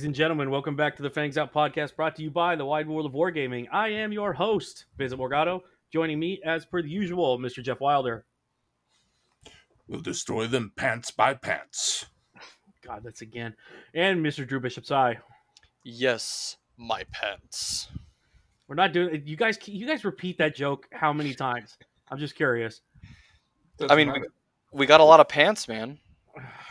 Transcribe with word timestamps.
Ladies 0.00 0.06
and 0.06 0.14
gentlemen, 0.14 0.50
welcome 0.50 0.76
back 0.76 0.96
to 0.96 1.02
the 1.02 1.10
Fangs 1.10 1.36
Out 1.36 1.52
podcast 1.52 1.94
brought 1.94 2.16
to 2.16 2.22
you 2.22 2.30
by 2.30 2.56
the 2.56 2.64
Wide 2.64 2.88
World 2.88 3.04
of 3.04 3.12
Wargaming. 3.12 3.66
I 3.70 3.88
am 3.88 4.12
your 4.12 4.32
host, 4.32 4.86
Vincent 4.96 5.20
Morgado. 5.20 5.60
Joining 5.92 6.18
me, 6.18 6.40
as 6.42 6.64
per 6.64 6.80
the 6.80 6.88
usual, 6.88 7.38
Mr. 7.38 7.62
Jeff 7.62 7.80
Wilder. 7.80 8.24
We'll 9.88 10.00
destroy 10.00 10.46
them 10.46 10.72
pants 10.74 11.10
by 11.10 11.34
pants. 11.34 12.06
God, 12.82 13.02
that's 13.04 13.20
again. 13.20 13.54
And 13.92 14.24
Mr. 14.24 14.48
Drew 14.48 14.58
Bishop's 14.58 14.90
Eye. 14.90 15.18
Yes, 15.84 16.56
my 16.78 17.04
pants. 17.12 17.88
We're 18.68 18.76
not 18.76 18.94
doing 18.94 19.22
you 19.26 19.36
guys 19.36 19.58
you 19.68 19.86
guys 19.86 20.02
repeat 20.02 20.38
that 20.38 20.56
joke 20.56 20.86
how 20.92 21.12
many 21.12 21.34
times? 21.34 21.76
I'm 22.10 22.16
just 22.16 22.36
curious. 22.36 22.80
I 23.86 23.94
mean, 23.94 24.10
we, 24.10 24.22
we 24.72 24.86
got 24.86 25.00
a 25.00 25.04
lot 25.04 25.20
of 25.20 25.28
pants, 25.28 25.68
man. 25.68 25.98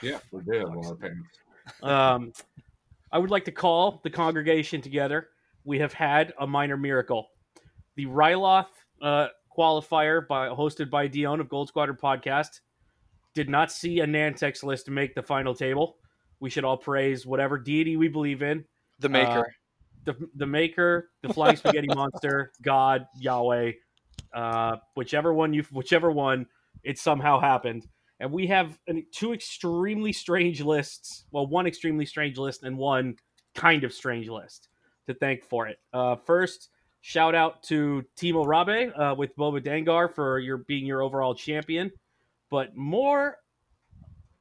yeah, 0.01 0.17
we 0.31 0.41
did 0.41 0.63
a 0.63 0.67
lot 0.67 0.93
of 0.93 0.99
pants. 0.99 1.27
Um, 1.83 2.33
I 3.11 3.17
would 3.17 3.31
like 3.31 3.45
to 3.45 3.51
call 3.51 4.01
the 4.03 4.09
congregation 4.09 4.81
together. 4.81 5.29
We 5.63 5.79
have 5.79 5.93
had 5.93 6.33
a 6.39 6.47
minor 6.47 6.77
miracle. 6.77 7.29
The 7.95 8.05
Ryloth 8.05 8.67
uh, 9.01 9.27
qualifier 9.55 10.27
by 10.27 10.47
hosted 10.47 10.89
by 10.89 11.07
Dion 11.07 11.39
of 11.39 11.49
Gold 11.49 11.67
Squadron 11.67 11.97
podcast 12.01 12.59
did 13.33 13.49
not 13.49 13.71
see 13.71 13.99
a 13.99 14.05
Nantex 14.05 14.63
list 14.63 14.85
to 14.85 14.91
make 14.91 15.15
the 15.15 15.23
final 15.23 15.53
table. 15.53 15.97
We 16.39 16.49
should 16.49 16.63
all 16.63 16.77
praise 16.77 17.25
whatever 17.25 17.57
deity 17.57 17.97
we 17.97 18.07
believe 18.07 18.41
in. 18.41 18.65
The 18.99 19.09
maker. 19.09 19.39
Uh, 19.39 19.43
the, 20.05 20.29
the 20.35 20.45
maker, 20.45 21.09
the 21.21 21.33
flying 21.33 21.57
spaghetti 21.57 21.87
monster, 21.93 22.51
God, 22.61 23.05
Yahweh, 23.19 23.73
uh, 24.33 24.77
whichever 24.95 25.33
one 25.33 25.53
you, 25.53 25.63
whichever 25.71 26.11
one, 26.11 26.47
it 26.83 26.97
somehow 26.97 27.39
happened. 27.39 27.85
And 28.19 28.31
we 28.31 28.47
have 28.47 28.77
an, 28.87 29.05
two 29.11 29.33
extremely 29.33 30.11
strange 30.11 30.61
lists. 30.61 31.25
Well, 31.31 31.47
one 31.47 31.67
extremely 31.67 32.05
strange 32.05 32.37
list 32.37 32.63
and 32.63 32.77
one 32.77 33.15
kind 33.55 33.83
of 33.83 33.93
strange 33.93 34.27
list 34.27 34.69
to 35.07 35.13
thank 35.13 35.43
for 35.43 35.67
it. 35.67 35.77
Uh, 35.93 36.15
first, 36.15 36.69
shout 37.01 37.33
out 37.33 37.63
to 37.63 38.03
Timo 38.17 38.45
Rabe 38.45 38.97
uh, 38.97 39.15
with 39.15 39.35
Boba 39.35 39.63
Dengar 39.63 40.13
for 40.13 40.39
your 40.39 40.57
being 40.57 40.85
your 40.85 41.01
overall 41.01 41.33
champion. 41.33 41.91
But 42.51 42.75
more, 42.75 43.37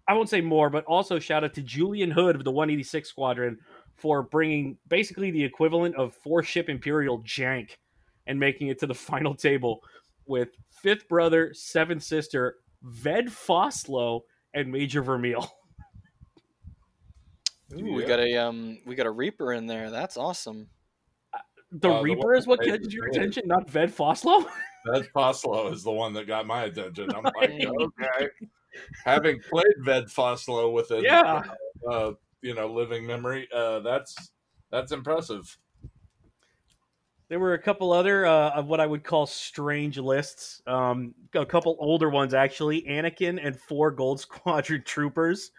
I 0.09 0.15
won't 0.15 0.29
say 0.29 0.41
more, 0.41 0.71
but 0.71 0.85
also 0.87 1.19
shout 1.19 1.45
out 1.45 1.55
to 1.55 1.63
Julian 1.63 2.11
Hood 2.11 2.35
of 2.35 2.45
the 2.45 2.51
186 2.51 3.09
Squadron 3.09 3.59
for 3.97 4.23
bringing 4.23 4.79
basically 4.89 5.31
the 5.31 5.45
equivalent 5.45 5.95
of 5.97 6.15
four 6.15 6.43
ship 6.43 6.69
Imperial 6.69 7.21
jank 7.23 7.71
and 8.27 8.39
making 8.39 8.69
it 8.69 8.79
to 8.81 8.87
the 8.87 8.95
final 8.95 9.35
table 9.35 9.81
with 10.27 10.49
fifth 10.83 11.09
brother, 11.09 11.53
seventh 11.55 12.03
sister, 12.03 12.57
Ved 12.83 13.27
Foslo, 13.27 14.23
and 14.55 14.71
Major 14.71 15.03
Vermeil. 15.03 15.49
Ooh, 17.75 17.85
yeah. 17.85 17.95
we 17.95 18.05
got 18.05 18.21
a 18.21 18.37
um, 18.37 18.79
we 18.87 18.95
got 18.95 19.07
a 19.07 19.11
Reaper 19.11 19.53
in 19.53 19.67
there. 19.67 19.91
That's 19.91 20.17
awesome. 20.17 20.69
The 21.71 21.91
uh, 21.91 22.03
Reaper 22.03 22.33
the 22.33 22.39
is 22.39 22.47
what 22.47 22.63
catches 22.63 22.95
your 22.95 23.09
attention, 23.09 23.43
not 23.47 23.69
Ved 23.69 23.95
Foslo. 23.95 24.47
Ved 24.87 25.07
Foslo 25.15 25.73
is 25.73 25.83
the 25.83 25.91
one 25.91 26.15
that 26.15 26.27
got 26.27 26.47
my 26.47 26.65
attention. 26.65 27.11
I'm 27.15 27.25
like, 27.25 27.35
okay. 27.67 28.29
Having 29.05 29.41
played 29.51 29.67
Ved 29.81 30.07
Foslo 30.07 30.73
within, 30.73 31.05
yeah, 31.05 31.43
uh, 31.91 32.13
you 32.41 32.55
know, 32.55 32.73
living 32.73 33.07
memory, 33.07 33.49
uh, 33.55 33.81
that's 33.81 34.15
that's 34.71 34.93
impressive. 34.93 35.59
There 37.29 37.39
were 37.39 37.53
a 37.53 37.59
couple 37.59 37.93
other 37.93 38.25
uh, 38.25 38.51
of 38.51 38.69
what 38.69 38.81
I 38.81 38.87
would 38.87 39.05
call 39.05 39.27
strange 39.27 39.99
lists. 39.99 40.63
Um, 40.67 41.15
a 41.35 41.45
couple 41.45 41.77
older 41.79 42.09
ones 42.09 42.33
actually. 42.33 42.83
Anakin 42.83 43.39
and 43.43 43.59
four 43.59 43.91
Gold 43.91 44.21
Squadron 44.21 44.83
troopers 44.85 45.51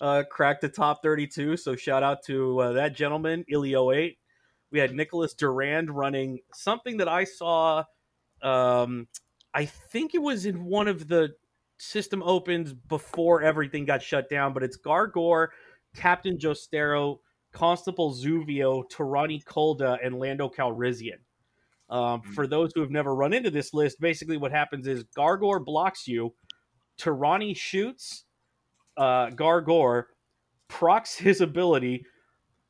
uh, 0.00 0.22
cracked 0.30 0.60
the 0.60 0.68
top 0.68 1.02
32. 1.02 1.56
So 1.56 1.74
shout 1.74 2.02
out 2.02 2.22
to 2.24 2.60
uh, 2.60 2.72
that 2.72 2.94
gentleman, 2.94 3.44
Ilio8. 3.52 4.16
We 4.70 4.78
had 4.78 4.94
Nicholas 4.94 5.34
Durand 5.34 5.90
running 5.90 6.40
something 6.52 6.98
that 6.98 7.08
I 7.08 7.24
saw. 7.24 7.84
Um, 8.42 9.08
I 9.54 9.64
think 9.64 10.14
it 10.14 10.22
was 10.22 10.46
in 10.46 10.64
one 10.64 10.86
of 10.86 11.08
the 11.08 11.34
system 11.78 12.22
opens 12.22 12.72
before 12.72 13.42
everything 13.42 13.84
got 13.84 14.02
shut 14.02 14.28
down, 14.28 14.52
but 14.52 14.62
it's 14.62 14.78
Gargor, 14.78 15.48
Captain 15.94 16.38
Jostero, 16.38 17.18
Constable 17.56 18.14
Zuvio, 18.14 18.84
Torani 18.90 19.42
Kulda, 19.42 19.98
and 20.04 20.18
Lando 20.18 20.48
Calrissian. 20.48 21.18
Um, 21.88 22.20
mm-hmm. 22.20 22.32
For 22.32 22.46
those 22.46 22.70
who 22.74 22.82
have 22.82 22.90
never 22.90 23.14
run 23.14 23.32
into 23.32 23.50
this 23.50 23.72
list, 23.72 24.00
basically 24.00 24.36
what 24.36 24.52
happens 24.52 24.86
is 24.86 25.04
Gargor 25.16 25.64
blocks 25.64 26.06
you, 26.06 26.34
Tarani 26.98 27.56
shoots 27.56 28.26
uh, 28.96 29.28
Gargor, 29.30 30.04
procs 30.68 31.16
his 31.16 31.40
ability, 31.40 32.04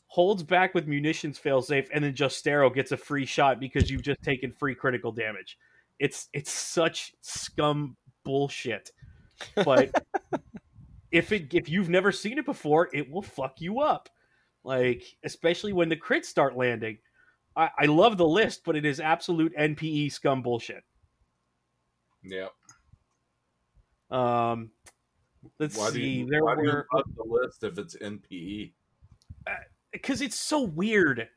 holds 0.07 0.43
back 0.43 0.75
with 0.75 0.87
munitions 0.87 1.39
failsafe, 1.39 1.89
and 1.93 2.05
then 2.05 2.15
Jostero 2.15 2.73
gets 2.73 2.93
a 2.93 2.97
free 2.97 3.27
shot 3.27 3.61
because 3.61 3.91
you've 3.91 4.03
just 4.03 4.23
taken 4.23 4.53
free 4.53 4.75
critical 4.75 5.13
damage. 5.13 5.59
It's 5.99 6.29
it's 6.33 6.53
such 6.53 7.15
scum 7.23 7.97
bullshit. 8.25 8.91
But 9.55 9.91
if 11.11 11.33
it 11.33 11.55
if 11.55 11.69
you've 11.69 11.89
never 11.89 12.13
seen 12.13 12.39
it 12.39 12.45
before, 12.45 12.89
it 12.93 13.11
will 13.11 13.23
fuck 13.23 13.61
you 13.61 13.81
up. 13.81 14.09
Like, 14.67 15.05
especially 15.23 15.73
when 15.73 15.89
the 15.89 15.97
crits 15.97 16.25
start 16.25 16.57
landing. 16.57 16.99
I, 17.55 17.71
I 17.79 17.85
love 17.85 18.19
the 18.19 18.27
list, 18.27 18.63
but 18.65 18.75
it 18.75 18.85
is 18.85 18.99
absolute 18.99 19.57
NPE 19.57 20.11
scum 20.11 20.43
bullshit. 20.43 20.83
Yep. 22.25 22.51
Um, 24.11 24.71
let's 25.61 25.79
why 25.79 25.91
see. 25.91 26.03
You, 26.03 26.27
there 26.27 26.45
why 26.45 26.57
were 26.57 26.63
do 26.63 26.69
you 26.69 26.83
love 26.93 27.05
the 27.17 27.23
list 27.25 27.63
if 27.63 27.79
it's 27.79 27.97
NPE. 27.97 28.73
Because 29.93 30.21
uh, 30.21 30.25
it's 30.25 30.39
so 30.39 30.63
weird. 30.63 31.29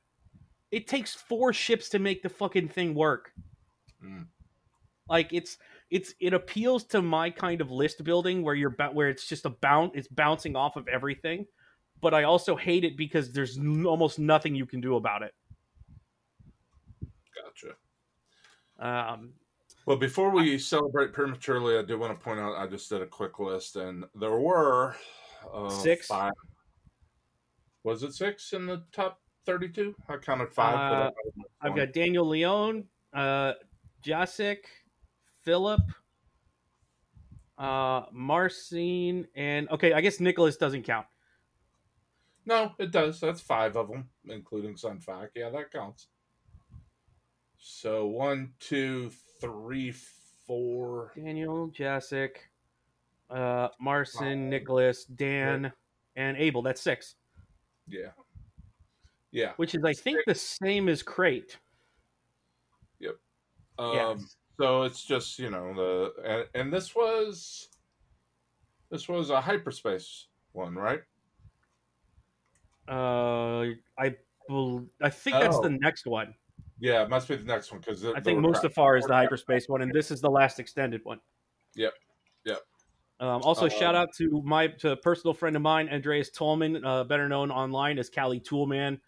It 0.72 0.88
takes 0.88 1.14
four 1.14 1.54
ships 1.54 1.88
to 1.90 2.00
make 2.00 2.24
the 2.24 2.30
fucking 2.30 2.70
thing 2.70 2.96
work. 2.96 3.32
Mm. 4.04 4.26
Like 5.08 5.32
it's 5.32 5.60
it's 5.92 6.16
it 6.20 6.34
appeals 6.34 6.84
to 6.86 7.04
my 7.04 7.30
kind 7.30 7.62
of 7.62 7.70
list 7.70 8.04
building 8.04 8.42
where 8.42 8.56
you're 8.56 8.76
where 8.92 9.10
it's 9.10 9.28
just 9.28 9.46
a 9.46 9.50
bounce 9.50 9.92
it's 9.96 10.08
bouncing 10.08 10.56
off 10.56 10.76
of 10.76 10.88
everything 10.88 11.46
but 12.02 12.14
I 12.14 12.24
also 12.24 12.56
hate 12.56 12.84
it 12.84 12.98
because 12.98 13.32
there's 13.32 13.58
n- 13.58 13.86
almost 13.86 14.20
nothing 14.20 14.56
you 14.56 14.66
can 14.66 14.82
do 14.82 14.96
about 14.96 15.24
it. 15.24 15.34
Gotcha. 17.36 17.76
Um, 18.80 19.34
well, 19.86 19.98
before 19.98 20.30
we 20.30 20.58
celebrate 20.60 21.14
prematurely, 21.14 21.78
I 21.78 21.82
do 21.82 21.98
want 21.98 22.18
to 22.18 22.24
point 22.24 22.40
out 22.40 22.56
I 22.56 22.68
just 22.68 22.90
did 22.90 23.02
a 23.02 23.08
quick 23.08 23.40
list, 23.40 23.76
and 23.76 24.06
there 24.16 24.38
were 24.38 24.96
uh, 25.52 25.70
six. 25.70 26.08
Five. 26.08 26.34
Was 27.84 28.04
it 28.04 28.14
six 28.14 28.54
in 28.54 28.66
the 28.66 28.84
top 28.92 29.20
thirty-two? 29.46 29.96
I 30.08 30.18
counted 30.18 30.54
five. 30.54 30.76
Uh, 30.76 31.12
I've 31.62 31.76
got 31.76 31.94
Daniel 31.94 32.28
Leone, 32.28 32.86
uh, 33.14 33.54
Jacek, 34.06 34.58
Philip, 35.44 35.82
uh, 37.58 38.04
Marcin, 38.12 39.28
and 39.36 39.70
okay, 39.70 39.94
I 39.94 40.02
guess 40.02 40.20
Nicholas 40.20 40.58
doesn't 40.58 40.84
count. 40.84 41.08
No, 42.50 42.72
it 42.80 42.90
does. 42.90 43.20
That's 43.20 43.40
five 43.40 43.78
of 43.78 43.90
them, 43.90 44.10
including 44.28 44.74
Sunfac. 44.74 45.30
Yeah, 45.36 45.52
that 45.52 45.72
counts. 45.72 46.08
So 47.60 48.08
one, 48.08 48.54
two, 48.60 49.12
three, 49.40 49.94
four. 50.48 51.12
Daniel, 51.16 51.70
Jacek, 51.70 52.38
uh, 53.30 53.68
Marcin, 53.80 54.50
Nicholas, 54.50 55.06
Dan, 55.06 55.72
and 56.16 56.38
Abel. 56.38 56.64
That's 56.64 56.82
six. 56.82 57.14
Yeah. 57.88 58.14
Yeah. 59.30 59.52
Which 59.58 59.76
is, 59.76 59.86
I 59.86 59.94
think, 59.94 60.18
the 60.26 60.34
same 60.34 60.90
as 60.90 61.04
Crate. 61.04 61.56
Yep. 63.00 63.16
Um, 63.78 63.94
yes. 63.94 64.36
So 64.60 64.84
it's 64.84 65.06
just 65.06 65.38
you 65.38 65.52
know 65.52 65.74
the 65.76 66.14
and, 66.26 66.46
and 66.64 66.74
this 66.74 66.96
was 66.96 67.70
this 68.90 69.08
was 69.08 69.30
a 69.30 69.40
hyperspace 69.40 70.26
one, 70.54 70.74
right? 70.74 71.02
Uh, 72.90 73.74
I 73.98 74.16
I 75.02 75.10
think 75.10 75.36
that's 75.36 75.58
oh. 75.58 75.62
the 75.62 75.78
next 75.80 76.06
one. 76.06 76.34
Yeah, 76.80 77.04
it 77.04 77.10
must 77.10 77.28
be 77.28 77.36
the 77.36 77.44
next 77.44 77.72
one 77.72 77.82
because 77.82 78.06
I 78.06 78.20
think 78.22 78.40
Mustafar 78.40 78.98
is 78.98 79.06
the 79.06 79.14
hyperspace 79.14 79.68
one, 79.68 79.82
and 79.82 79.92
this 79.94 80.12
is 80.12 80.22
the 80.22 80.30
last 80.30 80.60
extended 80.60 81.02
one. 81.04 81.20
Yep. 81.76 81.94
Yep. 82.46 82.60
Um, 83.20 83.42
also, 83.44 83.66
uh, 83.66 83.70
shout 83.70 83.96
out 83.96 84.14
to 84.18 84.42
my 84.46 84.68
to 84.68 84.92
a 84.92 84.96
personal 84.96 85.34
friend 85.34 85.56
of 85.56 85.62
mine, 85.62 85.90
Andreas 85.90 86.30
Tolman, 86.30 86.84
uh, 86.86 87.04
better 87.04 87.28
known 87.28 87.52
online 87.52 88.00
as 88.00 88.10
Cali 88.10 88.40
Toolman. 88.40 89.00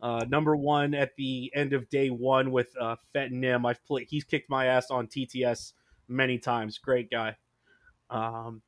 Uh, 0.00 0.24
number 0.28 0.54
one 0.54 0.94
at 0.94 1.16
the 1.16 1.50
end 1.54 1.72
of 1.72 1.88
day 1.88 2.08
one 2.08 2.52
with 2.52 2.68
uh, 2.80 2.96
Fett 3.12 3.32
Nym. 3.32 3.66
I've 3.66 3.84
played. 3.84 4.06
He's 4.08 4.24
kicked 4.24 4.48
my 4.48 4.66
ass 4.66 4.90
on 4.90 5.08
TTS 5.08 5.72
many 6.06 6.38
times. 6.38 6.78
Great 6.78 7.10
guy. 7.10 7.36
Um, 8.08 8.62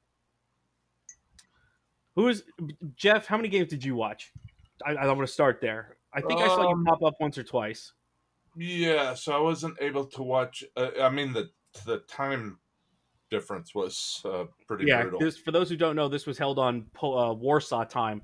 who 2.17 2.27
is 2.27 2.43
Jeff? 2.97 3.27
How 3.27 3.37
many 3.37 3.49
games 3.49 3.69
did 3.69 3.85
you 3.85 3.95
watch? 3.95 4.33
I, 4.87 4.93
I 4.95 5.07
want 5.07 5.21
to 5.21 5.27
start 5.33 5.61
there. 5.61 5.97
I 6.13 6.21
think 6.21 6.41
um, 6.41 6.43
I 6.43 6.49
saw 6.49 6.63
you 6.63 6.75
um, 6.75 6.85
pop 6.85 7.03
up 7.03 7.15
once 7.21 7.39
or 7.39 7.45
twice. 7.45 7.93
Yeah, 8.57 9.15
so 9.15 9.33
I 9.33 9.41
wasn't 9.41 9.77
able 9.81 10.07
to 10.07 10.23
watch. 10.23 10.65
Uh, 10.77 10.91
I 11.01 11.11
mean, 11.11 11.33
the 11.33 11.51
the 11.85 11.99
time 12.09 12.59
difference 13.31 13.75
was 13.75 14.23
uh, 14.25 14.45
pretty 14.67 14.87
yeah, 14.87 15.03
brutal. 15.03 15.21
This, 15.21 15.37
for 15.37 15.53
those 15.53 15.69
who 15.69 15.77
don't 15.77 15.97
know, 15.97 16.09
this 16.09 16.27
was 16.27 16.39
held 16.39 16.59
on 16.59 16.87
uh, 17.03 17.35
Warsaw 17.35 17.85
time, 17.85 18.23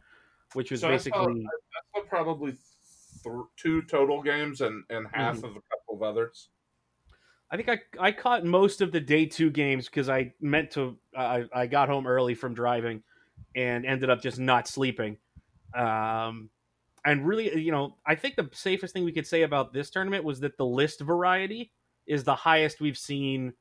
which 0.54 0.70
was 0.70 0.80
so 0.80 0.88
basically. 0.88 1.20
I 1.20 1.24
saw, 1.24 1.30
I 1.30 1.98
also 1.98 2.08
probably 2.08 2.52
th- 2.52 3.44
two 3.56 3.82
total 3.82 4.22
games 4.22 4.60
and 4.60 4.84
and 4.90 5.06
half 5.12 5.36
Mm-hmm. 5.36 5.44
of 5.44 5.50
a 5.52 5.60
couple 5.60 5.94
of 5.94 6.02
others. 6.02 6.48
I 7.50 7.56
think 7.56 7.68
I 7.68 7.80
I 8.00 8.10
caught 8.10 8.44
most 8.44 8.80
of 8.80 8.90
the 8.90 9.00
day 9.00 9.26
two 9.26 9.50
games 9.50 9.86
because 9.86 10.08
I 10.08 10.32
meant 10.40 10.70
to. 10.72 10.98
I 11.16 11.44
I 11.52 11.66
got 11.66 11.88
home 11.88 12.06
early 12.06 12.34
from 12.34 12.54
driving, 12.54 13.02
and 13.54 13.84
ended 13.86 14.10
up 14.10 14.22
just 14.22 14.38
not 14.38 14.66
sleeping. 14.66 15.18
Um, 15.74 16.50
and 17.04 17.26
really, 17.26 17.58
you 17.58 17.72
know, 17.72 17.96
I 18.06 18.14
think 18.14 18.36
the 18.36 18.48
safest 18.52 18.94
thing 18.94 19.04
we 19.04 19.12
could 19.12 19.26
say 19.26 19.42
about 19.42 19.72
this 19.72 19.90
tournament 19.90 20.24
was 20.24 20.40
that 20.40 20.56
the 20.56 20.66
list 20.66 21.00
variety 21.00 21.72
is 22.06 22.24
the 22.24 22.34
highest 22.34 22.80
we've 22.80 22.98
seen, 22.98 23.52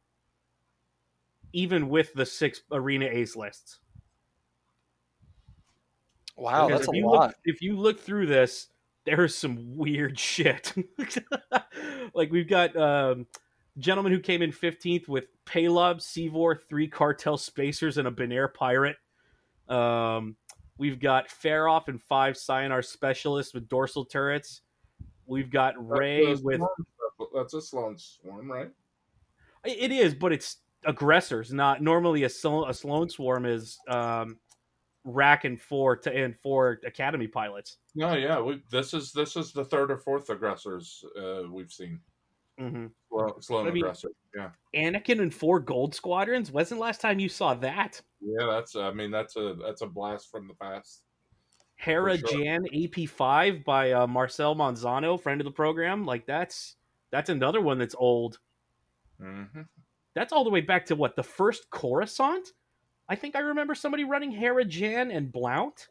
even 1.52 1.90
with 1.90 2.14
the 2.14 2.26
six 2.26 2.62
arena 2.72 3.06
ace 3.06 3.36
lists. 3.36 3.80
Wow, 6.36 6.68
Because 6.68 6.82
that's 6.82 6.90
if 6.90 6.94
a 6.94 6.98
you 6.98 7.06
lot. 7.06 7.28
Look, 7.28 7.36
if 7.46 7.62
you 7.62 7.78
look 7.78 8.00
through 8.00 8.28
this, 8.28 8.68
there's 9.06 9.36
some 9.36 9.78
weird 9.78 10.18
shit. 10.20 10.74
like 12.14 12.32
we've 12.32 12.48
got 12.48 12.76
um, 12.76 13.28
gentleman 13.78 14.12
who 14.14 14.20
came 14.20 14.42
in 14.42 14.52
15th 14.52 15.08
with 15.08 15.26
Palob, 15.46 15.98
Seavor, 16.02 16.56
three 16.70 16.88
cartel 16.88 17.38
spacers, 17.38 17.98
and 17.98 18.08
a 18.08 18.12
Binayre 18.12 18.54
pirate. 18.54 18.98
Um, 19.68 20.36
we've 20.78 21.00
got 21.00 21.30
Faroff 21.30 21.88
and 21.88 22.02
five 22.02 22.36
Sienar 22.36 22.84
specialists 22.84 23.54
with 23.54 23.68
dorsal 23.70 24.06
turrets. 24.06 24.62
We've 25.26 25.50
got 25.50 25.74
Ray 25.78 26.26
That's 26.26 26.42
with 26.42 26.62
that's 27.34 27.54
a 27.54 27.62
Sloane 27.62 27.98
swarm, 27.98 28.52
right? 28.52 28.70
it 29.66 29.92
is, 29.92 30.14
but 30.14 30.34
it's 30.34 30.58
aggressors, 30.86 31.54
not 31.54 31.82
normally 31.82 32.24
a, 32.24 32.30
Slo- 32.30 32.68
a 32.68 32.74
Sloane 32.74 33.10
swarm 33.10 33.46
is 33.46 33.80
um, 33.88 34.38
rack 35.06 35.46
and 35.46 35.60
four 35.60 35.96
to 35.98 36.14
and 36.14 36.36
four 36.38 36.80
academy 36.86 37.28
pilots. 37.28 37.78
No, 37.96 38.14
yeah, 38.16 38.40
we, 38.40 38.62
this 38.72 38.94
is 38.94 39.12
this 39.12 39.36
is 39.36 39.52
the 39.52 39.66
third 39.66 39.92
or 39.92 39.98
fourth 39.98 40.30
aggressors 40.30 41.04
uh, 41.18 41.44
we've 41.50 41.72
seen. 41.72 42.00
Mm-hmm. 42.60 42.86
Sloane, 43.10 43.42
Sloane 43.42 43.68
I 43.68 43.72
mean- 43.72 43.84
aggressor. 43.84 44.10
Yeah, 44.36 44.50
Anakin 44.76 45.22
and 45.22 45.34
four 45.34 45.60
gold 45.60 45.94
squadrons. 45.94 46.52
Wasn't 46.52 46.80
last 46.80 47.02
time 47.02 47.20
you 47.20 47.30
saw 47.30 47.54
that? 47.56 48.02
yeah, 48.22 48.48
that's 48.48 48.76
I 48.76 48.92
mean 48.92 49.12
that's 49.12 49.36
a 49.36 49.56
that's 49.64 49.82
a 49.82 49.88
blast 49.88 50.32
from 50.32 50.48
the 50.48 50.54
past. 50.56 51.04
Hera 51.76 52.18
sure. 52.18 52.30
Jan 52.44 52.64
AP5 52.74 53.64
by 53.66 53.92
uh, 53.92 54.08
Marcel 54.08 54.56
Manzano, 54.56 55.20
friend 55.22 55.42
of 55.42 55.46
the 55.46 55.52
program. 55.52 56.06
Like 56.06 56.26
that's 56.26 56.76
that's 57.12 57.30
another 57.30 57.62
one 57.62 57.78
that's 57.78 57.96
old. 57.98 58.40
hmm 59.20 59.44
That's 60.16 60.32
all 60.34 60.44
the 60.44 60.50
way 60.50 60.62
back 60.62 60.86
to 60.88 60.96
what 60.96 61.16
the 61.16 61.24
first 61.24 61.70
Coruscant. 61.70 62.50
I 63.10 63.16
think 63.16 63.36
I 63.36 63.40
remember 63.40 63.76
somebody 63.76 64.04
running 64.06 64.32
Hera 64.32 64.64
Jan 64.66 65.12
and 65.12 65.32
Blount. 65.32 65.90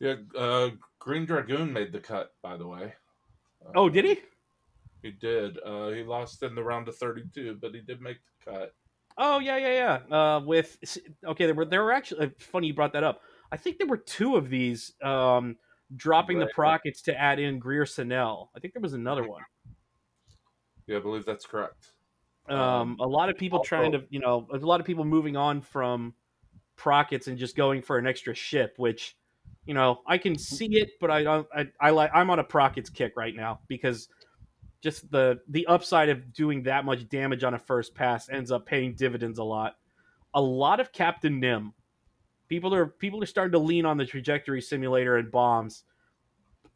Yeah, 0.00 0.16
uh, 0.36 0.70
Green 0.98 1.24
Dragoon 1.24 1.72
made 1.72 1.92
the 1.92 2.00
cut, 2.00 2.34
by 2.42 2.56
the 2.56 2.66
way. 2.66 2.92
Oh, 3.74 3.86
Uh, 3.86 3.88
did 3.90 4.04
he? 4.04 4.20
He 5.02 5.10
did. 5.10 5.58
Uh, 5.64 5.88
he 5.90 6.02
lost 6.04 6.42
in 6.42 6.54
the 6.54 6.62
round 6.62 6.88
of 6.88 6.96
32, 6.96 7.58
but 7.60 7.74
he 7.74 7.80
did 7.80 8.00
make 8.00 8.18
the 8.44 8.50
cut. 8.52 8.74
Oh 9.18 9.40
yeah, 9.40 9.56
yeah, 9.58 9.98
yeah. 10.08 10.16
Uh, 10.16 10.40
with 10.40 10.78
okay, 11.26 11.44
there 11.46 11.54
were 11.54 11.64
there 11.66 11.82
were 11.84 11.92
actually 11.92 12.26
uh, 12.26 12.30
funny 12.38 12.68
you 12.68 12.74
brought 12.74 12.92
that 12.94 13.04
up. 13.04 13.20
I 13.50 13.56
think 13.58 13.76
there 13.78 13.86
were 13.86 13.98
two 13.98 14.36
of 14.36 14.48
these 14.48 14.92
um, 15.02 15.56
dropping 15.96 16.38
the 16.38 16.46
Right. 16.46 16.54
prockets 16.54 17.02
to 17.02 17.20
add 17.20 17.38
in 17.38 17.58
Greer 17.58 17.84
Sonnel. 17.84 18.50
I 18.56 18.60
think 18.60 18.72
there 18.72 18.80
was 18.80 18.94
another 18.94 19.26
one. 19.28 19.42
Yeah, 20.86 20.96
I 20.96 21.00
believe 21.00 21.26
that's 21.26 21.46
correct. 21.46 21.92
Um, 22.48 22.58
Um, 22.58 22.96
a 23.00 23.06
lot 23.06 23.28
of 23.28 23.36
people 23.36 23.58
also- 23.58 23.68
trying 23.68 23.92
to, 23.92 24.04
you 24.08 24.18
know, 24.20 24.48
a 24.52 24.56
lot 24.56 24.80
of 24.80 24.86
people 24.86 25.04
moving 25.04 25.36
on 25.36 25.60
from 25.60 26.14
prockets 26.76 27.28
and 27.28 27.36
just 27.36 27.54
going 27.54 27.82
for 27.82 27.98
an 27.98 28.06
extra 28.06 28.34
ship, 28.34 28.74
which, 28.78 29.16
you 29.64 29.74
know, 29.74 30.00
I 30.06 30.18
can 30.18 30.36
see 30.36 30.68
it, 30.76 30.90
but 31.00 31.10
I 31.10 31.22
don't. 31.22 31.46
I, 31.54 31.68
I 31.80 31.90
like. 31.90 32.10
I'm 32.12 32.30
on 32.30 32.38
a 32.38 32.44
prockets 32.44 32.90
kick 32.90 33.12
right 33.16 33.34
now 33.34 33.60
because 33.68 34.08
just 34.82 35.10
the 35.10 35.40
the 35.48 35.66
upside 35.66 36.08
of 36.08 36.32
doing 36.32 36.64
that 36.64 36.84
much 36.84 37.08
damage 37.08 37.44
on 37.44 37.54
a 37.54 37.58
first 37.58 37.94
pass 37.94 38.28
ends 38.28 38.50
up 38.50 38.66
paying 38.66 38.94
dividends 38.94 39.38
a 39.38 39.44
lot. 39.44 39.76
A 40.34 40.40
lot 40.40 40.80
of 40.80 40.92
Captain 40.92 41.38
Nym. 41.38 41.72
People 42.48 42.74
are 42.74 42.86
people 42.86 43.22
are 43.22 43.26
starting 43.26 43.52
to 43.52 43.58
lean 43.58 43.86
on 43.86 43.96
the 43.96 44.04
trajectory 44.04 44.60
simulator 44.60 45.16
and 45.16 45.30
bombs 45.30 45.84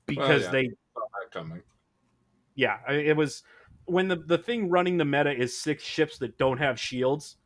because 0.06 0.44
yeah. 0.44 0.50
they 0.50 0.70
coming. 1.32 1.62
yeah, 2.54 2.78
it 2.88 3.16
was 3.16 3.42
when 3.86 4.06
the 4.06 4.16
the 4.16 4.38
thing 4.38 4.70
running 4.70 4.96
the 4.96 5.04
meta 5.04 5.36
is 5.36 5.60
six 5.60 5.82
ships 5.82 6.18
that 6.18 6.38
don't 6.38 6.58
have 6.58 6.78
shields. 6.78 7.36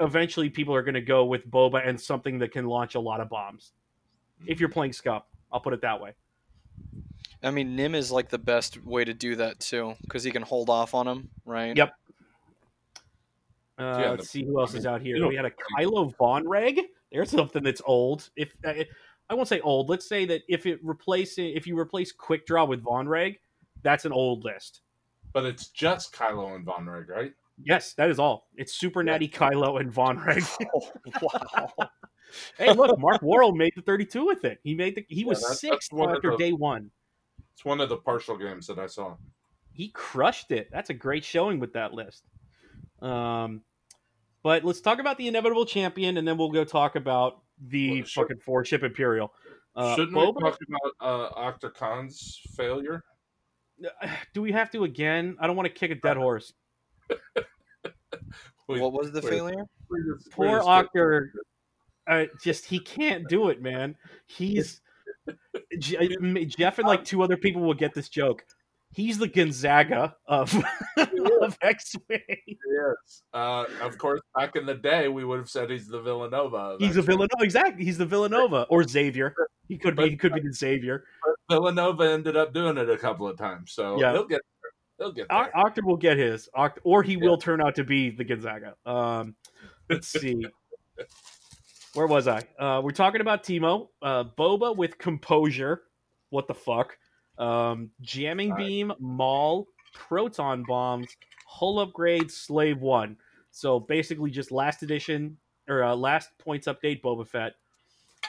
Eventually, 0.00 0.50
people 0.50 0.74
are 0.74 0.82
going 0.82 0.94
to 0.94 1.00
go 1.00 1.24
with 1.24 1.50
Boba 1.50 1.86
and 1.86 2.00
something 2.00 2.38
that 2.38 2.52
can 2.52 2.66
launch 2.66 2.94
a 2.94 3.00
lot 3.00 3.20
of 3.20 3.28
bombs. 3.28 3.72
If 4.46 4.60
you're 4.60 4.68
playing 4.68 4.92
Scup, 4.92 5.26
I'll 5.52 5.60
put 5.60 5.72
it 5.74 5.82
that 5.82 6.00
way. 6.00 6.14
I 7.42 7.50
mean, 7.50 7.74
Nym 7.74 7.94
is 7.94 8.10
like 8.12 8.28
the 8.28 8.38
best 8.38 8.84
way 8.84 9.04
to 9.04 9.14
do 9.14 9.36
that 9.36 9.60
too, 9.60 9.94
because 10.02 10.24
he 10.24 10.30
can 10.30 10.42
hold 10.42 10.68
off 10.68 10.94
on 10.94 11.08
him, 11.08 11.30
right? 11.44 11.76
Yep. 11.76 11.94
Uh, 13.78 13.82
Yeah, 13.82 14.10
let's 14.10 14.22
the- 14.24 14.28
see 14.28 14.44
who 14.44 14.60
else 14.60 14.74
I 14.74 14.78
is 14.78 14.86
out 14.86 15.00
here. 15.00 15.26
We 15.26 15.36
had 15.36 15.46
a 15.46 15.50
Kylo 15.78 16.14
Von 16.16 16.46
Reg. 16.46 16.80
There's 17.10 17.30
something 17.30 17.62
that's 17.62 17.82
old. 17.84 18.28
If 18.36 18.52
uh, 18.64 18.74
I 19.28 19.34
won't 19.34 19.48
say 19.48 19.60
old, 19.60 19.88
let's 19.88 20.06
say 20.08 20.26
that 20.26 20.42
if 20.48 20.66
it 20.66 20.78
replace 20.82 21.38
if 21.38 21.66
you 21.66 21.78
replace 21.78 22.12
Quick 22.12 22.46
Draw 22.46 22.64
with 22.66 22.82
Von 22.82 23.08
Reg, 23.08 23.38
that's 23.82 24.04
an 24.04 24.12
old 24.12 24.44
list. 24.44 24.82
But 25.32 25.44
it's 25.44 25.68
just 25.68 26.12
Kylo 26.12 26.54
and 26.54 26.64
Von 26.64 26.88
Reg, 26.88 27.08
right? 27.08 27.32
Yes, 27.62 27.94
that 27.94 28.10
is 28.10 28.18
all. 28.18 28.48
It's 28.56 28.74
Super 28.74 29.02
Natty 29.02 29.28
Kylo 29.28 29.80
and 29.80 29.92
Von 29.92 30.18
Reg. 30.18 30.42
wow. 31.22 31.72
Hey, 32.58 32.72
look, 32.72 32.98
Mark 32.98 33.22
Worrell 33.22 33.52
made 33.52 33.72
the 33.76 33.82
32 33.82 34.24
with 34.26 34.44
it. 34.44 34.58
He 34.62 34.74
made 34.74 34.94
the 34.94 35.04
he 35.08 35.24
was 35.24 35.40
that's- 35.40 35.60
sixth 35.60 35.90
that's 35.96 36.08
after 36.16 36.30
the- 36.32 36.36
day 36.36 36.52
one. 36.52 36.90
It's 37.52 37.64
one 37.64 37.80
of 37.80 37.88
the 37.88 37.96
partial 37.98 38.36
games 38.38 38.66
that 38.68 38.78
I 38.78 38.86
saw. 38.86 39.16
He 39.72 39.88
crushed 39.90 40.50
it. 40.50 40.68
That's 40.72 40.90
a 40.90 40.94
great 40.94 41.24
showing 41.24 41.58
with 41.60 41.72
that 41.74 41.92
list. 41.92 42.24
Um, 43.02 43.62
but 44.42 44.64
let's 44.64 44.80
talk 44.80 44.98
about 44.98 45.18
the 45.18 45.28
inevitable 45.28 45.66
champion, 45.66 46.16
and 46.16 46.26
then 46.26 46.38
we'll 46.38 46.50
go 46.50 46.64
talk 46.64 46.96
about 46.96 47.42
the 47.68 47.98
Well, 48.00 48.04
sure. 48.06 48.24
fucking 48.24 48.40
four 48.40 48.64
ship 48.64 48.82
imperial. 48.82 49.32
Uh, 49.76 49.94
Shouldn't 49.96 50.16
Boba- 50.16 50.34
we 50.36 50.42
talk 50.42 50.58
about 50.68 50.92
uh, 51.00 51.50
Octa 51.52 51.74
Khan's 51.74 52.40
failure? 52.56 53.04
do 54.34 54.42
we 54.42 54.52
have 54.52 54.70
to 54.72 54.84
again? 54.84 55.36
I 55.40 55.46
don't 55.46 55.56
want 55.56 55.66
to 55.68 55.74
kick 55.74 55.90
a 55.90 55.94
dead 55.96 56.16
horse. 56.18 56.52
We- 58.68 58.80
what 58.80 58.92
was 58.92 59.12
the 59.12 59.20
wait. 59.20 59.30
failure? 59.30 59.64
we 59.90 59.98
just- 60.14 60.26
we 60.38 60.46
Poor 60.46 60.58
just- 60.58 60.68
Octor. 60.68 61.26
Uh, 62.06 62.24
just 62.42 62.64
he 62.64 62.78
can't 62.78 63.28
do 63.28 63.48
it, 63.48 63.60
man. 63.62 63.94
He's 64.26 64.80
Jeff 65.78 66.78
and 66.78 66.86
like 66.88 67.04
two 67.04 67.22
other 67.22 67.36
people 67.36 67.62
will 67.62 67.74
get 67.74 67.94
this 67.94 68.08
joke. 68.08 68.44
He's 68.92 69.18
the 69.18 69.28
Gonzaga 69.28 70.16
of 70.26 70.52
of 71.42 71.56
X-wing. 71.62 72.20
Yes. 72.48 73.22
Uh, 73.32 73.64
of 73.82 73.96
course, 73.98 74.20
back 74.36 74.56
in 74.56 74.66
the 74.66 74.74
day, 74.74 75.06
we 75.06 75.24
would 75.24 75.38
have 75.38 75.48
said 75.48 75.70
he's 75.70 75.86
the 75.86 76.00
Villanova. 76.00 76.56
of 76.56 76.80
He's 76.80 76.96
a. 76.96 77.02
Villanova, 77.02 77.28
exactly. 77.42 77.84
He's 77.84 77.98
the 77.98 78.06
Villanova 78.06 78.66
or 78.68 78.82
Xavier. 78.82 79.32
He 79.68 79.78
could 79.78 79.94
be. 79.96 80.10
He 80.10 80.16
could 80.16 80.34
be 80.34 80.40
the 80.40 80.52
Xavier. 80.52 81.04
Villanova 81.48 82.10
ended 82.10 82.36
up 82.36 82.52
doing 82.52 82.76
it 82.78 82.90
a 82.90 82.96
couple 82.98 83.28
of 83.28 83.38
times, 83.38 83.70
so 83.72 84.00
Yeah. 84.00 84.12
he'll 84.12 84.26
get 84.26 84.40
there. 84.62 85.06
He'll 85.06 85.12
get 85.12 85.26
O- 85.30 85.44
there. 85.54 85.84
Will 85.84 85.96
get 85.96 86.16
his, 86.18 86.48
Oct- 86.56 86.78
or 86.82 87.02
he 87.04 87.16
will 87.16 87.38
turn 87.38 87.60
out 87.60 87.76
to 87.76 87.84
be 87.84 88.10
the 88.10 88.24
Gonzaga. 88.24 88.74
Um, 88.84 89.36
let's 89.88 90.08
see. 90.08 90.44
Where 91.94 92.06
was 92.06 92.28
I? 92.28 92.44
Uh, 92.58 92.80
we're 92.82 92.92
talking 92.92 93.20
about 93.20 93.42
Timo, 93.42 93.88
uh, 94.00 94.24
Boba 94.38 94.76
with 94.76 94.96
composure. 94.98 95.82
What 96.30 96.46
the 96.46 96.54
fuck? 96.54 96.96
Um, 97.38 97.90
jamming 98.00 98.50
Right. 98.50 98.58
beam, 98.58 98.92
maul, 99.00 99.66
proton 99.92 100.64
bombs, 100.68 101.08
hull 101.46 101.80
upgrade, 101.80 102.30
slave 102.30 102.80
one. 102.80 103.16
So 103.50 103.80
basically, 103.80 104.30
just 104.30 104.52
last 104.52 104.82
edition 104.84 105.36
or 105.68 105.82
uh, 105.82 105.94
last 105.96 106.30
points 106.38 106.68
update 106.68 107.02
Boba 107.02 107.26
Fett, 107.26 107.54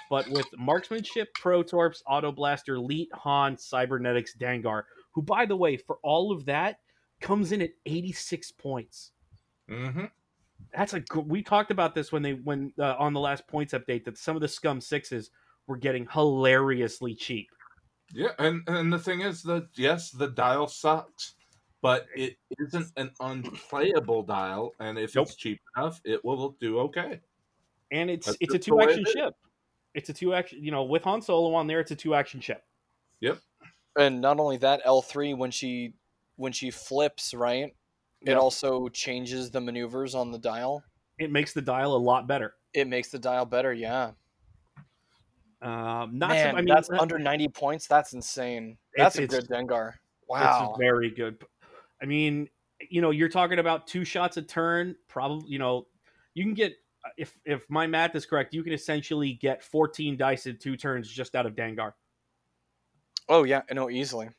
but 0.10 0.28
with 0.32 0.48
marksmanship, 0.58 1.30
protorps, 1.36 2.02
auto 2.08 2.32
blaster, 2.32 2.80
leet, 2.80 3.10
Han, 3.14 3.58
cybernetics, 3.58 4.36
Dengar. 4.36 4.84
Who, 5.14 5.22
by 5.22 5.46
the 5.46 5.56
way, 5.56 5.78
for 5.78 5.98
all 6.02 6.32
of 6.32 6.46
that, 6.46 6.80
comes 7.20 7.52
in 7.52 7.62
at 7.62 7.72
86 7.86 8.52
points. 8.54 9.12
hmm 9.70 10.06
That's 10.76 10.94
a 10.94 11.02
gr- 11.02 11.20
we 11.22 11.42
talked 11.42 11.72
about 11.72 11.94
this 11.96 12.12
when 12.12 12.22
they 12.22 12.34
when 12.34 12.72
uh, 12.80 12.96
on 12.98 13.14
the 13.14 13.20
last 13.20 13.48
points 13.48 13.74
update 13.74 14.06
that 14.06 14.18
some 14.18 14.36
of 14.36 14.42
the 14.42 14.48
scum 14.48 14.80
sixes 14.80 15.32
were 15.68 15.78
getting 15.78 16.08
hilariously 16.12 17.16
cheap. 17.16 17.50
Yeah, 18.14 18.30
and 18.40 18.62
and 18.68 18.92
the 18.92 19.00
thing 19.00 19.22
is 19.22 19.44
that 19.44 19.68
yes, 19.76 20.12
the 20.12 20.28
dial 20.28 20.68
sucks, 20.68 21.36
but 21.82 22.08
it 22.16 22.36
isn't 22.60 22.88
an 22.98 23.12
unplayable 23.20 24.24
dial, 24.24 24.74
and 24.80 24.98
if 24.98 25.16
Nope. 25.16 25.28
it's 25.28 25.36
cheap 25.36 25.60
enough, 25.76 26.02
it 26.04 26.24
will 26.24 26.56
do 26.60 26.80
okay. 26.80 27.20
And 27.92 28.10
it's 28.10 28.28
That's 28.28 28.38
it's 28.40 28.54
a 28.54 28.60
two 28.60 28.80
action 28.82 29.02
it 29.02 29.08
is. 29.08 29.14
ship. 29.14 29.34
It's 29.94 30.10
a 30.10 30.14
two 30.14 30.34
action, 30.34 30.64
you 30.64 30.72
know, 30.72 30.84
with 30.84 31.04
Han 31.04 31.22
Solo 31.22 31.54
on 31.54 31.68
there, 31.68 31.82
it's 31.82 31.92
a 31.92 31.96
two 31.96 32.16
action 32.16 32.40
ship. 32.40 32.64
Yep. 33.20 33.40
And 33.98 34.22
not 34.22 34.40
only 34.40 34.58
that, 34.58 34.82
L 34.86 35.02
three 35.02 35.34
when 35.34 35.52
she 35.52 35.94
when 36.38 36.54
she 36.54 36.72
flips, 36.72 37.34
right? 37.34 37.76
It 38.26 38.34
also 38.34 38.88
changes 38.90 39.50
the 39.50 39.60
maneuvers 39.62 40.14
on 40.16 40.32
the 40.32 40.38
dial. 40.38 40.84
It 41.18 41.32
makes 41.32 41.54
the 41.54 41.62
dial 41.62 41.96
a 41.96 41.98
lot 41.98 42.28
better. 42.28 42.56
It 42.74 42.88
makes 42.88 43.10
the 43.10 43.20
dial 43.20 43.46
better. 43.46 43.74
Yeah. 43.74 44.12
Um, 45.62 46.18
not 46.18 46.30
Man, 46.32 46.56
I 46.56 46.62
mean, 46.62 46.66
that's 46.74 46.90
uh, 46.90 46.98
under 47.00 47.20
90 47.20 47.48
points. 47.50 47.88
That's 47.88 48.14
insane. 48.14 48.78
It's- 48.96 49.16
That's 49.16 49.18
a 49.18 49.28
good 49.28 49.48
Dengar. 49.50 49.90
It's 49.90 49.98
Wow. 50.30 50.76
very 50.80 51.10
good. 51.12 51.44
I 52.02 52.06
mean, 52.06 52.50
you 52.90 53.02
know, 53.02 53.12
you're 53.12 53.30
talking 53.30 53.60
about 53.60 53.86
two 53.86 54.04
shots 54.06 54.38
a 54.38 54.42
turn. 54.42 54.96
Probably, 55.08 55.48
you 55.50 55.60
know, 55.60 55.88
you 56.34 56.44
can 56.44 56.54
get 56.54 56.74
if 57.18 57.38
if 57.46 57.70
my 57.70 57.86
math 57.86 58.16
is 58.16 58.26
correct, 58.26 58.54
you 58.54 58.64
can 58.64 58.74
essentially 58.74 59.34
get 59.34 59.62
14 59.64 60.16
dice 60.18 60.46
in 60.46 60.58
two 60.58 60.78
turns 60.78 61.10
just 61.12 61.36
out 61.36 61.46
of 61.46 61.54
Dengar. 61.54 61.94
Oh 63.28 63.44
yeah, 63.44 63.62
I 63.70 63.74
know 63.74 63.90
easily. 63.90 64.30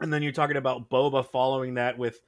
And 0.00 0.12
then 0.12 0.22
you're 0.22 0.32
talking 0.32 0.56
about 0.56 0.90
Boba 0.90 1.26
following 1.26 1.74
that 1.74 1.96
with 1.98 2.20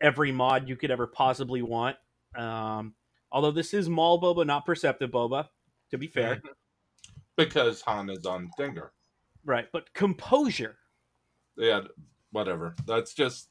every 0.00 0.32
mod 0.32 0.68
you 0.68 0.76
could 0.76 0.90
ever 0.90 1.06
possibly 1.06 1.62
want. 1.62 1.96
Um, 2.36 2.94
although 3.32 3.50
this 3.50 3.74
is 3.74 3.88
Maul 3.88 4.20
Boba, 4.20 4.46
not 4.46 4.64
Perceptive 4.66 5.10
Boba, 5.10 5.48
to 5.90 5.98
be 5.98 6.06
fair. 6.06 6.40
because 7.36 7.80
Han 7.82 8.10
is 8.10 8.26
on 8.26 8.50
Dengar. 8.58 8.90
Right. 9.44 9.66
But 9.72 9.92
Composure. 9.94 10.76
Yeah, 11.56 11.82
whatever. 12.32 12.74
That's 12.86 13.14
just 13.14 13.48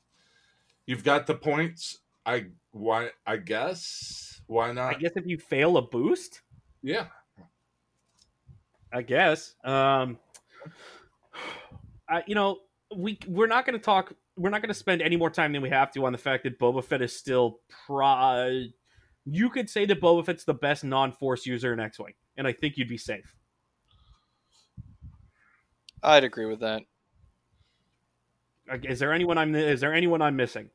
you've 0.85 1.03
got 1.03 1.27
the 1.27 1.35
points. 1.35 1.99
I 2.25 2.45
why 2.71 3.09
I 3.25 3.37
guess 3.37 4.41
why 4.47 4.71
not? 4.71 4.95
I 4.95 4.97
guess 4.97 5.11
if 5.15 5.25
you 5.25 5.37
fail 5.37 5.77
a 5.77 5.81
boost, 5.81 6.41
Yeah, 6.81 7.07
I 8.91 9.01
guess. 9.01 9.55
Um, 9.63 10.17
I, 12.07 12.23
you 12.25 12.35
know, 12.35 12.57
we 12.95 13.19
we're 13.27 13.47
not 13.47 13.65
going 13.65 13.77
to 13.77 13.83
talk. 13.83 14.13
We're 14.37 14.49
not 14.49 14.61
going 14.61 14.69
to 14.69 14.73
spend 14.79 15.01
any 15.01 15.15
more 15.17 15.29
time 15.29 15.53
than 15.53 15.61
we 15.61 15.69
have 15.69 15.91
to 15.93 16.05
on 16.05 16.11
the 16.11 16.17
fact 16.17 16.43
that 16.43 16.57
Boba 16.59 16.83
Fett 16.83 17.01
is 17.01 17.15
still 17.15 17.59
pro. 17.85 18.65
You 19.25 19.49
could 19.49 19.69
say 19.69 19.85
that 19.85 20.01
Boba 20.01 20.25
Fett's 20.25 20.43
the 20.43 20.53
best 20.53 20.83
non-force 20.83 21.45
user 21.45 21.73
in 21.73 21.79
X-wing, 21.79 22.13
and 22.37 22.47
I 22.47 22.53
think 22.53 22.77
you'd 22.77 22.87
be 22.87 22.97
safe. 22.97 23.35
I'd 26.01 26.23
agree 26.23 26.45
with 26.45 26.61
that. 26.61 26.83
Is 28.83 28.99
there 28.99 29.11
anyone 29.11 29.37
I'm 29.37 29.53
is 29.55 29.81
there 29.81 29.93
anyone 29.93 30.21
I'm 30.21 30.35
missing? 30.35 30.69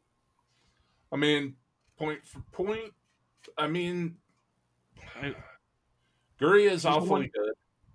I 1.12 1.16
mean, 1.16 1.54
point 1.96 2.20
for 2.26 2.40
point. 2.52 2.92
I 3.56 3.66
mean, 3.66 4.16
I- 5.22 5.34
Guri 6.40 6.70
is 6.70 6.82
the 6.82 6.88
awfully 6.90 7.08
one- 7.08 7.30
good, 7.34 7.52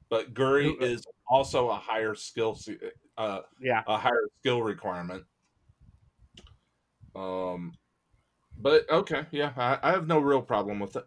but 0.10 0.34
Guri 0.34 0.72
uh, 0.82 0.86
is 0.86 1.06
also 1.30 1.70
a 1.70 1.76
higher 1.76 2.16
skill, 2.16 2.60
uh, 3.18 3.42
Yeah, 3.62 3.84
a 3.88 3.98
higher 3.98 4.28
skill 4.40 4.62
requirement. 4.62 5.24
Um, 7.16 7.74
but 8.58 8.90
okay, 8.90 9.26
yeah, 9.32 9.52
I, 9.56 9.78
I 9.82 9.92
have 9.92 10.08
no 10.08 10.20
real 10.20 10.42
problem 10.42 10.80
with 10.80 10.96
it. 10.96 11.06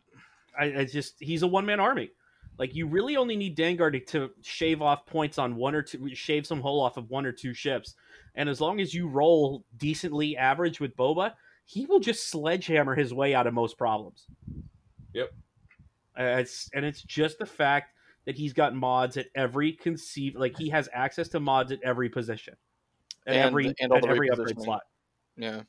I, 0.59 0.81
I 0.81 0.85
just 0.85 1.15
he's 1.19 1.43
a 1.43 1.47
one-man 1.47 1.81
army. 1.81 2.11
Like 2.59 2.75
you 2.75 2.87
really 2.87 3.17
only 3.17 3.37
need 3.37 3.57
Dengar 3.57 3.93
to, 3.93 4.01
to 4.01 4.31
shave 4.43 4.83
off 4.83 5.07
points 5.07 5.39
on 5.39 5.57
one 5.57 5.75
or 5.75 5.83
two, 5.83 6.15
shave 6.15 6.47
some 6.47 6.61
hole 6.61 6.81
off 6.81 6.97
of 6.97 7.11
one 7.11 7.27
or 7.27 7.33
two 7.33 7.55
ships, 7.55 7.95
and 8.35 8.49
as 8.49 8.61
long 8.61 8.81
as 8.81 8.95
you 8.95 9.09
roll 9.09 9.65
decently 9.79 10.37
average 10.37 10.79
with 10.79 10.97
Boba, 10.97 11.33
he 11.65 11.87
will 11.87 12.01
just 12.01 12.29
sledgehammer 12.29 12.95
his 12.95 13.15
way 13.15 13.35
out 13.35 13.47
of 13.47 13.55
most 13.55 13.79
problems. 13.79 14.27
Yep. 15.15 15.31
Uh, 16.19 16.23
it's 16.23 16.69
and 16.75 16.85
it's 16.85 17.03
just 17.03 17.39
the 17.39 17.47
fact 17.47 17.92
that 18.27 18.37
he's 18.37 18.53
got 18.53 18.75
mods 18.75 19.17
at 19.17 19.27
every 19.35 19.73
conceive 19.73 20.35
like 20.37 20.57
he 20.57 20.69
has 20.71 20.89
access 20.93 21.29
to 21.31 21.41
mods 21.41 21.73
at 21.73 21.81
every 21.83 22.09
position, 22.09 22.55
at 23.27 23.35
And- 23.35 23.45
every 23.47 23.75
and 23.81 23.91
all 23.93 23.99
at 23.99 24.03
the 24.05 24.09
every 24.09 24.31
upgrade 24.31 24.61
slot. 24.61 24.83
Yeah. 25.37 25.63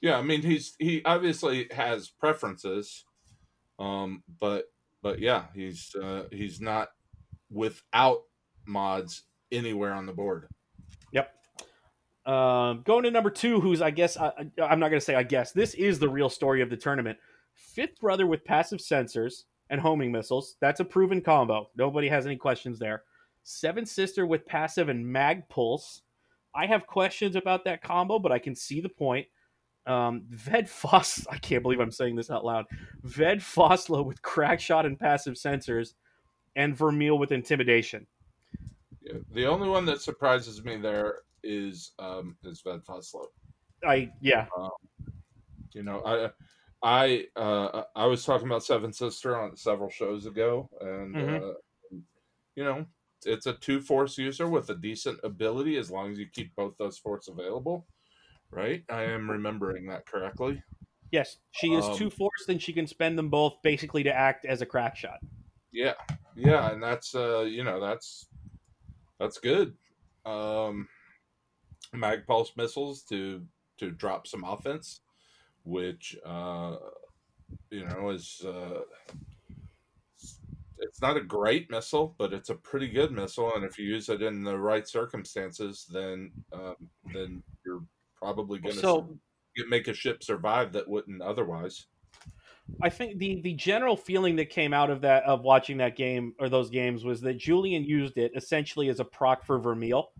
Yeah, 0.00 0.18
I 0.18 0.22
mean 0.22 0.42
he's 0.42 0.74
he 0.78 1.02
obviously 1.04 1.68
has 1.70 2.10
preferences, 2.10 3.04
um, 3.78 4.22
but 4.40 4.66
but 5.02 5.18
yeah, 5.18 5.44
he's 5.54 5.94
uh, 5.94 6.24
he's 6.30 6.60
not 6.60 6.88
without 7.50 8.22
mods 8.66 9.22
anywhere 9.52 9.92
on 9.94 10.06
the 10.06 10.12
board. 10.12 10.48
Yep 11.12 11.30
um, 12.26 12.82
going 12.84 13.04
to 13.04 13.10
number 13.10 13.30
two, 13.30 13.60
who's 13.60 13.82
I 13.82 13.90
guess 13.90 14.16
I, 14.16 14.28
I- 14.58 14.62
I'm 14.62 14.80
not 14.80 14.88
going 14.88 15.00
to 15.00 15.04
say 15.04 15.14
I 15.14 15.22
guess 15.22 15.52
this 15.52 15.74
is 15.74 15.98
the 15.98 16.08
real 16.08 16.30
story 16.30 16.62
of 16.62 16.70
the 16.70 16.76
tournament. 16.76 17.18
Fifth 17.54 18.00
brother 18.00 18.26
with 18.26 18.44
passive 18.44 18.80
sensors 18.80 19.44
and 19.70 19.80
homing 19.80 20.12
missiles. 20.12 20.56
That's 20.60 20.80
a 20.80 20.84
proven 20.84 21.20
combo. 21.20 21.70
Nobody 21.76 22.08
has 22.08 22.26
any 22.26 22.36
questions 22.36 22.78
there. 22.78 23.02
Seven 23.42 23.86
sister 23.86 24.26
with 24.26 24.46
passive 24.46 24.88
and 24.88 25.06
mag 25.06 25.48
pulse. 25.48 26.02
I 26.54 26.66
have 26.66 26.86
questions 26.86 27.36
about 27.36 27.64
that 27.64 27.82
combo, 27.82 28.18
but 28.18 28.32
I 28.32 28.38
can 28.38 28.54
see 28.54 28.80
the 28.80 28.88
point. 28.88 29.26
Um, 29.86 30.22
Ved 30.30 30.68
Foss, 30.68 31.26
I 31.30 31.38
can't 31.38 31.62
believe 31.62 31.80
I'm 31.80 31.90
saying 31.90 32.16
this 32.16 32.30
out 32.30 32.44
loud. 32.44 32.66
Ved 33.02 33.40
Foslo 33.40 34.04
with 34.04 34.22
crack 34.22 34.60
shot 34.60 34.86
and 34.86 34.98
passive 34.98 35.34
sensors, 35.34 35.94
and 36.56 36.76
Vermeil 36.76 37.18
with 37.18 37.32
intimidation. 37.32 38.06
Yeah, 39.02 39.18
the 39.32 39.46
only 39.46 39.68
one 39.68 39.84
that 39.86 40.00
surprises 40.00 40.64
me 40.64 40.76
there 40.76 41.22
is 41.42 41.92
um, 41.98 42.36
is 42.44 42.62
Ved 42.62 42.80
Foslo. 42.84 43.26
I 43.86 44.10
yeah, 44.20 44.46
You 45.72 45.82
know, 45.82 46.02
I 46.06 46.30
I 46.82 47.28
uh, 47.36 47.84
I 47.96 48.06
was 48.06 48.24
talking 48.24 48.46
about 48.46 48.64
Seven 48.64 48.92
Sister 48.92 49.36
on 49.40 49.56
several 49.56 49.90
shows 49.90 50.26
ago, 50.26 50.68
and 50.80 51.14
Mhm. 51.14 51.42
uh, 51.42 51.54
you 52.56 52.64
know, 52.64 52.86
it's 53.24 53.46
a 53.46 53.54
two 53.54 53.80
force 53.80 54.18
user 54.18 54.48
with 54.48 54.70
a 54.70 54.74
decent 54.74 55.20
ability 55.24 55.76
as 55.76 55.90
long 55.90 56.12
as 56.12 56.18
you 56.18 56.26
keep 56.28 56.54
both 56.54 56.76
those 56.78 56.98
force 56.98 57.28
available. 57.28 57.86
Right, 58.50 58.84
I 58.88 59.04
am 59.04 59.30
remembering 59.30 59.86
that 59.86 60.06
correctly. 60.06 60.62
Yes, 61.10 61.38
she 61.52 61.74
is 61.74 61.88
Um, 61.88 61.96
two 61.96 62.10
force, 62.10 62.48
and 62.48 62.62
she 62.62 62.72
can 62.72 62.86
spend 62.86 63.18
them 63.18 63.30
both 63.30 63.62
basically 63.62 64.02
to 64.04 64.12
act 64.14 64.44
as 64.44 64.62
a 64.62 64.66
crack 64.66 64.96
shot. 64.96 65.20
Yeah, 65.72 65.94
yeah, 66.36 66.70
and 66.72 66.82
that's 66.82 67.14
uh, 67.14 67.40
you 67.40 67.64
know, 67.64 67.80
that's 67.80 68.28
that's 69.18 69.38
good. 69.38 69.76
Um, 70.24 70.88
mag 71.92 72.26
pulse 72.26 72.52
missiles 72.56 73.02
to 73.04 73.46
to 73.78 73.90
drop 73.90 74.26
some 74.26 74.44
offense, 74.44 75.00
which 75.64 76.16
uh, 76.24 76.76
you 77.70 77.84
know 77.84 78.10
is 78.10 78.40
uh, 78.46 78.80
it's 80.78 81.00
not 81.00 81.16
a 81.16 81.22
great 81.22 81.70
missile, 81.70 82.14
but 82.18 82.32
it's 82.32 82.50
a 82.50 82.54
pretty 82.54 82.88
good 82.88 83.10
missile, 83.10 83.54
and 83.54 83.64
if 83.64 83.78
you 83.78 83.86
use 83.86 84.08
it 84.08 84.22
in 84.22 84.44
the 84.44 84.58
right 84.58 84.86
circumstances, 84.86 85.86
then 85.92 86.30
um, 86.52 86.76
then 87.12 87.42
you're 87.64 87.84
probably 88.16 88.58
going 88.58 88.74
to 88.74 88.80
So 88.80 89.18
make 89.68 89.88
a 89.88 89.94
ship 89.94 90.22
survive 90.22 90.72
that 90.72 90.88
wouldn't 90.88 91.22
otherwise. 91.22 91.86
I 92.82 92.88
think 92.88 93.18
the 93.18 93.40
the 93.42 93.52
general 93.54 93.96
feeling 93.96 94.36
that 94.36 94.48
came 94.48 94.72
out 94.72 94.90
of 94.90 95.00
that 95.02 95.24
of 95.24 95.42
watching 95.42 95.76
that 95.78 95.96
game 95.96 96.34
or 96.38 96.48
those 96.48 96.70
games 96.70 97.04
was 97.04 97.20
that 97.20 97.38
Julian 97.38 97.84
used 97.84 98.16
it 98.16 98.32
essentially 98.34 98.88
as 98.88 99.00
a 99.00 99.04
proc 99.04 99.44
for 99.44 99.58
Vermeil. 99.58 100.10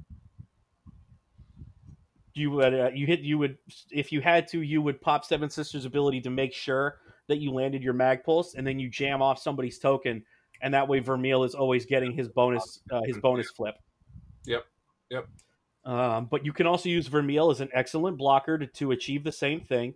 You 2.35 2.51
would 2.51 2.75
uh, 2.75 2.91
you 2.93 3.07
hit 3.07 3.21
you 3.21 3.39
would 3.39 3.59
if 3.91 4.11
you 4.11 4.21
had 4.21 4.49
to 4.49 4.61
you 4.61 4.83
would 4.83 5.01
pop 5.01 5.25
Seven 5.25 5.49
Sisters' 5.49 5.85
ability 5.85 6.21
to 6.23 6.31
make 6.31 6.53
sure 6.53 6.99
that 7.29 7.39
you 7.39 7.53
landed 7.53 7.83
your 7.83 7.95
mag 7.95 8.25
pulse 8.25 8.55
and 8.55 8.67
then 8.67 8.79
you 8.79 8.91
jam 8.91 9.23
off 9.23 9.39
somebody's 9.39 9.79
token 9.79 10.23
and 10.61 10.75
that 10.75 10.89
way 10.89 10.99
Vermeil 10.99 11.45
is 11.45 11.55
always 11.55 11.87
getting 11.87 12.13
his 12.13 12.29
bonus 12.29 12.81
uh, 12.91 13.03
his 13.05 13.19
bonus 13.19 13.51
flip. 13.51 13.77
Yep. 14.47 14.65
Yep. 15.11 15.27
Um, 15.85 16.27
but 16.31 16.45
you 16.45 16.53
can 16.53 16.67
also 16.67 16.89
use 16.89 17.09
Vermeil 17.09 17.51
as 17.51 17.61
an 17.61 17.69
excellent 17.73 18.17
blocker 18.17 18.59
to, 18.59 18.67
to 18.67 18.91
achieve 18.93 19.23
the 19.23 19.33
same 19.33 19.61
thing. 19.61 19.95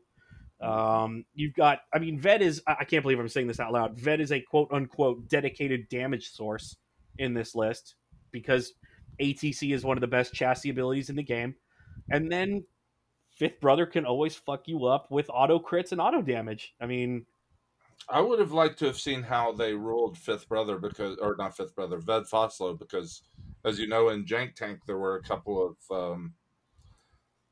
Um, 0.61 1.25
you've 1.35 1.55
got, 1.55 1.81
I 1.95 1.99
mean, 1.99 2.19
Ved 2.19 2.43
is, 2.43 2.63
I 2.67 2.85
can't 2.85 3.03
believe 3.03 3.19
I'm 3.19 3.29
saying 3.29 3.47
this 3.47 3.61
out 3.61 3.73
loud. 3.73 3.99
Ved 3.99 4.21
is 4.21 4.33
a 4.33 4.41
quote 4.41 4.69
unquote 4.73 5.29
dedicated 5.29 5.89
damage 5.89 6.31
source 6.31 6.77
in 7.19 7.33
this 7.33 7.55
list 7.55 7.95
because 8.33 8.75
ATC 9.21 9.73
is 9.73 9.85
one 9.85 9.97
of 9.97 10.01
the 10.01 10.07
best 10.07 10.35
chassis 10.35 10.71
abilities 10.71 11.11
in 11.11 11.17
the 11.17 11.23
game. 11.23 11.55
And 12.11 12.31
then 12.31 12.65
Fifth 13.31 13.61
Brother 13.61 13.87
can 13.87 14.05
always 14.05 14.35
fuck 14.35 14.67
you 14.67 14.87
up 14.87 15.11
with 15.11 15.31
auto 15.33 15.59
crits 15.59 15.93
and 15.93 16.01
auto 16.01 16.23
damage. 16.23 16.75
I 16.81 16.87
mean, 16.87 17.27
I 18.09 18.21
would 18.21 18.39
have 18.39 18.53
liked 18.53 18.79
to 18.81 18.87
have 18.87 18.99
seen 18.99 19.23
how 19.23 19.53
they 19.53 19.75
ruled 19.75 20.17
Fifth 20.17 20.49
Brother 20.49 20.79
because, 20.79 21.19
or 21.19 21.37
not 21.37 21.57
Fifth 21.57 21.75
Brother, 21.75 21.99
Ved 21.99 22.25
Foslo, 22.25 22.79
because 22.79 23.23
as 23.65 23.79
you 23.79 23.87
know, 23.87 24.09
in 24.09 24.25
Jank 24.25 24.55
Tank 24.55 24.81
there 24.87 24.99
were 24.99 25.17
a 25.17 25.23
couple 25.23 25.77
of 25.91 25.97
um, 25.97 26.35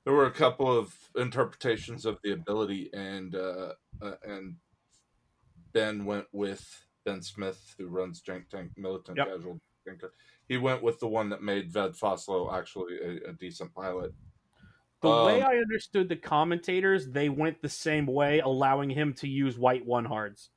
there 0.04 0.14
were 0.14 0.26
a 0.26 0.32
couple 0.32 0.76
of 0.76 0.94
interpretations 1.16 2.06
of 2.06 2.18
the 2.22 2.32
ability, 2.32 2.90
and 2.94 3.34
uh, 3.34 3.72
uh, 4.00 4.12
and 4.24 4.56
Ben 5.72 6.04
went 6.04 6.26
with 6.32 6.86
Ben 7.04 7.22
Smith, 7.22 7.74
who 7.76 7.88
runs 7.88 8.22
Jank 8.22 8.48
Tank 8.48 8.70
Militant 8.76 9.18
Yep. 9.18 9.28
Casual. 9.28 9.60
Tanker. 9.86 10.12
He 10.48 10.56
went 10.56 10.82
with 10.82 11.00
the 11.00 11.08
one 11.08 11.28
that 11.30 11.42
made 11.42 11.70
Ved 11.70 11.92
Foslo 11.92 12.52
actually 12.52 12.98
a, 12.98 13.30
a 13.30 13.32
decent 13.34 13.72
pilot. 13.74 14.12
The 15.06 15.24
way 15.26 15.40
Um, 15.42 15.48
I 15.48 15.56
understood 15.58 16.08
the 16.08 16.16
commentators, 16.16 17.08
they 17.08 17.28
went 17.28 17.62
the 17.62 17.68
same 17.68 18.06
way, 18.06 18.40
allowing 18.40 18.90
him 18.90 19.14
to 19.14 19.28
use 19.28 19.58
white 19.58 19.84
one 19.86 20.04
hards. 20.04 20.50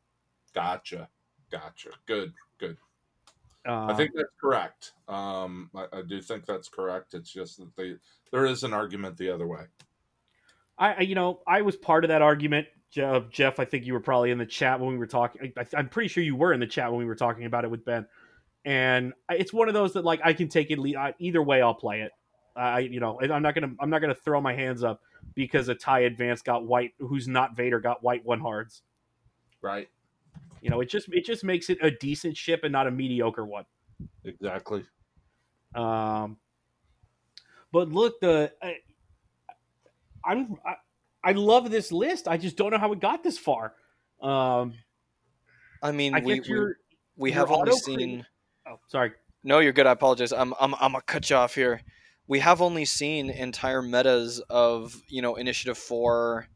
Gotcha, 0.53 1.09
gotcha. 1.51 1.89
Good, 2.05 2.33
good. 2.59 2.77
Uh, 3.67 3.87
I 3.87 3.93
think 3.93 4.11
that's 4.15 4.29
correct. 4.39 4.93
Um, 5.07 5.69
I, 5.75 5.85
I 5.93 6.01
do 6.01 6.21
think 6.21 6.45
that's 6.45 6.69
correct. 6.69 7.13
It's 7.13 7.31
just 7.31 7.57
that 7.59 7.75
they 7.75 7.95
there 8.31 8.45
is 8.45 8.63
an 8.63 8.73
argument 8.73 9.17
the 9.17 9.29
other 9.29 9.47
way. 9.47 9.63
I, 10.77 10.93
I- 10.93 10.99
you 11.01 11.15
know, 11.15 11.41
I 11.47 11.61
was 11.61 11.75
part 11.75 12.03
of 12.05 12.09
that 12.09 12.21
argument. 12.21 12.67
Jeff, 12.91 13.29
Jeff, 13.29 13.59
I 13.59 13.65
think 13.65 13.85
you 13.85 13.93
were 13.93 13.99
probably 13.99 14.31
in 14.31 14.39
the 14.39 14.45
chat 14.47 14.79
when 14.79 14.89
we 14.89 14.97
were 14.97 15.05
talking. 15.07 15.53
I, 15.55 15.65
I'm 15.77 15.89
pretty 15.89 16.07
sure 16.09 16.23
you 16.23 16.35
were 16.35 16.53
in 16.53 16.59
the 16.59 16.65
chat 16.67 16.89
when 16.89 16.99
we 16.99 17.05
were 17.05 17.15
talking 17.15 17.45
about 17.45 17.63
it 17.63 17.69
with 17.69 17.85
Ben. 17.85 18.07
and 18.65 19.13
it's 19.29 19.53
one 19.53 19.67
of 19.67 19.73
those 19.75 19.93
that 19.93 20.03
like 20.03 20.21
I 20.23 20.33
can 20.33 20.47
take 20.47 20.71
it 20.71 20.79
either 21.19 21.43
way. 21.43 21.61
I'll 21.61 21.75
play 21.75 22.01
it. 22.01 22.11
I 22.55 22.79
you 22.79 22.99
know 22.99 23.19
I'm 23.21 23.41
not 23.41 23.55
gonna 23.55 23.71
I'm 23.79 23.89
not 23.89 23.99
gonna 23.99 24.15
throw 24.15 24.41
my 24.41 24.53
hands 24.53 24.83
up 24.83 25.01
because 25.35 25.69
a 25.69 25.75
Tie 25.75 26.01
Advance 26.01 26.41
got 26.41 26.65
white, 26.65 26.93
who's 26.99 27.27
not 27.27 27.55
Vader 27.55 27.79
got 27.79 28.03
white 28.03 28.25
one 28.25 28.39
hards. 28.39 28.81
Right. 29.61 29.89
You 30.61 30.69
know, 30.69 30.81
it 30.81 30.89
just 30.89 31.07
it 31.09 31.25
just 31.25 31.43
makes 31.43 31.69
it 31.69 31.77
a 31.81 31.91
decent 31.91 32.35
ship 32.35 32.61
and 32.63 32.71
not 32.71 32.87
a 32.87 32.91
mediocre 32.91 33.45
one. 33.45 33.65
Exactly. 34.23 34.83
Um, 35.75 36.37
but 37.71 37.89
look, 37.89 38.19
the 38.19 38.51
I, 38.61 38.77
I'm 40.25 40.57
I, 40.65 40.75
I 41.23 41.31
love 41.33 41.71
this 41.71 41.91
list. 41.91 42.27
I 42.27 42.37
just 42.37 42.57
don't 42.57 42.71
know 42.71 42.77
how 42.77 42.91
it 42.91 42.99
got 42.99 43.23
this 43.23 43.37
far. 43.37 43.73
Um, 44.21 44.73
I 45.81 45.91
mean, 45.91 46.15
I 46.15 46.19
we, 46.19 46.39
we, 46.39 46.47
your 46.47 46.77
we 47.15 47.31
have 47.31 47.51
only 47.51 47.71
seen. 47.73 48.25
oh 48.67 48.79
sorry 48.87 49.13
No, 49.43 49.59
you're 49.59 49.71
good. 49.71 49.87
I 49.87 49.91
apologize. 49.91 50.33
I'm 50.33 50.53
I'm 50.59 50.73
I'm 50.75 50.91
gonna 50.91 51.01
cut 51.01 51.29
you 51.29 51.35
off 51.37 51.55
here. 51.55 51.81
We 52.29 52.39
have 52.39 52.61
only 52.61 52.85
seen 52.85 53.31
entire 53.31 53.81
metas 53.81 54.39
of 54.51 55.01
you 55.09 55.23
know 55.23 55.35
Initiative 55.35 55.79
Four, 55.79 56.47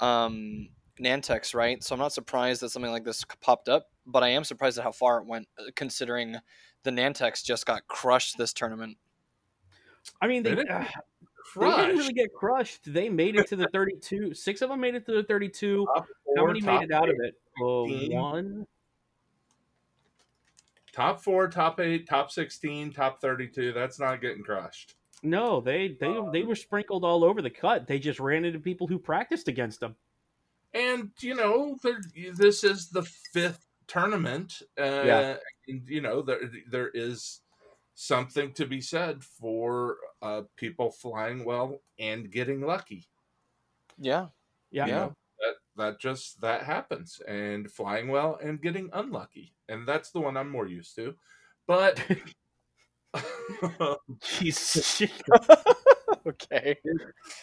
um, 0.00 0.70
Nantex, 0.98 1.54
right? 1.54 1.84
So 1.84 1.94
I'm 1.94 1.98
not 2.00 2.14
surprised 2.14 2.62
that 2.62 2.70
something 2.70 2.90
like 2.90 3.04
this 3.04 3.22
popped 3.42 3.68
up, 3.68 3.90
but 4.06 4.22
I 4.22 4.28
am 4.28 4.42
surprised 4.42 4.78
at 4.78 4.84
how 4.84 4.92
far 4.92 5.18
it 5.18 5.26
went, 5.26 5.48
uh, 5.58 5.64
considering 5.76 6.36
the 6.82 6.90
Nantex 6.90 7.44
just 7.44 7.66
got 7.66 7.86
crushed 7.88 8.38
this 8.38 8.54
tournament. 8.54 8.96
I 10.22 10.28
mean 10.28 10.42
they, 10.42 10.50
They 10.50 10.56
didn't 10.56 10.70
uh, 10.70 10.84
they 11.60 11.66
didn't 11.66 11.98
really 11.98 12.14
get 12.14 12.32
crushed. 12.32 12.90
They 12.90 13.10
made 13.10 13.36
it 13.36 13.46
to 13.48 13.56
the 13.56 13.68
32. 13.70 14.32
Six 14.32 14.62
of 14.62 14.70
them 14.70 14.80
made 14.80 14.94
it 14.94 15.04
to 15.04 15.12
the 15.12 15.24
32. 15.24 15.84
Top 15.94 16.06
How 16.38 16.46
many 16.46 16.62
made 16.62 16.84
it 16.84 16.90
out 16.90 17.10
of 17.10 17.16
it? 17.22 17.34
Oh, 17.60 17.86
16. 17.86 18.12
one. 18.18 18.66
Top 20.94 21.20
four, 21.20 21.48
top 21.48 21.80
eight, 21.80 22.06
top 22.08 22.30
sixteen, 22.30 22.92
top 22.92 23.20
thirty-two. 23.20 23.72
That's 23.72 23.98
not 23.98 24.20
getting 24.20 24.44
crushed. 24.44 24.94
No, 25.24 25.60
they 25.60 25.88
they 25.88 26.20
they 26.32 26.42
were 26.42 26.54
sprinkled 26.54 27.04
all 27.04 27.24
over 27.24 27.42
the 27.42 27.50
cut. 27.50 27.88
They 27.88 27.98
just 27.98 28.20
ran 28.20 28.44
into 28.44 28.60
people 28.60 28.86
who 28.86 28.98
practiced 28.98 29.48
against 29.48 29.80
them. 29.80 29.96
And 30.72 31.10
you 31.20 31.34
know, 31.34 31.76
this 32.36 32.62
is 32.62 32.90
the 32.90 33.02
fifth 33.02 33.66
tournament. 33.88 34.62
Uh, 34.78 35.02
Yeah. 35.04 35.36
And 35.66 35.88
you 35.88 36.00
know, 36.00 36.22
there 36.22 36.50
there 36.70 36.90
is 36.94 37.40
something 37.96 38.52
to 38.52 38.66
be 38.66 38.80
said 38.80 39.24
for 39.24 39.96
uh, 40.22 40.42
people 40.56 40.90
flying 40.90 41.44
well 41.44 41.80
and 41.98 42.30
getting 42.30 42.60
lucky. 42.60 43.08
Yeah, 43.98 44.26
Yeah. 44.70 44.86
You 44.86 44.92
know, 44.92 45.16
that 45.76 45.84
that 45.92 46.00
just 46.00 46.40
that 46.40 46.62
happens, 46.62 47.20
and 47.26 47.70
flying 47.70 48.08
well 48.08 48.38
and 48.42 48.60
getting 48.60 48.90
unlucky, 48.92 49.54
and 49.68 49.86
that's 49.86 50.10
the 50.10 50.20
one 50.20 50.36
I'm 50.36 50.50
more 50.50 50.66
used 50.66 50.94
to. 50.96 51.14
But 51.66 52.02
Jesus. 54.20 55.02
okay. 56.26 56.76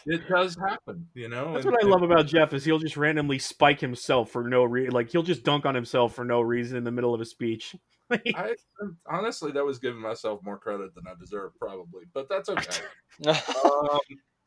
it 0.05 0.27
does 0.29 0.57
happen, 0.57 1.07
you 1.13 1.29
know. 1.29 1.53
That's 1.53 1.65
and- 1.65 1.73
what 1.73 1.83
I 1.83 1.85
and- 1.85 1.91
love 1.91 2.03
about 2.03 2.27
Jeff 2.27 2.53
is 2.53 2.65
he'll 2.65 2.79
just 2.79 2.97
randomly 2.97 3.39
spike 3.39 3.79
himself 3.79 4.31
for 4.31 4.43
no 4.47 4.63
reason. 4.63 4.91
Like 4.93 5.09
he'll 5.09 5.23
just 5.23 5.43
dunk 5.43 5.65
on 5.65 5.75
himself 5.75 6.13
for 6.15 6.25
no 6.25 6.41
reason 6.41 6.77
in 6.77 6.83
the 6.83 6.91
middle 6.91 7.13
of 7.13 7.21
a 7.21 7.25
speech. 7.25 7.75
I 8.11 8.55
honestly, 9.07 9.51
that 9.53 9.65
was 9.65 9.79
giving 9.79 10.01
myself 10.01 10.41
more 10.43 10.57
credit 10.57 10.93
than 10.95 11.05
I 11.07 11.13
deserve, 11.17 11.57
probably, 11.57 12.03
but 12.13 12.27
that's 12.27 12.49
okay. 12.49 12.81
Um, 13.25 13.99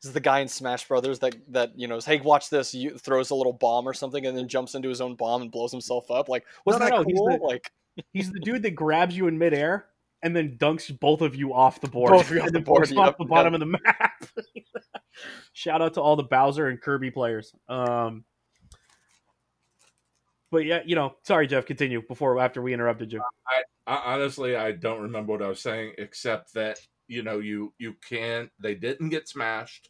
this 0.05 0.09
is 0.11 0.13
the 0.13 0.19
guy 0.19 0.39
in 0.39 0.47
Smash 0.47 0.87
Brothers 0.87 1.17
that 1.19 1.35
that 1.49 1.71
you 1.75 1.87
know, 1.87 1.95
is, 1.95 2.05
hey, 2.05 2.21
watch 2.21 2.51
this. 2.51 2.75
You 2.75 2.95
throws 2.97 3.31
a 3.31 3.35
little 3.35 3.53
bomb 3.53 3.87
or 3.87 3.93
something, 3.93 4.25
and 4.25 4.37
then 4.37 4.47
jumps 4.47 4.75
into 4.75 4.87
his 4.87 5.01
own 5.01 5.15
bomb 5.15 5.41
and 5.41 5.51
blows 5.51 5.71
himself 5.71 6.11
up. 6.11 6.29
Like, 6.29 6.45
wasn't 6.63 6.83
no, 6.83 6.89
that 6.89 6.95
no, 6.95 7.03
he's 7.03 7.17
cool? 7.17 7.37
the- 7.39 7.43
like, 7.43 7.71
He's 8.13 8.31
the 8.31 8.39
dude 8.39 8.61
that 8.63 8.71
grabs 8.71 9.15
you 9.15 9.27
in 9.27 9.37
midair 9.37 9.85
and 10.21 10.35
then 10.35 10.57
dunks 10.59 10.97
both 10.99 11.21
of 11.21 11.33
you 11.33 11.53
off 11.53 11.79
the 11.79 11.87
board. 11.87 12.11
Both 12.11 12.29
of 12.29 12.35
you 12.35 12.41
off 12.41 12.47
and 12.47 12.55
the 12.55 12.59
board, 12.59 12.81
puts 12.81 12.91
off 12.91 13.05
yep, 13.05 13.17
the 13.17 13.25
bottom 13.25 13.53
yep. 13.53 13.61
of 13.61 13.67
the 13.67 13.79
map. 13.83 14.25
Shout 15.53 15.81
out 15.81 15.93
to 15.93 16.01
all 16.01 16.17
the 16.17 16.23
Bowser 16.23 16.67
and 16.67 16.81
Kirby 16.81 17.09
players. 17.09 17.53
Um, 17.69 18.25
but 20.51 20.65
yeah, 20.65 20.81
you 20.85 20.95
know, 20.95 21.15
sorry, 21.23 21.47
Jeff. 21.47 21.65
Continue 21.65 22.01
before 22.05 22.37
after 22.39 22.61
we 22.61 22.73
interrupted 22.73 23.13
you. 23.13 23.21
I, 23.87 23.95
honestly, 23.95 24.55
I 24.57 24.73
don't 24.73 25.01
remember 25.01 25.31
what 25.31 25.41
I 25.41 25.47
was 25.47 25.61
saying, 25.61 25.93
except 25.97 26.53
that 26.53 26.79
you 27.07 27.23
know, 27.23 27.39
you 27.39 27.73
you 27.77 27.95
can. 28.07 28.49
They 28.59 28.75
didn't 28.75 29.09
get 29.09 29.27
smashed. 29.27 29.89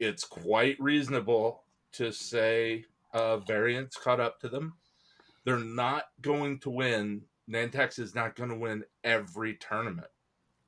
It's 0.00 0.24
quite 0.24 0.76
reasonable 0.78 1.64
to 1.92 2.12
say 2.12 2.84
uh, 3.12 3.38
variants 3.38 3.96
caught 3.96 4.20
up 4.20 4.40
to 4.40 4.48
them. 4.48 4.74
They're 5.44 5.58
not 5.58 6.04
going 6.20 6.58
to 6.60 6.70
win. 6.70 7.22
Nantex 7.50 7.98
is 7.98 8.14
not 8.14 8.36
going 8.36 8.50
to 8.50 8.56
win 8.56 8.84
every 9.04 9.54
tournament. 9.54 10.08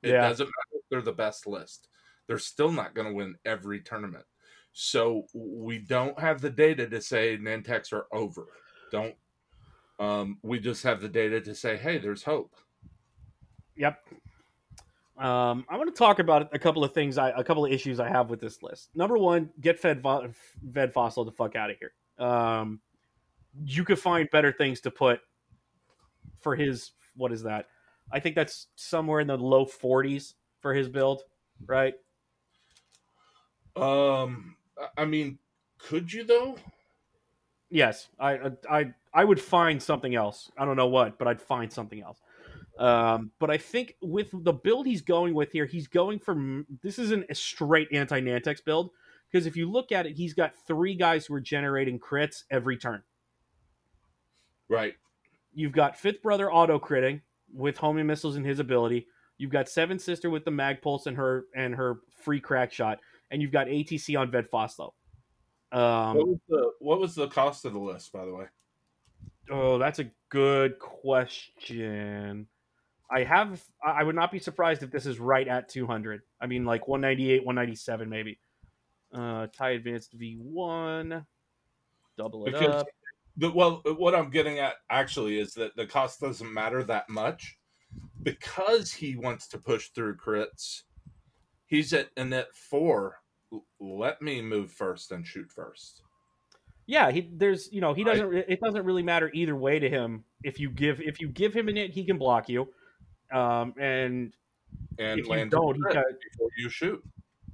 It 0.01 0.09
Yeah. 0.11 0.27
doesn't 0.27 0.45
matter 0.47 0.79
if 0.81 0.89
they're 0.89 1.01
the 1.01 1.11
best 1.11 1.45
list. 1.47 1.87
They're 2.27 2.39
still 2.39 2.71
not 2.71 2.95
going 2.95 3.07
to 3.07 3.13
win 3.13 3.37
every 3.45 3.81
tournament. 3.81 4.25
So 4.73 5.27
we 5.33 5.79
don't 5.79 6.19
have 6.19 6.41
the 6.41 6.49
data 6.49 6.87
to 6.87 7.01
say 7.01 7.37
Nantex 7.37 7.91
are 7.93 8.07
over. 8.11 8.47
Don't. 8.91 9.15
Um, 9.99 10.39
we 10.41 10.59
just 10.59 10.81
have 10.83 11.01
the 11.01 11.09
data 11.09 11.39
to 11.41 11.53
say, 11.53 11.77
hey, 11.77 11.97
there's 11.99 12.23
hope. 12.23 12.55
Yep. 13.75 13.99
Um, 15.17 15.65
I 15.69 15.77
want 15.77 15.93
to 15.93 15.97
talk 15.97 16.19
about 16.19 16.49
a 16.53 16.59
couple 16.59 16.83
of 16.83 16.93
things, 16.93 17.17
I, 17.17 17.29
a 17.31 17.43
couple 17.43 17.65
of 17.65 17.71
issues 17.71 17.99
I 17.99 18.07
have 18.09 18.29
with 18.29 18.39
this 18.39 18.63
list. 18.63 18.89
Number 18.95 19.17
one, 19.17 19.49
get 19.59 19.79
Fed 19.79 20.01
Vo- 20.01 20.31
Ved 20.63 20.93
Fossil 20.93 21.25
the 21.25 21.31
fuck 21.31 21.55
out 21.55 21.69
of 21.69 21.77
here. 21.77 21.93
Um, 22.25 22.79
you 23.65 23.83
could 23.83 23.99
find 23.99 24.29
better 24.31 24.51
things 24.51 24.79
to 24.81 24.91
put 24.91 25.19
for 26.39 26.55
his. 26.55 26.91
What 27.15 27.31
is 27.31 27.43
that? 27.43 27.67
I 28.11 28.19
think 28.19 28.35
that's 28.35 28.67
somewhere 28.75 29.19
in 29.19 29.27
the 29.27 29.37
low 29.37 29.65
40s 29.65 30.33
for 30.59 30.73
his 30.73 30.87
build, 30.87 31.23
right? 31.65 31.93
Um, 33.75 34.55
I- 34.79 35.01
I 35.03 35.05
mean, 35.05 35.37
could 35.77 36.11
you 36.11 36.23
though? 36.23 36.57
Yes, 37.69 38.09
I 38.19 38.51
I 38.69 38.93
I 39.13 39.23
would 39.23 39.39
find 39.39 39.81
something 39.81 40.15
else. 40.15 40.51
I 40.57 40.65
don't 40.65 40.75
know 40.75 40.87
what, 40.87 41.17
but 41.17 41.27
I'd 41.27 41.41
find 41.41 41.71
something 41.71 42.01
else. 42.01 42.21
Um, 42.81 43.29
but 43.37 43.51
I 43.51 43.57
think 43.57 43.95
with 44.01 44.29
the 44.33 44.53
build 44.53 44.87
he's 44.87 45.03
going 45.03 45.35
with 45.35 45.51
here, 45.51 45.67
he's 45.67 45.87
going 45.87 46.17
for 46.17 46.63
this 46.81 46.97
isn't 46.97 47.27
a 47.29 47.35
straight 47.35 47.87
anti 47.93 48.19
Nantex 48.19 48.65
build 48.65 48.89
because 49.31 49.45
if 49.45 49.55
you 49.55 49.69
look 49.69 49.91
at 49.91 50.07
it, 50.07 50.13
he's 50.13 50.33
got 50.33 50.55
three 50.65 50.95
guys 50.95 51.27
who 51.27 51.35
are 51.35 51.39
generating 51.39 51.99
crits 51.99 52.43
every 52.49 52.77
turn. 52.77 53.03
Right. 54.67 54.95
You've 55.53 55.73
got 55.73 55.95
Fifth 55.95 56.23
Brother 56.23 56.51
auto 56.51 56.79
critting 56.79 57.21
with 57.53 57.77
homing 57.77 58.07
missiles 58.07 58.35
and 58.35 58.45
his 58.45 58.57
ability. 58.57 59.05
You've 59.37 59.51
got 59.51 59.69
Seven 59.69 59.99
Sister 59.99 60.31
with 60.31 60.43
the 60.43 60.51
mag 60.51 60.81
pulse 60.81 61.05
and 61.05 61.15
her 61.17 61.45
and 61.55 61.75
her 61.75 61.99
free 62.23 62.39
crack 62.39 62.73
shot, 62.73 62.99
and 63.29 63.43
you've 63.43 63.51
got 63.51 63.67
ATC 63.67 64.19
on 64.19 64.31
Ved 64.31 64.49
Foslo. 64.49 64.93
Um, 65.71 66.17
what 66.17 66.27
was 66.27 66.39
the 66.49 66.71
what 66.79 66.99
was 66.99 67.13
the 67.13 67.27
cost 67.27 67.63
of 67.63 67.73
the 67.73 67.79
list, 67.79 68.11
by 68.11 68.25
the 68.25 68.33
way? 68.33 68.45
Oh, 69.51 69.77
that's 69.77 69.99
a 69.99 70.09
good 70.29 70.79
question. 70.79 72.47
I 73.11 73.23
have. 73.23 73.61
I 73.85 74.03
would 74.03 74.15
not 74.15 74.31
be 74.31 74.39
surprised 74.39 74.83
if 74.83 74.91
this 74.91 75.05
is 75.05 75.19
right 75.19 75.47
at 75.47 75.67
200. 75.69 76.21
I 76.39 76.47
mean, 76.47 76.63
like 76.65 76.87
198, 76.87 77.45
197, 77.45 78.09
maybe. 78.09 78.39
Uh, 79.13 79.47
tie 79.47 79.71
advanced 79.71 80.17
V1. 80.17 81.25
Double 82.17 82.45
it 82.45 82.53
Because- 82.53 82.81
up. 82.81 82.87
The, 83.37 83.49
well, 83.49 83.81
what 83.97 84.13
I'm 84.13 84.29
getting 84.29 84.59
at 84.59 84.75
actually 84.89 85.39
is 85.39 85.53
that 85.53 85.73
the 85.77 85.85
cost 85.85 86.19
doesn't 86.19 86.53
matter 86.53 86.83
that 86.83 87.07
much 87.09 87.57
because 88.23 88.91
he 88.91 89.15
wants 89.15 89.47
to 89.49 89.57
push 89.57 89.87
through 89.95 90.17
crits. 90.17 90.81
He's 91.65 91.93
at 91.93 92.09
a 92.17 92.25
net 92.25 92.47
four. 92.53 93.21
Let 93.79 94.21
me 94.21 94.41
move 94.41 94.71
first 94.71 95.13
and 95.13 95.25
shoot 95.25 95.49
first. 95.49 96.01
Yeah, 96.87 97.09
he 97.09 97.29
there's 97.33 97.71
you 97.71 97.79
know 97.79 97.93
he 97.93 98.03
doesn't. 98.03 98.33
It 98.33 98.59
doesn't 98.59 98.83
really 98.83 99.03
matter 99.03 99.31
either 99.33 99.55
way 99.55 99.79
to 99.79 99.89
him. 99.89 100.25
If 100.43 100.59
you 100.59 100.69
give 100.69 100.99
if 100.99 101.21
you 101.21 101.29
give 101.29 101.53
him 101.53 101.69
an 101.69 101.77
it, 101.77 101.91
he 101.91 102.03
can 102.03 102.17
block 102.17 102.49
you. 102.49 102.67
Um, 103.31 103.73
and 103.79 104.33
And 104.99 105.19
if 105.19 105.25
you 105.25 105.31
land 105.31 105.51
don't, 105.51 105.71
a 105.71 105.73
he's 105.75 105.93
got 105.93 106.05
before 106.31 106.49
you 106.57 106.69
shoot. 106.69 107.03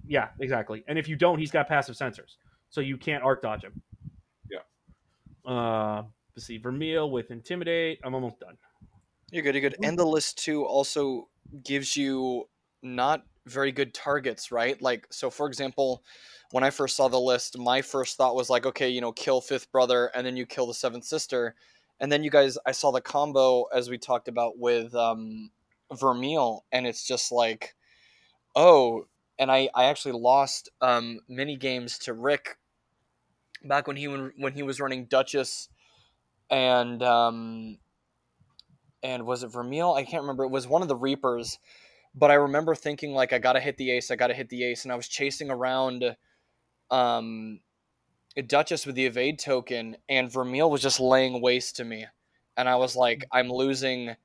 yeah, 0.08 0.30
exactly. 0.40 0.84
And 0.88 0.98
if 0.98 1.08
you 1.08 1.16
don't, 1.16 1.40
he's 1.40 1.52
got 1.52 1.68
passive 1.68 1.96
sensors, 1.96 2.38
so 2.70 2.82
you 2.82 2.98
can't 2.98 3.24
arc 3.24 3.42
dodge 3.42 3.63
him. 3.63 3.82
Yeah. 4.50 5.52
Uh, 5.52 6.04
let's 6.36 6.46
see, 6.48 6.58
Vermeil 6.58 7.10
with 7.10 7.32
intimidate. 7.32 8.00
I'm 8.04 8.13
almost 8.16 8.40
done. 8.40 8.58
You're 9.32 9.44
good. 9.44 9.56
You're 9.56 9.70
good. 9.70 9.78
And 9.84 9.98
the 9.98 10.06
list 10.06 10.38
two 10.38 10.63
also 10.66 11.28
gives 11.63 11.98
you 11.98 12.46
not 12.82 13.24
very 13.46 13.72
good 13.72 13.94
targets, 13.94 14.52
right? 14.52 14.82
Like, 14.82 15.08
so 15.10 15.30
for 15.30 15.48
example, 15.48 16.04
when 16.52 16.63
I 16.63 16.70
first 16.70 16.96
saw 16.96 17.08
the 17.08 17.20
list, 17.20 17.58
my 17.58 17.82
first 17.82 18.18
thought 18.18 18.36
was 18.36 18.50
like, 18.50 18.66
okay, 18.66 18.90
you 18.90 19.02
know, 19.02 19.12
kill 19.12 19.42
fifth 19.42 19.72
brother, 19.72 20.12
and 20.16 20.26
then 20.26 20.38
you 20.38 20.46
kill 20.46 20.68
the 20.68 20.74
seventh 20.74 21.06
sister, 21.06 21.56
and 22.00 22.12
then 22.12 22.24
you 22.24 22.30
guys, 22.30 22.58
I 22.66 22.72
saw 22.72 22.92
the 22.92 23.02
combo 23.02 23.66
as 23.74 23.90
we 23.90 23.98
talked 23.98 24.28
about 24.28 24.58
with 24.58 24.94
um, 24.96 25.50
Vermeil, 25.93 26.65
and 26.71 26.86
it's 26.86 27.06
just 27.06 27.32
like, 27.32 27.76
oh, 28.56 29.08
and 29.39 29.52
I 29.52 29.69
I 29.76 29.86
actually 29.86 30.19
lost 30.19 30.69
um, 30.82 31.19
mini 31.28 31.56
games 31.56 31.97
to 32.00 32.13
Rick 32.13 32.58
back 33.63 33.88
when 33.88 33.97
he 33.97 34.06
when 34.06 34.54
he 34.54 34.63
was 34.63 34.80
running 34.80 35.06
Duchess 35.06 35.69
and 36.50 37.02
um, 37.04 37.78
and 39.04 39.26
was 39.26 39.43
it 39.43 39.52
Vermeil? 39.52 39.93
I 39.93 40.04
can't 40.04 40.23
remember. 40.23 40.43
It 40.43 40.52
was 40.52 40.67
one 40.67 40.82
of 40.82 40.88
the 40.88 40.95
Reapers, 40.95 41.60
but 42.15 42.32
I 42.32 42.36
remember 42.36 42.76
thinking 42.76 43.13
like 43.13 43.34
I 43.34 43.39
gotta 43.39 43.60
hit 43.60 43.78
the 43.78 43.91
ace, 43.91 44.12
I 44.12 44.15
gotta 44.15 44.34
hit 44.34 44.50
the 44.50 44.63
ace, 44.63 44.84
and 44.84 44.91
I 44.91 44.95
was 44.95 45.08
chasing 45.08 45.50
around 45.50 46.15
um 46.89 47.60
a 48.36 48.41
Duchess 48.41 48.86
with 48.86 48.95
the 48.95 49.06
evade 49.06 49.39
token, 49.39 49.97
and 50.08 50.32
Vermeil 50.32 50.69
was 50.69 50.82
just 50.82 51.00
laying 51.00 51.41
waste 51.41 51.78
to 51.78 51.86
me, 51.86 52.06
and 52.56 52.69
I 52.69 52.76
was 52.76 52.95
like, 52.95 53.26
I'm 53.32 53.50
losing. 53.50 54.15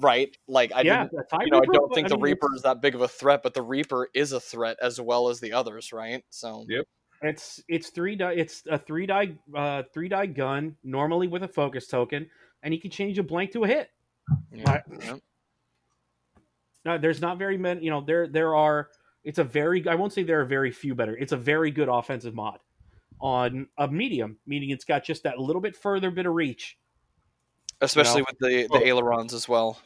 Right, 0.00 0.36
like 0.46 0.72
I 0.72 0.82
yeah, 0.82 1.08
didn't, 1.08 1.26
you 1.40 1.50
know, 1.50 1.58
I 1.58 1.64
don't 1.72 1.92
think 1.92 2.08
the 2.08 2.14
mean, 2.14 2.22
Reaper 2.22 2.54
is 2.54 2.62
that 2.62 2.80
big 2.80 2.94
of 2.94 3.00
a 3.00 3.08
threat, 3.08 3.42
but 3.42 3.54
the 3.54 3.62
Reaper 3.62 4.08
is 4.14 4.30
a 4.32 4.38
threat 4.38 4.76
as 4.80 5.00
well 5.00 5.28
as 5.28 5.40
the 5.40 5.52
others, 5.52 5.92
right? 5.92 6.24
So 6.30 6.64
Yeah. 6.68 6.82
It's 7.20 7.60
it's 7.66 7.90
three 7.90 8.14
die. 8.14 8.34
It's 8.34 8.62
a 8.70 8.78
three 8.78 9.06
die 9.06 9.36
uh, 9.52 9.82
three 9.92 10.08
die 10.08 10.26
gun 10.26 10.76
normally 10.84 11.26
with 11.26 11.42
a 11.42 11.48
focus 11.48 11.88
token, 11.88 12.30
and 12.62 12.72
you 12.72 12.80
can 12.80 12.92
change 12.92 13.18
a 13.18 13.24
blank 13.24 13.52
to 13.52 13.64
a 13.64 13.66
hit. 13.66 13.90
yeah, 14.52 14.70
Right. 14.70 14.82
yeah. 15.00 15.16
No, 16.84 16.96
there's 16.96 17.20
not 17.20 17.38
very 17.38 17.58
many. 17.58 17.82
You 17.84 17.90
know, 17.90 18.02
there 18.02 18.28
there 18.28 18.54
are. 18.54 18.90
It's 19.24 19.38
a 19.38 19.44
very. 19.44 19.86
I 19.88 19.96
won't 19.96 20.12
say 20.12 20.22
there 20.22 20.40
are 20.40 20.44
very 20.44 20.70
few 20.70 20.94
better. 20.94 21.16
It's 21.16 21.32
a 21.32 21.36
very 21.36 21.72
good 21.72 21.88
offensive 21.88 22.34
mod 22.34 22.60
on 23.20 23.66
a 23.76 23.88
medium, 23.88 24.38
meaning 24.46 24.70
it's 24.70 24.84
got 24.84 25.02
just 25.02 25.24
that 25.24 25.38
little 25.40 25.60
bit 25.60 25.76
further 25.76 26.12
bit 26.12 26.26
of 26.26 26.34
reach. 26.34 26.78
Especially 27.80 28.20
know? 28.22 28.26
with 28.30 28.38
the 28.40 28.68
the 28.72 28.82
Oh. 28.82 28.86
ailerons 28.86 29.32
as 29.34 29.48
well. 29.48 29.80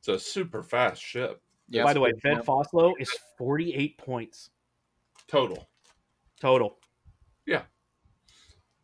It's 0.00 0.08
a 0.08 0.18
super 0.18 0.62
fast 0.62 1.02
ship 1.02 1.42
Yeah. 1.68 1.84
By 1.84 1.92
the 1.92 2.00
way, 2.00 2.12
Yeah. 2.24 2.34
Ved 2.36 2.44
Foslo 2.44 2.94
is 2.98 3.10
48 3.38 3.98
points 3.98 4.50
total. 5.26 5.68
total. 6.40 6.78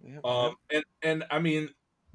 Yeah. 0.05 0.19
Um, 0.25 0.57
and 0.73 0.85
and 1.03 1.25
I 1.31 1.39
mean, 1.39 1.73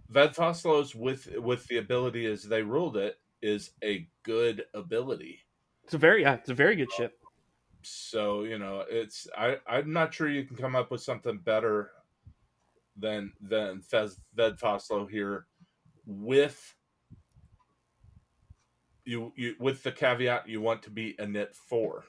Ved 0.10 0.34
Foslos 0.36 0.94
with 0.94 1.28
with 1.38 1.66
the 1.68 1.78
ability 1.78 2.26
as 2.26 2.44
they 2.44 2.62
ruled 2.62 2.98
it 2.98 3.20
is 3.42 3.72
a 3.84 4.10
good 4.24 4.66
ability. 4.74 5.46
It's 5.86 5.94
a 5.94 5.98
very 5.98 6.22
yeah, 6.24 6.34
it's 6.34 6.50
a 6.50 6.54
very 6.54 6.76
good 6.76 6.92
ship. 6.92 7.18
So 7.84 8.44
you 8.44 8.60
know, 8.60 8.84
it's 8.90 9.28
I 9.38 9.58
I'm 9.66 9.94
not 9.94 10.14
sure 10.14 10.28
you 10.28 10.44
can 10.44 10.58
come 10.58 10.76
up 10.76 10.92
with 10.92 11.02
something 11.02 11.38
better 11.38 11.92
than 12.98 13.32
than 13.40 13.82
Fez, 13.82 14.20
Ved 14.34 14.58
Foslo 14.58 15.10
here 15.10 15.48
with 16.08 16.74
you 19.06 19.32
you 19.36 19.56
with 19.60 19.84
the 19.84 19.92
caveat 19.92 20.48
you 20.48 20.62
want 20.62 20.82
to 20.84 20.90
be 20.90 21.16
a 21.20 21.26
knit 21.26 21.56
four. 21.56 22.06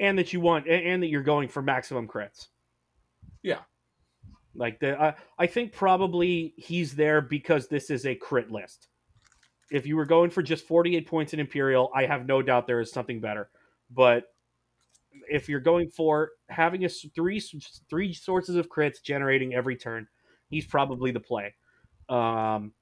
and 0.00 0.18
that 0.18 0.32
you 0.32 0.40
want 0.40 0.66
and, 0.66 0.84
and 0.86 1.02
that 1.02 1.06
you're 1.08 1.22
going 1.22 1.48
for 1.48 1.62
maximum 1.62 2.06
crits 2.08 2.48
Yeah. 3.42 3.60
like 4.54 4.80
the 4.80 5.00
I 5.00 5.14
i 5.38 5.46
think 5.46 5.72
probably 5.72 6.54
he's 6.56 6.94
there 6.94 7.20
because 7.20 7.68
this 7.68 7.88
is 7.90 8.04
a 8.06 8.14
crit 8.14 8.50
list 8.50 8.88
if 9.70 9.86
you 9.86 9.96
were 9.96 10.04
going 10.04 10.30
for 10.30 10.42
just 10.42 10.66
48 10.66 11.06
points 11.06 11.32
in 11.34 11.40
imperial 11.40 11.90
i 11.94 12.04
have 12.04 12.26
no 12.26 12.42
doubt 12.42 12.66
there 12.66 12.80
is 12.80 12.92
something 12.92 13.20
better 13.20 13.48
but 13.90 14.24
if 15.30 15.48
you're 15.48 15.60
going 15.60 15.88
for 15.88 16.30
having 16.48 16.84
a 16.84 16.88
three 16.88 17.40
three 17.88 18.12
sources 18.12 18.56
of 18.56 18.68
crits 18.68 19.02
generating 19.02 19.54
every 19.54 19.76
turn 19.76 20.06
he's 20.48 20.66
probably 20.66 21.10
the 21.10 21.20
play 21.20 21.54
um 22.12 22.72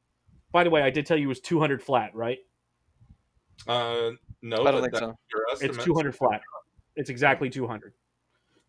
by 0.53 0.65
the 0.65 0.71
way 0.71 0.83
i 0.83 0.91
did 0.91 1.07
tell 1.07 1.17
you 1.17 1.25
it 1.25 1.29
was 1.29 1.41
200 1.41 1.83
flat 1.83 2.15
right 2.15 2.39
Uh, 3.67 4.11
no, 4.43 4.65
I 4.67 4.71
don't 4.71 4.81
think 4.83 4.97
so. 4.97 5.15
your 5.33 5.45
it's 5.61 5.85
200 5.85 6.15
flat. 6.17 6.41
It's 6.97 7.11
exactly 7.11 7.51
200. 7.51 7.93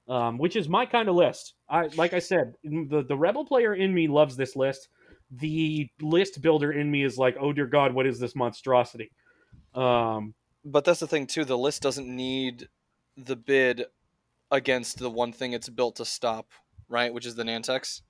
Um, 0.09 0.37
which 0.37 0.55
is 0.57 0.67
my 0.67 0.85
kind 0.85 1.07
of 1.07 1.15
list. 1.15 1.53
I 1.69 1.87
like 1.95 2.13
I 2.13 2.19
said, 2.19 2.53
the 2.63 3.03
the 3.07 3.15
rebel 3.15 3.45
player 3.45 3.73
in 3.73 3.93
me 3.93 4.07
loves 4.09 4.35
this 4.35 4.55
list. 4.55 4.89
The 5.31 5.89
list 6.01 6.41
builder 6.41 6.73
in 6.73 6.91
me 6.91 7.03
is 7.03 7.17
like, 7.17 7.37
oh 7.39 7.53
dear 7.53 7.67
God, 7.67 7.93
what 7.93 8.05
is 8.05 8.19
this 8.19 8.35
monstrosity? 8.35 9.11
Um, 9.73 10.33
But 10.65 10.83
that's 10.83 10.99
the 10.99 11.07
thing 11.07 11.25
too. 11.25 11.45
The 11.45 11.57
list 11.57 11.81
doesn't 11.81 12.07
need 12.13 12.67
the 13.15 13.37
bid 13.37 13.85
against 14.51 14.99
the 14.99 15.09
one 15.09 15.31
thing 15.31 15.53
it's 15.53 15.69
built 15.69 15.95
to 15.97 16.05
stop, 16.05 16.47
right? 16.89 17.13
Which 17.13 17.25
is 17.25 17.35
the 17.35 17.43
Nantex. 17.43 18.01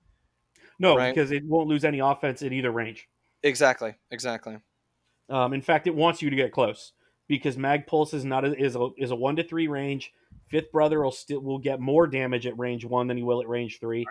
No, 0.81 0.97
Right. 0.97 1.13
because 1.13 1.31
it 1.31 1.45
won't 1.45 1.67
lose 1.67 1.85
any 1.85 1.99
offense 1.99 2.41
at 2.41 2.51
either 2.51 2.71
range. 2.71 3.07
Exactly. 3.43 3.93
Exactly. 4.09 4.57
Um, 5.29 5.53
in 5.53 5.61
fact, 5.61 5.87
it 5.87 5.95
wants 5.95 6.21
you 6.21 6.29
to 6.29 6.35
get 6.35 6.51
close 6.51 6.93
because 7.27 7.57
Mag 7.57 7.87
Pulse 7.87 8.13
is 8.13 8.25
not 8.25 8.43
a, 8.43 8.53
is 8.61 8.75
a 8.75 8.89
is 8.97 9.11
a 9.11 9.15
one 9.15 9.35
to 9.37 9.43
three 9.43 9.67
range. 9.67 10.11
Fifth 10.47 10.71
Brother 10.71 11.01
will 11.01 11.11
still 11.11 11.39
will 11.39 11.59
get 11.59 11.79
more 11.79 12.07
damage 12.07 12.45
at 12.45 12.57
range 12.59 12.83
one 12.83 13.07
than 13.07 13.15
he 13.15 13.23
will 13.23 13.41
at 13.41 13.47
range 13.47 13.79
three. 13.79 14.05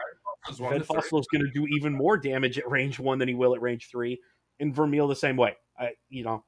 It's 0.48 0.58
one 0.58 0.72
Fed. 0.72 0.86
Fossil 0.86 1.20
is 1.20 1.26
going 1.30 1.44
to 1.44 1.50
do 1.50 1.66
even 1.66 1.92
more 1.92 2.16
damage 2.16 2.58
at 2.58 2.68
range 2.70 2.98
one 2.98 3.18
than 3.18 3.28
he 3.28 3.34
will 3.34 3.54
at 3.54 3.60
range 3.60 3.88
three, 3.90 4.18
and 4.58 4.74
Vermeil 4.74 5.06
the 5.06 5.14
same 5.16 5.36
way. 5.36 5.54
I, 5.78 5.90
you 6.08 6.24
know, 6.24 6.44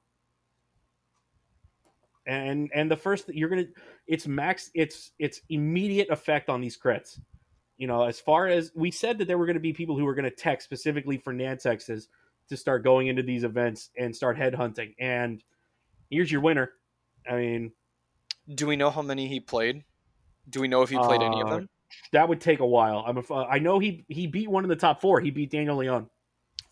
and 2.26 2.70
and 2.74 2.90
the 2.90 2.96
first 2.96 3.28
you're 3.28 3.48
gonna, 3.48 3.66
it's 4.06 4.26
max, 4.26 4.70
it's 4.74 5.12
it's 5.18 5.42
immediate 5.50 6.08
effect 6.10 6.48
on 6.48 6.60
these 6.60 6.78
crits. 6.78 7.20
You 7.82 7.88
know, 7.88 8.04
as 8.04 8.20
far 8.20 8.46
as 8.46 8.70
we 8.76 8.92
said 8.92 9.18
that 9.18 9.26
there 9.26 9.36
were 9.38 9.44
going 9.44 9.54
to 9.56 9.60
be 9.60 9.72
people 9.72 9.98
who 9.98 10.04
were 10.04 10.14
going 10.14 10.30
to 10.30 10.30
tech 10.30 10.62
specifically 10.62 11.18
for 11.18 11.32
Nantexes 11.34 12.06
to 12.48 12.56
start 12.56 12.84
going 12.84 13.08
into 13.08 13.24
these 13.24 13.42
events 13.42 13.90
and 13.98 14.14
start 14.14 14.38
headhunting, 14.38 14.94
and 15.00 15.42
here's 16.08 16.30
your 16.30 16.42
winner. 16.42 16.70
I 17.28 17.34
mean, 17.34 17.72
Do 18.54 18.68
we 18.68 18.76
know 18.76 18.88
how 18.90 19.02
many 19.02 19.26
he 19.26 19.40
played? 19.40 19.82
Do 20.48 20.60
we 20.60 20.68
know 20.68 20.82
if 20.82 20.90
he 20.90 20.96
played 20.96 21.22
any 21.22 21.40
of 21.40 21.48
Uh, 21.48 21.56
them? 21.56 21.68
that 22.12 22.28
would 22.28 22.40
take 22.40 22.60
a 22.60 22.66
while. 22.66 23.02
I'm 23.04 23.16
a, 23.18 23.34
I 23.34 23.58
know 23.58 23.80
he 23.80 24.04
he 24.08 24.28
beat 24.28 24.48
one 24.48 24.62
in 24.62 24.70
the 24.70 24.76
top 24.76 25.00
four. 25.00 25.18
He 25.20 25.32
beat 25.32 25.50
Daniel 25.50 25.78
Leon. 25.78 26.08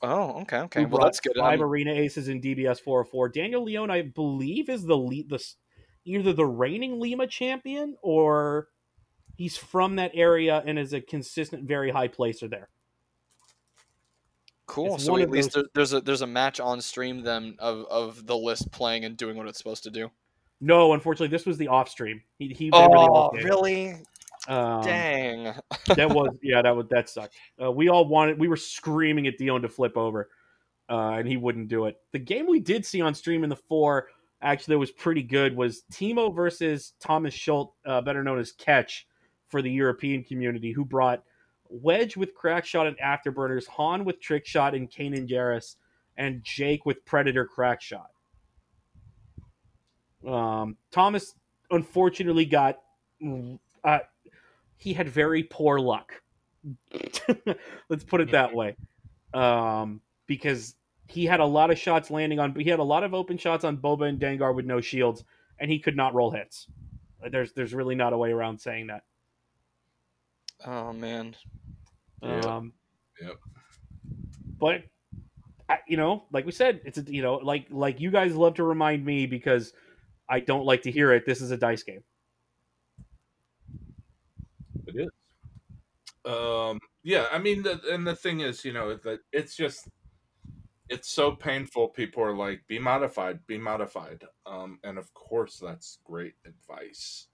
Oh, 0.03 0.43
okay, 0.43 0.59
okay. 0.59 0.85
Well, 0.85 1.03
that's 1.03 1.19
good. 1.19 1.35
Five 1.37 1.59
Um, 1.61 1.67
arena 1.67 1.91
aces 1.93 2.29
in 2.29 2.41
DBS 2.41 2.79
404. 2.81 3.31
Daniel 3.31 3.65
Leone, 3.65 3.91
I 3.91 4.03
believe, 4.03 4.69
is 4.69 4.85
the 4.85 4.97
lead, 4.97 5.29
the 5.29 5.45
either 6.05 6.33
the 6.33 6.47
reigning 6.47 7.01
Lima 7.01 7.27
champion 7.27 7.97
or 8.01 8.69
he's 9.41 9.57
from 9.57 9.97
that 9.97 10.11
area 10.13 10.63
and 10.67 10.79
is 10.79 10.93
a 10.93 11.01
consistent, 11.01 11.67
very 11.67 11.91
high 11.91 12.09
placer 12.09 12.47
there. 12.47 12.69
cool. 14.67 14.97
it's 14.97 15.05
So 15.05 15.17
at 15.19 15.31
least 15.31 15.53
those- 15.53 15.65
there's 15.75 15.93
a 15.95 16.01
there's 16.03 16.21
a 16.23 16.27
match 16.27 16.61
on 16.61 16.81
stream 16.83 17.23
then 17.23 17.57
of 17.59 17.87
of 17.87 18.27
the 18.27 18.37
list 18.37 18.71
playing 18.71 19.05
and 19.07 19.17
doing 19.17 19.37
what 19.37 19.47
it's 19.49 19.59
supposed 19.59 19.83
to 19.85 19.91
do. 19.91 20.11
No, 20.61 20.93
unfortunately, 20.93 21.35
this 21.35 21.47
was 21.47 21.57
the 21.57 21.69
off 21.69 21.89
stream. 21.89 22.23
He, 22.39 22.49
he 22.49 22.69
they 22.71 22.79
were 22.79 22.89
the 22.89 22.97
Oh, 22.99 23.15
off 23.15 23.35
game. 23.35 23.45
really? 23.47 23.93
Um, 24.47 24.83
Dang. 24.83 25.45
that 25.97 26.09
was 26.15 26.37
yeah, 26.43 26.61
that 26.63 26.77
was 26.77 26.87
that 26.91 27.09
sucked. 27.09 27.35
Uh, 27.63 27.73
we 27.73 27.89
all 27.89 28.07
wanted, 28.07 28.39
we 28.39 28.47
were 28.49 28.57
screaming 28.57 29.27
at 29.27 29.39
Dion 29.39 29.63
to 29.63 29.69
flip 29.71 29.97
over, 29.97 30.29
uh, 30.91 31.13
and 31.19 31.27
he 31.27 31.37
wouldn't 31.39 31.69
do 31.69 31.87
it. 31.87 31.97
The 32.13 32.19
game 32.19 32.47
we 32.47 32.61
did 32.61 32.85
see 32.85 33.01
on 33.01 33.15
stream 33.15 33.43
in 33.43 33.49
the 33.51 33.57
four 33.57 34.09
actually 34.43 34.75
that 34.75 34.79
was 34.79 34.91
pretty 34.91 35.23
good 35.23 35.55
was 35.57 35.83
Timo 35.93 36.35
versus 36.35 36.93
Thomas 37.01 37.35
Schultz, 37.35 37.75
uh, 37.87 38.01
better 38.03 38.23
known 38.25 38.39
as 38.39 38.53
Catch, 38.53 39.07
for 39.51 39.63
the 39.63 39.71
European 39.71 40.25
community, 40.25 40.73
who 40.73 40.85
brought 40.85 41.23
Wedge 41.69 42.17
with 42.17 42.35
crack 42.35 42.65
shot 42.65 42.87
and 42.87 42.99
afterburners, 42.99 43.67
Han 43.69 44.05
with 44.05 44.21
trick 44.21 44.47
shot 44.47 44.75
and 44.75 44.91
Kanan 44.91 45.29
Jarrus, 45.29 45.77
and 46.17 46.43
Jake 46.43 46.87
with 46.87 47.05
Predator 47.05 47.45
crack 47.45 47.81
shot. 47.81 48.11
Um, 50.27 50.77
Thomas 50.91 51.35
unfortunately 51.71 52.45
got 52.45 52.79
uh, 53.85 53.99
he 54.77 54.93
had 54.93 55.09
very 55.09 55.43
poor 55.43 55.79
luck. 55.79 56.13
Let's 57.89 58.05
put 58.05 58.21
it 58.21 58.33
that 58.33 58.55
way. 58.55 58.77
Um, 59.33 60.01
because 60.27 60.75
he 61.07 61.27
had 61.27 61.41
a 61.41 61.47
lot 61.47 61.71
of 61.71 61.79
shots 61.79 62.11
landing 62.11 62.39
on, 62.39 62.55
he 62.55 62.69
had 62.69 62.79
a 62.79 62.85
lot 62.85 63.05
of 63.05 63.15
open 63.15 63.39
shots 63.39 63.65
on 63.65 63.79
Boba 63.79 64.09
and 64.09 64.21
Dengar 64.21 64.55
with 64.55 64.67
no 64.67 64.81
shields, 64.81 65.25
and 65.59 65.71
he 65.71 65.79
could 65.79 65.97
not 65.97 66.15
roll 66.15 66.31
hits. 66.31 66.67
There's 67.31 67.53
there's 67.53 67.75
really 67.75 67.95
not 67.95 68.13
a 68.13 68.19
way 68.19 68.33
around 68.33 68.61
saying 68.61 68.89
that. 68.89 69.05
Oh 70.67 70.93
man. 70.93 71.37
Yeah. 72.23 72.41
Um, 72.41 72.73
Yep. 73.21 73.37
But 74.59 74.83
you 75.87 75.97
know, 75.97 76.25
like 76.33 76.47
we 76.47 76.53
said, 76.53 76.81
it's 76.85 76.99
a 76.99 77.03
you 77.03 77.23
know, 77.23 77.37
like 77.37 77.67
like 77.71 78.01
you 78.01 78.11
guys 78.11 78.35
love 78.35 78.55
to 78.55 78.65
remind 78.65 79.05
me 79.05 79.27
because 79.27 79.73
I 80.29 80.41
don't 80.41 80.65
like 80.65 80.83
to 80.83 80.91
hear 80.91 81.13
it. 81.13 81.27
This 81.27 81.41
is 81.41 81.51
a 81.51 81.57
dice 81.57 81.83
game. 81.83 82.03
It 84.87 84.97
is. 84.97 85.11
Um, 86.25 86.79
yeah, 87.03 87.27
I 87.33 87.39
mean, 87.39 87.63
the, 87.63 87.81
and 87.91 88.07
the 88.07 88.15
thing 88.15 88.41
is, 88.41 88.65
you 88.65 88.73
know, 88.73 88.95
that 88.95 89.21
it's 89.33 89.57
just, 89.57 89.89
it's 90.89 91.11
so 91.11 91.33
painful. 91.33 91.89
People 91.89 92.23
are 92.23 92.35
like, 92.35 92.61
be 92.69 92.79
modified, 92.79 93.47
be 93.47 93.59
modified. 93.59 94.25
Um, 94.47 94.79
and 94.85 94.99
of 94.99 95.13
course, 95.15 95.59
that's 95.59 95.99
great 96.05 96.35
advice. 96.45 97.29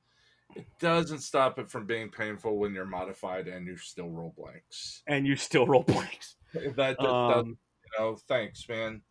It 0.57 0.67
doesn't 0.81 1.21
stop 1.21 1.59
it 1.59 1.71
from 1.71 1.87
being 1.87 2.09
painful 2.11 2.57
when 2.57 2.73
you're 2.75 2.87
modified 2.87 3.47
and 3.47 3.67
you 3.67 3.77
still 3.77 4.09
roll 4.09 4.35
blanks. 4.37 5.03
And 5.07 5.27
you 5.27 5.37
still 5.37 5.67
roll 5.67 5.83
blanks. 5.83 6.37
That, 6.55 6.77
that, 6.77 6.99
that 6.99 7.07
Um, 7.07 7.59
you 7.85 7.99
know, 7.99 8.17
thanks, 8.27 8.67
man. 8.69 9.03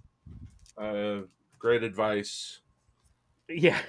Uh, 0.78 1.22
great 1.60 1.84
advice. 1.84 2.62
Yeah. 3.48 3.80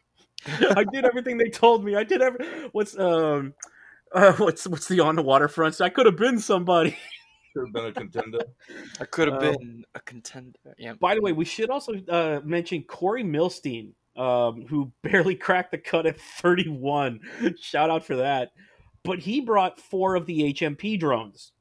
I 0.46 0.84
did 0.90 1.04
everything 1.04 1.36
they 1.36 1.50
told 1.50 1.84
me. 1.84 1.94
I 1.94 2.02
did 2.02 2.20
every 2.22 2.44
what's 2.72 2.98
um 2.98 3.54
uh 4.12 4.32
what's 4.32 4.66
what's 4.66 4.88
the 4.88 5.00
on 5.00 5.14
the 5.14 5.22
waterfront? 5.22 5.74
So 5.76 5.84
I 5.84 5.88
could 5.90 6.06
have 6.06 6.16
been 6.16 6.38
somebody. 6.38 6.96
Should 7.52 7.66
have 7.66 7.72
been 7.74 7.84
a 7.84 7.92
contender. 7.92 8.38
I 8.98 9.04
could 9.04 9.28
have 9.28 9.42
Um, 9.42 9.52
been 9.58 9.84
a 9.94 10.00
contender. 10.00 10.58
Yeah. 10.78 10.94
By 10.94 11.14
the 11.14 11.20
way, 11.20 11.32
we 11.32 11.44
should 11.44 11.68
also 11.68 11.92
uh, 12.08 12.40
mention 12.42 12.82
Corey 12.84 13.22
Milstein, 13.22 13.90
um, 14.16 14.66
who 14.66 14.92
barely 15.02 15.34
cracked 15.34 15.72
the 15.72 15.78
cut 15.78 16.06
at 16.06 16.20
31. 16.20 17.20
Shout 17.60 17.90
out 17.90 18.04
for 18.04 18.16
that. 18.16 18.52
But 19.04 19.18
he 19.18 19.40
brought 19.40 19.80
four 19.80 20.14
of 20.14 20.26
the 20.26 20.52
HMP 20.52 20.98
drones. 20.98 21.52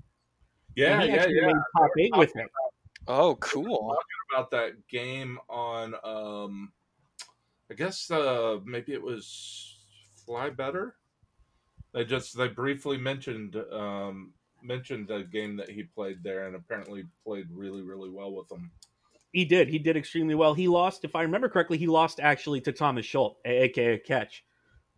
Yeah, 0.76 1.02
he 1.02 1.08
yeah, 1.10 1.26
yeah. 1.28 1.48
made 1.48 1.56
top 1.78 1.90
eight 2.00 2.18
with 2.18 2.36
it. 2.36 2.48
Oh, 3.08 3.36
cool. 3.38 3.98
About 4.32 4.52
that 4.52 4.88
game 4.88 5.40
on, 5.50 5.96
um, 6.04 6.72
I 7.70 7.74
guess 7.74 8.10
uh, 8.12 8.60
maybe 8.64 8.94
it 8.94 9.02
was 9.02 9.80
Fly 10.26 10.50
Better. 10.50 10.96
They 11.94 12.06
just 12.06 12.38
they 12.38 12.48
briefly 12.48 12.98
mentioned 12.98 13.58
um, 13.74 14.34
mentioned 14.62 15.10
a 15.12 15.24
game 15.24 15.58
that 15.58 15.70
he 15.70 15.84
played 15.84 16.24
there, 16.24 16.48
and 16.48 16.56
apparently 16.56 17.04
played 17.26 17.48
really 17.52 17.82
really 17.82 18.10
well 18.10 18.34
with 18.34 18.48
them. 18.48 18.72
He 19.32 19.46
did. 19.46 19.70
He 19.70 19.80
did 19.80 19.96
extremely 19.96 20.36
well. 20.36 20.54
He 20.54 20.68
lost, 20.68 21.06
if 21.06 21.16
I 21.16 21.22
remember 21.22 21.48
correctly, 21.48 21.78
he 21.78 21.88
lost 21.88 22.20
actually 22.20 22.60
to 22.62 22.72
Thomas 22.72 23.06
Schultz, 23.06 23.40
aka 23.46 23.98
Catch, 24.00 24.44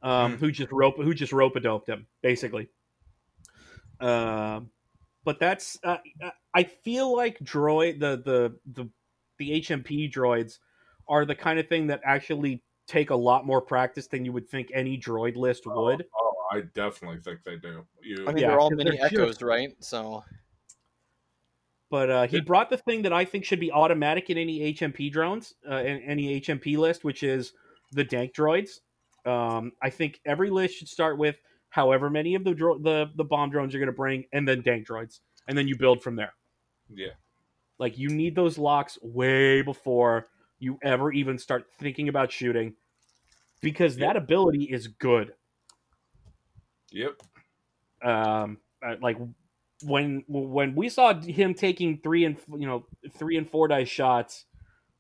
um, 0.02 0.32
Hmm. 0.34 0.38
who 0.38 0.52
just 0.52 0.72
rope 0.72 0.96
who 0.98 1.14
just 1.14 1.32
rope 1.34 1.62
doped 1.62 1.88
him 1.90 2.08
basically. 2.22 2.70
Um, 4.00 4.70
but 5.24 5.40
that's 5.40 5.78
uh, 5.84 5.98
I 6.54 6.64
feel 6.64 7.16
like 7.16 7.40
droid 7.40 8.00
the 8.00 8.18
the 8.26 8.56
the 8.84 8.90
the 9.38 9.62
HMP 9.62 10.12
droids 10.12 10.60
are 11.08 11.26
the 11.26 11.36
kind 11.36 11.60
of 11.60 11.68
thing 11.68 11.88
that 11.88 12.02
actually 12.04 12.62
take 12.88 13.10
a 13.12 13.16
lot 13.16 13.46
more 13.46 13.62
practice 13.62 14.08
than 14.08 14.26
you 14.26 14.32
would 14.34 14.48
think 14.50 14.70
any 14.74 14.98
droid 14.98 15.36
list 15.36 15.66
would. 15.66 16.06
Oh, 16.16 16.34
I 16.52 16.62
definitely 16.74 17.20
think 17.22 17.44
they 17.46 17.56
do. 17.56 17.86
You, 18.02 18.26
I 18.28 18.34
mean, 18.34 18.42
Yeah, 18.44 18.50
they're 18.50 18.60
all 18.60 18.72
mini 18.72 18.92
they're 18.92 19.10
just- 19.10 19.14
echoes, 19.14 19.42
right? 19.42 19.74
So 19.80 20.24
But 21.94 22.10
uh, 22.10 22.26
he 22.26 22.42
brought 22.42 22.72
the 22.72 22.78
thing 22.78 23.04
that 23.04 23.14
I 23.14 23.24
think 23.24 23.46
should 23.46 23.60
be 23.60 23.72
automatic 23.72 24.32
in 24.32 24.38
any 24.40 24.74
HMP 24.74 25.12
drones, 25.12 25.54
uh, 25.70 25.76
in 25.76 26.02
any 26.02 26.42
HMP 26.42 26.76
list, 26.76 27.04
which 27.04 27.22
is 27.22 27.54
the 27.92 28.04
dank 28.04 28.34
droids. 28.34 28.80
Um, 29.28 29.74
I 29.80 29.92
think 29.92 30.20
every 30.26 30.50
list 30.50 30.74
should 30.76 30.88
start 30.88 31.20
with 31.20 31.36
however 31.70 32.10
many 32.10 32.34
of 32.34 32.44
the 32.44 32.56
dro- 32.56 32.80
the 32.80 33.12
the 33.16 33.24
bomb 33.24 33.52
drones 33.52 33.74
you're 33.74 33.80
going 33.80 33.94
to 33.94 33.96
bring, 33.96 34.24
and 34.34 34.48
then 34.48 34.64
dank 34.64 34.88
droids, 34.88 35.20
and 35.48 35.56
then 35.56 35.68
you 35.68 35.78
build 35.78 36.02
from 36.02 36.16
there. 36.16 36.34
yeah, 36.92 37.14
Like 37.78 37.96
you 37.96 38.10
need 38.10 38.36
those 38.36 38.58
locks 38.58 38.98
way 39.04 39.62
before 39.62 40.30
you 40.58 40.80
ever 40.82 41.12
even 41.12 41.38
start 41.38 41.68
thinking 41.80 42.10
about 42.10 42.32
shooting, 42.32 42.74
because 43.62 43.98
that 43.98 44.18
ability 44.18 44.64
is 44.64 44.88
good. 44.88 45.34
yep. 46.92 47.22
um 48.04 48.58
uh, 48.84 48.96
like 49.00 49.20
when 49.86 50.24
when 50.28 50.76
we 50.76 50.90
saw 50.90 51.14
him 51.14 51.54
taking 51.54 51.98
three 52.00 52.26
and 52.26 52.38
you 52.58 52.68
know 52.68 52.86
three 53.18 53.38
and 53.38 53.50
four 53.50 53.68
dice 53.68 53.90
shots 53.90 54.46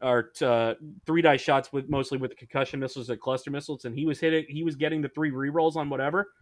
or 0.01 0.31
uh, 0.41 0.73
three 1.05 1.21
dice 1.21 1.41
shots 1.41 1.71
with 1.71 1.89
mostly 1.89 2.17
with 2.17 2.35
concussion 2.35 2.79
missiles 2.79 3.09
and 3.09 3.19
cluster 3.19 3.51
missiles 3.51 3.85
and 3.85 3.97
he 3.97 4.05
was 4.05 4.19
hitting 4.19 4.45
he 4.49 4.63
was 4.63 4.75
getting 4.75 5.01
the 5.01 5.09
three 5.09 5.31
rerolls 5.31 5.75
on 5.75 5.89
whatever 5.89 6.33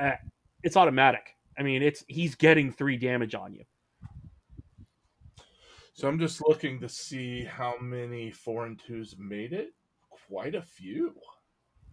uh, 0.00 0.12
it's 0.62 0.76
automatic 0.76 1.36
i 1.58 1.62
mean 1.62 1.82
it's 1.82 2.04
he's 2.08 2.34
getting 2.34 2.70
three 2.72 2.96
damage 2.96 3.34
on 3.34 3.52
you 3.54 3.64
So 6.00 6.08
I'm 6.08 6.18
just 6.18 6.40
looking 6.48 6.80
to 6.80 6.88
see 6.88 7.44
how 7.44 7.74
many 7.78 8.30
four 8.30 8.64
and 8.64 8.80
twos 8.80 9.16
made 9.18 9.52
it. 9.52 9.74
Quite 10.28 10.54
a 10.54 10.62
few, 10.62 11.12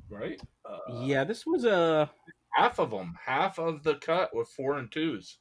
right? 0.10 0.40
Uh, 0.64 1.02
yeah 1.02 1.26
this 1.26 1.46
was 1.46 1.66
a 1.66 2.10
half 2.54 2.80
of 2.80 2.90
them, 2.90 3.16
half 3.22 3.60
of 3.60 3.84
the 3.84 3.96
cut 3.96 4.34
were 4.34 4.46
four 4.46 4.78
and 4.78 4.90
twos. 4.90 5.40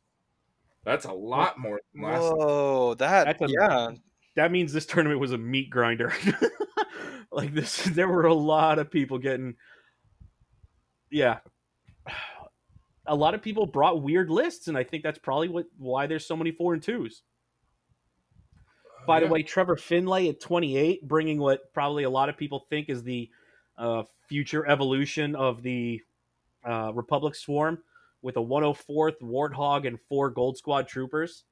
That's 0.87 1.05
a 1.05 1.13
lot 1.13 1.59
more 1.59 1.81
than 1.93 2.03
last. 2.05 2.23
whoa, 2.23 2.95
that 2.95 3.25
That's 3.25 3.43
a- 3.43 3.55
yeah. 3.61 3.91
that 4.37 4.51
means 4.51 4.73
this 4.73 4.87
tournament 4.87 5.21
was 5.21 5.33
a 5.33 5.39
meat 5.39 5.69
grinder. 5.69 6.15
Like 7.37 7.53
this 7.53 7.83
there 7.85 8.09
were 8.09 8.25
a 8.27 8.35
lot 8.35 8.79
of 8.79 8.91
people 8.91 9.19
getting 9.19 9.55
yeah. 11.11 11.39
A 13.09 13.15
lot 13.15 13.35
of 13.35 13.43
people 13.43 13.67
brought 13.67 14.03
weird 14.03 14.31
lists 14.31 14.67
and 14.67 14.77
i 14.77 14.83
think 14.83 15.05
that's 15.05 15.21
probably 15.21 15.47
what 15.47 15.67
why 15.79 16.09
there's 16.09 16.27
so 16.27 16.35
many 16.35 16.51
four 16.51 16.75
and 16.75 16.83
twos. 16.83 17.23
By 19.07 19.21
the 19.21 19.29
way 19.29 19.45
trevor 19.45 19.77
finlay 19.77 20.29
at 20.29 20.41
28 20.41 21.07
bringing 21.07 21.39
what 21.39 21.73
probably 21.73 22.03
a 22.03 22.11
lot 22.11 22.29
of 22.29 22.37
people 22.37 22.67
think 22.69 22.89
is 22.89 23.05
the 23.05 23.31
uh, 23.79 24.03
future 24.29 24.67
evolution 24.67 25.37
of 25.37 25.63
the 25.63 26.01
uh, 26.65 26.91
republic 26.95 27.37
swarm 27.37 27.79
with 28.23 28.37
a 28.37 28.41
104th 28.41 29.21
warthog 29.23 29.87
and 29.87 29.99
four 30.09 30.31
gold 30.31 30.57
squad 30.57 30.89
troopers 30.89 31.45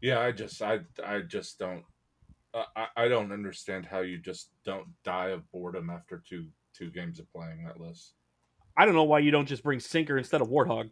Yeah, 0.00 0.20
I 0.20 0.32
just, 0.32 0.62
I, 0.62 0.80
I 1.04 1.20
just 1.20 1.58
don't, 1.58 1.84
uh, 2.54 2.64
I, 2.76 2.86
I 2.96 3.08
don't 3.08 3.32
understand 3.32 3.86
how 3.86 4.00
you 4.00 4.18
just 4.18 4.50
don't 4.64 4.86
die 5.04 5.28
of 5.28 5.50
boredom 5.52 5.90
after 5.90 6.22
two, 6.28 6.46
two 6.74 6.90
games 6.90 7.18
of 7.18 7.30
playing 7.32 7.64
that 7.64 7.80
list. 7.80 8.12
i 8.76 8.84
don't 8.84 8.94
know 8.94 9.04
why 9.04 9.18
you 9.18 9.30
don't 9.30 9.46
just 9.46 9.62
bring 9.62 9.80
sinker 9.80 10.18
instead 10.18 10.40
of 10.40 10.48
warthog 10.48 10.90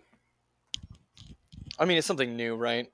I 1.80 1.86
mean, 1.86 1.96
it's 1.96 2.06
something 2.06 2.36
new, 2.36 2.56
right? 2.56 2.92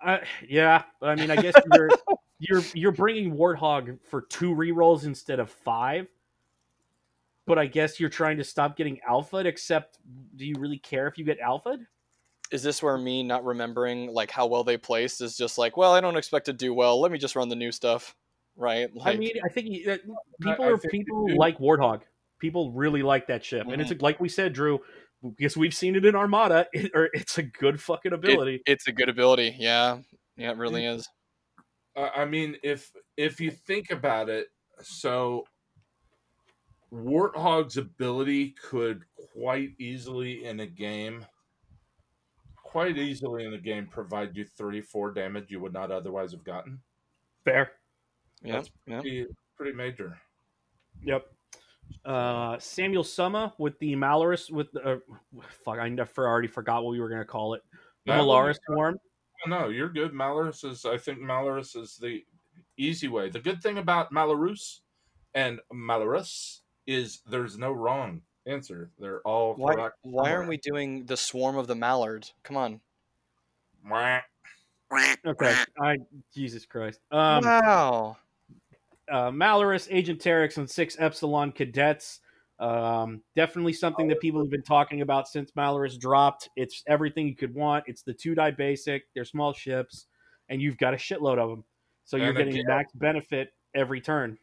Uh, 0.00 0.18
yeah, 0.48 0.84
but 1.00 1.08
I 1.08 1.16
mean, 1.16 1.30
I 1.32 1.36
guess 1.36 1.54
you're 1.72 1.90
you're 2.38 2.62
you're 2.72 2.92
bringing 2.92 3.34
Warthog 3.34 3.98
for 4.08 4.22
two 4.22 4.54
rerolls 4.54 5.04
instead 5.04 5.40
of 5.40 5.50
five. 5.50 6.06
But 7.46 7.58
I 7.58 7.66
guess 7.66 8.00
you're 8.00 8.10
trying 8.10 8.38
to 8.38 8.44
stop 8.44 8.76
getting 8.76 8.98
alpha. 9.06 9.38
Except, 9.38 9.98
do 10.34 10.44
you 10.44 10.54
really 10.58 10.78
care 10.78 11.06
if 11.06 11.16
you 11.16 11.24
get 11.24 11.38
alpha? 11.38 11.78
Is 12.50 12.62
this 12.62 12.82
where 12.82 12.98
me 12.98 13.22
not 13.22 13.44
remembering 13.44 14.12
like 14.12 14.30
how 14.30 14.46
well 14.46 14.64
they 14.64 14.76
placed 14.76 15.20
is 15.20 15.36
just 15.36 15.58
like, 15.58 15.76
well, 15.76 15.92
I 15.92 16.00
don't 16.00 16.16
expect 16.16 16.46
to 16.46 16.52
do 16.52 16.72
well. 16.74 17.00
Let 17.00 17.10
me 17.10 17.18
just 17.18 17.34
run 17.36 17.48
the 17.48 17.56
new 17.56 17.72
stuff, 17.72 18.14
right? 18.56 18.88
Like, 18.94 19.16
I 19.16 19.18
mean, 19.18 19.32
I 19.44 19.48
think 19.48 19.68
uh, 19.88 19.96
people 20.40 20.64
I 20.64 20.68
are 20.68 20.78
think 20.78 20.92
people 20.92 21.28
you 21.28 21.34
do. 21.34 21.40
like 21.40 21.58
Warthog. 21.58 22.02
People 22.38 22.70
really 22.72 23.02
like 23.02 23.28
that 23.28 23.44
ship, 23.44 23.66
and 23.66 23.80
it's 23.80 23.92
like 24.02 24.20
we 24.20 24.28
said, 24.28 24.52
Drew. 24.52 24.80
Because 25.38 25.56
we've 25.56 25.74
seen 25.74 25.96
it 25.96 26.04
in 26.04 26.14
Armada, 26.14 26.66
it, 26.72 26.90
or 26.94 27.08
it's 27.14 27.38
a 27.38 27.42
good 27.42 27.80
fucking 27.80 28.12
ability. 28.12 28.60
it's 28.66 28.86
a 28.86 28.92
good 28.92 29.08
ability. 29.08 29.56
Yeah, 29.58 29.98
yeah, 30.36 30.50
it 30.50 30.58
really 30.58 30.84
is. 30.84 31.08
Uh, 31.96 32.10
I 32.14 32.26
mean, 32.26 32.56
if 32.62 32.92
if 33.16 33.40
you 33.40 33.50
think 33.50 33.90
about 33.90 34.28
it, 34.28 34.48
so 34.82 35.44
Warthog's 36.92 37.76
ability 37.76 38.54
could 38.62 39.04
quite 39.34 39.70
easily 39.78 40.44
in 40.44 40.60
a 40.60 40.66
game, 40.66 41.24
quite 42.56 42.96
easily 42.96 43.44
in 43.44 43.54
a 43.54 43.58
game, 43.58 43.86
provide 43.86 44.36
you 44.36 44.44
three, 44.44 44.80
four 44.80 45.12
damage 45.12 45.50
you 45.50 45.60
would 45.60 45.72
not 45.72 45.90
otherwise 45.90 46.32
have 46.32 46.44
gotten. 46.44 46.80
Fair. 47.44 47.72
Yeah, 48.42 48.52
That's 48.52 48.70
yeah. 48.86 49.00
Pretty, 49.00 49.26
pretty 49.56 49.76
major. 49.76 50.18
Yep. 51.02 51.26
Uh, 52.04 52.58
Samuel 52.58 53.04
Summer 53.04 53.52
with 53.58 53.78
the 53.78 53.94
Malorus 53.94 54.50
with 54.50 54.70
the 54.72 54.92
uh, 54.92 54.96
fuck. 55.64 55.78
I 55.78 55.88
never 55.88 56.26
already 56.26 56.48
forgot 56.48 56.82
what 56.82 56.90
we 56.90 57.00
were 57.00 57.08
gonna 57.08 57.24
call 57.24 57.54
it. 57.54 57.62
The 58.04 58.12
That 58.12 58.20
Malaris 58.20 58.58
swarm. 58.66 58.98
No, 59.46 59.68
you're 59.68 59.88
good. 59.88 60.12
Malorus 60.12 60.64
is, 60.64 60.84
I 60.84 60.96
think 60.98 61.20
Malorus 61.20 61.76
is 61.76 61.96
the 61.96 62.24
easy 62.76 63.08
way. 63.08 63.28
The 63.30 63.40
good 63.40 63.62
thing 63.62 63.78
about 63.78 64.12
Malorus 64.12 64.80
and 65.34 65.60
Malorus 65.72 66.60
is 66.86 67.20
there's 67.26 67.58
no 67.58 67.72
wrong 67.72 68.22
answer. 68.46 68.90
They're 68.98 69.20
all 69.22 69.54
Why, 69.54 69.74
correct. 69.74 69.96
why 70.02 70.32
aren't 70.32 70.48
we 70.48 70.56
doing 70.56 71.04
the 71.04 71.16
swarm 71.16 71.56
of 71.56 71.66
the 71.66 71.74
mallard? 71.74 72.28
Come 72.42 72.56
on. 72.56 72.80
Mwah. 73.86 74.22
Okay. 75.26 75.54
I 75.80 75.96
Jesus 76.32 76.64
Christ. 76.64 77.00
Um, 77.10 77.44
wow. 77.44 78.16
uh, 79.10 79.30
Malorus, 79.30 79.88
Agent 79.90 80.20
Terex, 80.20 80.58
and 80.58 80.70
six 80.70 80.96
Epsilon 80.98 81.52
cadets. 81.52 82.20
Um, 82.58 83.20
definitely 83.34 83.74
something 83.74 84.08
that 84.08 84.20
people 84.20 84.40
have 84.40 84.50
been 84.50 84.62
talking 84.62 85.02
about 85.02 85.28
since 85.28 85.50
Malorus 85.52 85.98
dropped. 85.98 86.48
It's 86.56 86.82
everything 86.86 87.26
you 87.28 87.36
could 87.36 87.54
want. 87.54 87.84
It's 87.86 88.02
the 88.02 88.14
two 88.14 88.34
die 88.34 88.52
basic. 88.52 89.02
They're 89.14 89.24
small 89.24 89.52
ships, 89.52 90.06
and 90.48 90.62
you've 90.62 90.78
got 90.78 90.94
a 90.94 90.96
shitload 90.96 91.38
of 91.38 91.50
them. 91.50 91.64
So 92.04 92.16
you're 92.16 92.32
getting 92.32 92.64
max 92.66 92.92
benefit 92.94 93.52
every 93.74 94.00
turn. 94.00 94.38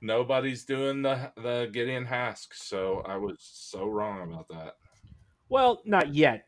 Nobody's 0.00 0.64
doing 0.64 1.02
the 1.02 1.32
the 1.36 1.68
Gideon 1.72 2.04
Hask, 2.04 2.54
so 2.54 3.02
I 3.06 3.16
was 3.16 3.36
so 3.40 3.86
wrong 3.86 4.32
about 4.32 4.48
that. 4.48 4.76
Well, 5.48 5.82
not 5.84 6.14
yet. 6.14 6.46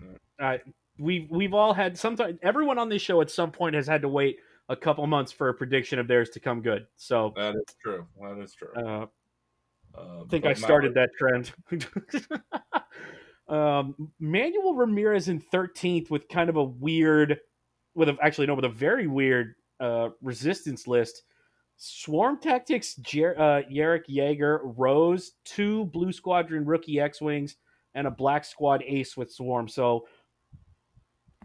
Mm. 0.00 0.16
Uh, 0.38 0.58
we've 0.98 1.30
we've 1.30 1.54
all 1.54 1.72
had 1.72 1.96
sometimes. 1.96 2.38
Everyone 2.42 2.78
on 2.78 2.88
this 2.88 3.02
show 3.02 3.20
at 3.20 3.30
some 3.30 3.52
point 3.52 3.74
has 3.76 3.86
had 3.86 4.02
to 4.02 4.08
wait 4.08 4.38
a 4.68 4.76
couple 4.76 5.06
months 5.06 5.32
for 5.32 5.48
a 5.48 5.54
prediction 5.54 5.98
of 5.98 6.08
theirs 6.08 6.30
to 6.30 6.40
come 6.40 6.62
good. 6.62 6.86
So 6.96 7.32
That 7.36 7.54
is 7.56 7.74
true. 7.82 8.06
That 8.20 8.38
is 8.42 8.54
true. 8.54 8.72
uh, 8.76 9.06
Uh, 9.96 10.22
I 10.22 10.28
think 10.28 10.46
I 10.46 10.52
started 10.52 10.94
that 10.94 11.10
trend. 11.18 11.52
um, 13.48 14.12
Manuel 14.20 14.74
Ramirez 14.74 15.28
in 15.28 15.40
thirteenth 15.40 16.10
with 16.10 16.28
kind 16.28 16.48
of 16.48 16.56
a 16.56 16.62
weird, 16.64 17.38
with 17.94 18.08
a, 18.08 18.16
actually 18.22 18.46
no, 18.46 18.54
with 18.54 18.64
a 18.64 18.68
very 18.68 19.06
weird 19.08 19.54
uh, 19.80 20.10
resistance 20.22 20.86
list. 20.86 21.24
Swarm 21.82 22.38
Tactics, 22.38 22.96
Jer- 22.96 23.40
uh, 23.40 23.62
Jarek 23.72 24.04
Yeager, 24.06 24.60
Rose, 24.76 25.32
two 25.46 25.86
Blue 25.86 26.12
Squadron 26.12 26.66
rookie 26.66 27.00
X 27.00 27.22
Wings, 27.22 27.56
and 27.94 28.06
a 28.06 28.10
Black 28.10 28.44
Squad 28.44 28.82
Ace 28.86 29.16
with 29.16 29.32
Swarm. 29.32 29.66
So 29.66 30.06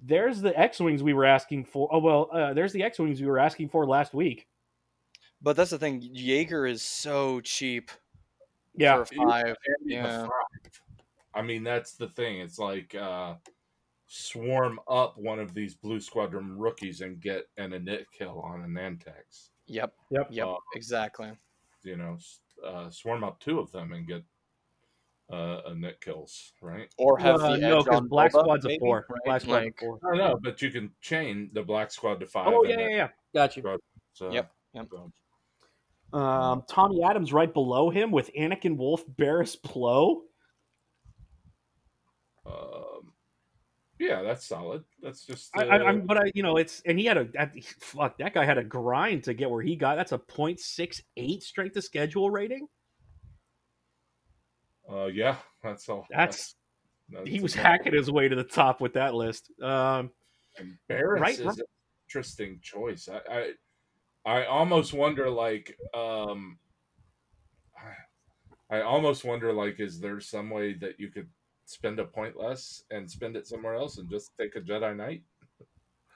there's 0.03 0.41
the 0.41 0.57
X 0.59 0.81
wings 0.81 1.01
we 1.01 1.13
were 1.13 1.23
asking 1.23 1.63
for. 1.63 1.87
Oh 1.89 1.99
well, 1.99 2.29
uh, 2.33 2.53
there's 2.53 2.73
the 2.73 2.83
X 2.83 2.99
wings 2.99 3.21
we 3.21 3.27
were 3.27 3.39
asking 3.39 3.69
for 3.69 3.87
last 3.87 4.13
week. 4.13 4.45
But 5.41 5.55
that's 5.55 5.71
the 5.71 5.79
thing. 5.79 6.01
Yeager 6.01 6.69
is 6.69 6.81
so 6.81 7.39
cheap 7.39 7.89
Yeah, 8.75 9.05
for 9.05 9.15
five. 9.15 9.55
Yeah. 9.85 10.27
I 11.33 11.41
mean, 11.43 11.63
that's 11.63 11.93
the 11.93 12.09
thing. 12.09 12.41
It's 12.41 12.59
like 12.59 12.93
uh, 12.93 13.35
swarm 14.07 14.81
up 14.89 15.17
one 15.17 15.39
of 15.39 15.53
these 15.53 15.75
Blue 15.75 16.01
Squadron 16.01 16.57
rookies 16.57 16.99
and 16.99 17.21
get 17.21 17.45
an 17.55 17.71
init 17.71 18.03
kill 18.17 18.41
on 18.41 18.63
a 18.63 18.67
Nantex. 18.67 19.51
Yep. 19.67 19.93
Yep. 20.11 20.27
Yep. 20.31 20.47
Uh, 20.47 20.55
exactly. 20.75 21.31
you 21.83 21.97
know, 21.97 22.17
uh, 22.65 22.89
swarm 22.89 23.23
up 23.23 23.39
two 23.39 23.59
of 23.59 23.71
them 23.71 23.91
and 23.93 24.07
get 24.07 24.23
uh, 25.31 25.61
a 25.67 25.75
net 25.75 25.99
kills, 26.01 26.53
right? 26.61 26.87
Or 26.97 27.17
have 27.17 27.41
Uh, 27.41 27.51
the 27.53 27.57
no, 27.57 27.83
because 27.83 28.01
Black 28.01 28.31
Boba, 28.31 28.41
Squad's 28.41 28.65
a 28.67 28.77
four. 28.79 29.05
right? 29.09 29.19
Black 29.25 29.41
Squad's 29.41 29.65
Like, 29.65 29.79
four. 29.79 29.99
I 30.03 30.09
don't 30.09 30.17
know, 30.17 30.39
but 30.41 30.61
you 30.61 30.69
can 30.71 30.91
chain 31.01 31.49
the 31.53 31.63
Black 31.63 31.91
Squad 31.91 32.19
to 32.19 32.27
five. 32.27 32.47
Oh 32.47 32.63
yeah, 32.63 32.79
yeah, 32.79 32.87
yeah. 32.89 33.07
Got 33.33 33.57
you. 33.57 33.77
So, 34.13 34.31
Yep, 34.31 34.51
yep. 34.73 34.87
so- 34.91 36.17
Um, 36.17 36.63
Tommy 36.69 37.03
Adams 37.03 37.33
right 37.33 37.51
below 37.51 37.89
him 37.89 38.11
with 38.11 38.29
Anakin 38.37 38.77
Wolffe, 38.77 39.05
Barriss 39.17 39.59
Plo. 39.59 40.21
Um, 42.45 42.74
yeah, 43.99 44.21
that's 44.21 44.45
solid. 44.45 44.83
That's 45.01 45.25
just. 45.25 45.55
Uh, 45.55 45.61
I, 45.61 45.77
I, 45.77 45.83
I'm, 45.87 46.05
but 46.05 46.17
I, 46.17 46.31
you 46.33 46.43
know, 46.43 46.57
it's 46.57 46.81
and 46.85 46.99
he 46.99 47.05
had 47.05 47.17
a 47.17 47.25
that, 47.33 47.55
fuck 47.79 48.17
that 48.17 48.33
guy 48.33 48.45
had 48.45 48.57
a 48.57 48.63
grind 48.63 49.23
to 49.25 49.33
get 49.33 49.49
where 49.49 49.61
he 49.61 49.75
got. 49.75 49.95
That's 49.95 50.11
a 50.11 50.17
.68 50.19 51.41
strength 51.43 51.73
to 51.73 51.81
schedule 51.81 52.29
rating. 52.31 52.67
uh, 54.91 55.05
yeah, 55.05 55.37
that's 55.63 55.87
all. 55.89 56.05
That's 56.09 56.55
that's 57.09 57.27
he 57.29 57.39
was 57.39 57.53
about- 57.53 57.65
hacking 57.65 57.93
his 57.93 58.11
way 58.11 58.27
to 58.27 58.35
the 58.35 58.43
top 58.43 58.81
with 58.81 58.93
that 58.93 59.13
list. 59.15 59.51
Um, 59.61 60.11
Barriss 60.89 61.19
Right, 61.19 61.39
is 61.39 61.45
right. 61.45 61.57
an 61.57 61.63
interesting 62.07 62.59
choice. 62.61 63.07
I, 63.09 63.53
I 64.25 64.39
I 64.41 64.45
almost 64.45 64.93
wonder 64.93 65.29
like 65.29 65.77
um 65.93 66.57
I 68.71 68.81
almost 68.81 69.23
wonder 69.23 69.53
like 69.53 69.79
is 69.79 69.99
there 69.99 70.19
some 70.19 70.49
way 70.49 70.73
that 70.73 70.99
you 70.99 71.09
could 71.09 71.29
spend 71.65 71.99
a 71.99 72.05
point 72.05 72.37
less 72.37 72.83
and 72.91 73.09
spend 73.09 73.35
it 73.35 73.47
somewhere 73.47 73.75
else 73.75 73.97
and 73.97 74.09
just 74.09 74.31
take 74.37 74.55
a 74.55 74.61
Jedi 74.61 74.95
Knight? 74.95 75.23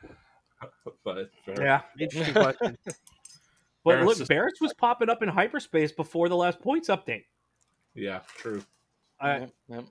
but 1.04 1.30
fair. 1.46 1.56
yeah, 1.62 1.82
interesting 2.00 2.34
question. 2.44 2.78
But 3.84 3.96
Barriss 4.00 4.06
look, 4.06 4.20
is- 4.22 4.28
Barriss 4.28 4.62
was 4.62 4.74
popping 4.74 5.10
up 5.10 5.24
in 5.24 5.30
hyperspace 5.30 5.92
before 5.92 6.30
the 6.30 6.36
last 6.36 6.60
points 6.60 6.90
update. 6.90 7.26
yeah, 7.96 8.20
true. 8.38 8.64
I 9.22 9.40
Yep, 9.40 9.52
yep. 9.70 9.86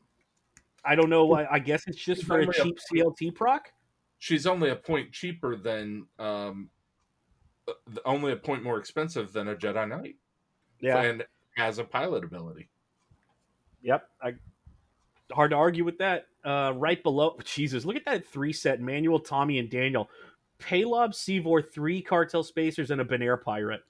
I 0.84 0.94
don't 0.94 1.10
know. 1.10 1.32
I, 1.34 1.54
I 1.54 1.58
guess 1.58 1.84
it's 1.86 1.98
just 2.02 2.24
for 2.24 2.36
a 2.36 2.40
Memory 2.40 2.58
of- 2.58 2.66
cheap 2.66 2.78
CLT 2.92 3.34
proc. 3.34 3.72
She's 4.20 4.46
only 4.46 4.70
a 4.70 4.76
point 4.76 5.12
cheaper 5.12 5.56
than 5.56 6.06
um 6.18 6.70
uh, 7.68 7.72
only 8.04 8.32
a 8.32 8.36
point 8.36 8.62
more 8.62 8.78
expensive 8.78 9.32
than 9.32 9.48
a 9.48 9.54
Jedi 9.54 9.88
Knight. 9.88 10.16
Yeah. 10.80 11.00
And 11.02 11.24
has 11.56 11.78
a 11.78 11.84
pilot 11.84 12.24
ability. 12.24 12.68
Yep. 13.82 14.08
I, 14.22 14.34
hard 15.32 15.50
to 15.50 15.56
argue 15.56 15.84
with 15.84 15.98
that. 15.98 16.26
Uh, 16.44 16.72
right 16.76 17.02
below, 17.02 17.36
Jesus, 17.44 17.84
look 17.84 17.96
at 17.96 18.04
that 18.06 18.26
three 18.26 18.52
set: 18.52 18.80
Manuel, 18.80 19.18
Tommy, 19.18 19.58
and 19.58 19.68
Daniel. 19.70 20.08
Palob, 20.60 21.14
Seevor, 21.14 21.62
three 21.62 22.02
cartel 22.02 22.42
spacers, 22.42 22.90
and 22.90 23.00
a 23.00 23.04
Binayre 23.04 23.40
pirate. 23.42 23.82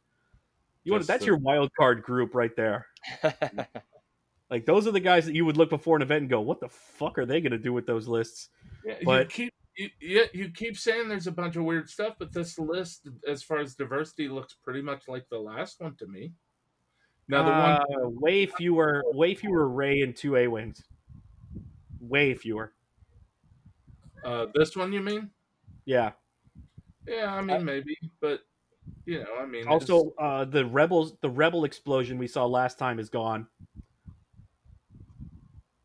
You 0.84 0.92
want 0.92 1.06
that's 1.06 1.20
the- 1.20 1.26
your 1.26 1.36
wild 1.38 1.70
card 1.78 2.02
group 2.02 2.34
right 2.34 2.54
there. 2.56 2.86
Like 4.50 4.64
those 4.64 4.86
are 4.86 4.92
the 4.92 5.00
guys 5.00 5.26
that 5.26 5.34
you 5.34 5.44
would 5.44 5.58
look 5.58 5.68
before 5.68 5.96
an 5.96 6.00
event 6.02 6.22
and 6.22 6.30
go, 6.30 6.40
"What 6.40 6.58
the 6.60 6.70
fuck 6.70 7.18
are 7.18 7.26
they 7.26 7.42
going 7.42 7.52
to 7.52 7.58
do 7.58 7.72
with 7.72 7.84
those 7.86 8.08
lists?" 8.08 8.48
Yeah, 8.84 8.94
But- 9.04 9.24
you 9.38 9.44
keep 9.44 9.54
you, 9.76 9.90
you, 10.00 10.24
you 10.32 10.48
keep 10.48 10.76
saying 10.78 11.08
there's 11.08 11.26
a 11.26 11.32
bunch 11.32 11.56
of 11.56 11.64
weird 11.64 11.88
stuff, 11.90 12.14
but 12.18 12.32
this 12.32 12.58
list, 12.58 13.08
as 13.28 13.42
far 13.42 13.58
as 13.58 13.74
diversity, 13.74 14.26
looks 14.26 14.54
pretty 14.54 14.80
much 14.80 15.06
like 15.06 15.26
the 15.30 15.38
last 15.38 15.80
one 15.80 15.94
to 15.96 16.06
me. 16.06 16.32
Now 17.28 17.42
the 17.42 17.50
one, 17.50 18.06
Uh, 18.06 18.08
way 18.08 18.46
fewer, 18.46 19.04
way 19.12 19.34
fewer 19.34 19.68
Rey 19.68 20.00
and 20.00 20.16
two 20.16 20.34
A 20.36 20.48
wings. 20.48 20.82
Way 22.00 22.34
fewer. 22.34 22.72
uh, 24.24 24.46
this 24.54 24.76
one, 24.76 24.92
you 24.92 25.00
mean? 25.00 25.30
Yeah. 25.84 26.12
Yeah, 27.06 27.34
I 27.34 27.40
mean 27.40 27.64
maybe, 27.64 27.96
but 28.20 28.40
you 29.06 29.20
know, 29.20 29.36
I 29.40 29.46
mean, 29.46 29.66
Also, 29.66 30.12
uh, 30.18 30.44
the 30.44 30.66
rebels, 30.66 31.14
the 31.22 31.30
rebel 31.30 31.64
explosion 31.64 32.18
we 32.18 32.26
saw 32.26 32.44
last 32.44 32.78
time 32.78 32.98
is 32.98 33.08
gone. 33.08 33.46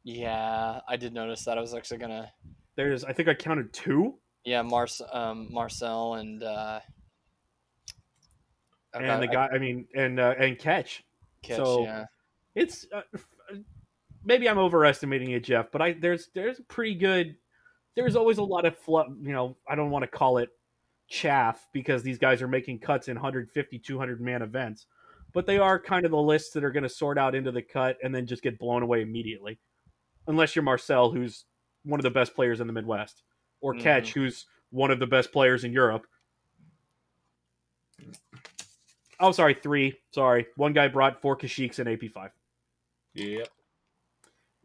yeah, 0.04 0.82
I 0.88 0.98
did 0.98 1.14
notice 1.14 1.46
that. 1.46 1.58
I 1.58 1.62
was 1.62 1.74
actually 1.74 2.00
gonna. 2.00 2.32
There's, 2.76 3.04
I 3.06 3.14
think 3.14 3.30
I 3.30 3.34
counted 3.34 3.72
two. 3.72 4.16
Yeah, 4.44 4.62
Mars, 4.62 5.02
um, 5.14 5.48
Marcel, 5.52 6.16
and 6.16 6.44
uh, 6.44 6.80
and 8.94 9.06
okay, 9.06 9.20
the 9.22 9.28
guy 9.28 9.48
i 9.54 9.58
mean 9.58 9.88
and 9.96 10.20
uh, 10.20 10.34
and 10.38 10.60
catch 10.60 11.04
Kitch, 11.42 11.56
so- 11.58 11.84
yeah. 11.84 12.06
it's 12.56 12.86
uh, 12.94 13.02
maybe 14.26 14.48
i'm 14.48 14.58
overestimating 14.58 15.32
it 15.32 15.44
jeff 15.44 15.68
but 15.72 15.82
i 15.82 15.94
there's 15.94 16.30
there's 16.34 16.60
a 16.60 16.64
pretty 16.64 16.96
good 16.96 17.36
there's 17.96 18.16
always 18.16 18.38
a 18.38 18.44
lot 18.44 18.66
of 18.66 18.78
fluff 18.78 19.08
you 19.22 19.32
know 19.32 19.56
i 19.68 19.76
don't 19.76 19.92
want 19.92 20.04
to 20.04 20.08
call 20.08 20.38
it 20.38 20.50
chaff 21.10 21.68
because 21.74 22.02
these 22.02 22.18
guys 22.18 22.42
are 22.42 22.48
making 22.48 22.80
cuts 22.80 23.08
in 23.08 23.16
150 23.16 23.80
200 23.80 24.22
man 24.22 24.42
events 24.42 24.88
but 25.34 25.46
they 25.46 25.58
are 25.58 25.80
kind 25.80 26.06
of 26.06 26.12
the 26.12 26.18
lists 26.18 26.52
that 26.52 26.64
are 26.64 26.72
going 26.72 26.84
to 26.84 26.90
sort 26.90 27.18
out 27.18 27.36
into 27.36 27.52
the 27.52 27.62
cut 27.62 27.98
and 28.04 28.14
then 28.14 28.26
just 28.26 28.42
get 28.42 28.58
blown 28.60 28.84
away 28.84 29.02
immediately 29.02 29.60
unless 30.28 30.56
you're 30.56 30.64
marcel 30.64 31.12
who's 31.12 31.46
one 31.84 32.00
of 32.00 32.04
the 32.04 32.10
best 32.10 32.34
players 32.34 32.62
in 32.62 32.68
the 32.68 32.74
midwest 32.74 33.24
or 33.62 33.74
mm-hmm. 33.74 33.84
catch 33.84 34.14
who's 34.14 34.46
one 34.72 34.90
of 34.90 35.00
the 35.00 35.08
best 35.08 35.32
players 35.32 35.64
in 35.64 35.74
europe 35.74 36.06
Oh, 39.24 39.32
sorry, 39.32 39.54
three. 39.54 39.98
Sorry, 40.12 40.48
one 40.58 40.74
guy 40.74 40.90
brought 40.90 41.22
four 41.22 41.38
Kashyyyks 41.38 41.80
and 41.80 41.88
AP5. 41.88 42.30
yeah, 43.14 43.44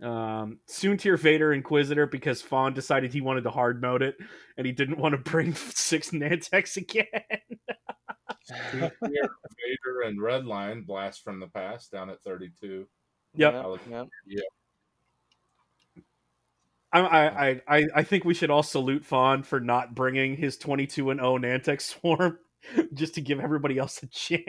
Um, 0.02 0.60
Soontir 0.68 1.18
Vader 1.18 1.52
Inquisitor 1.52 2.06
because 2.06 2.40
Fawn 2.40 2.72
decided 2.72 3.12
he 3.12 3.20
wanted 3.20 3.42
to 3.44 3.50
hard 3.50 3.82
mode 3.82 4.02
it 4.02 4.16
and 4.56 4.66
he 4.66 4.72
didn't 4.72 4.98
want 4.98 5.12
to 5.12 5.18
bring 5.18 5.54
six 5.74 6.10
Nantex 6.10 6.76
again. 6.76 7.06
Vader 8.72 10.02
and 10.06 10.18
Redline 10.20 10.86
blast 10.86 11.24
from 11.24 11.40
the 11.40 11.48
past 11.48 11.90
down 11.92 12.10
at 12.10 12.22
32. 12.22 12.86
Yep. 13.34 13.52
Yep, 13.90 14.08
yep. 14.26 14.44
I, 16.92 17.00
I, 17.00 17.62
I, 17.68 17.86
I 17.96 18.02
think 18.02 18.24
we 18.24 18.34
should 18.34 18.50
all 18.50 18.62
salute 18.62 19.04
Fawn 19.04 19.42
for 19.42 19.60
not 19.60 19.94
bringing 19.94 20.36
his 20.36 20.56
22 20.56 21.10
and 21.10 21.20
0 21.20 21.38
Nantex 21.38 21.82
swarm 22.00 22.38
just 22.94 23.14
to 23.14 23.20
give 23.20 23.40
everybody 23.40 23.78
else 23.78 24.02
a 24.02 24.06
chance. 24.06 24.44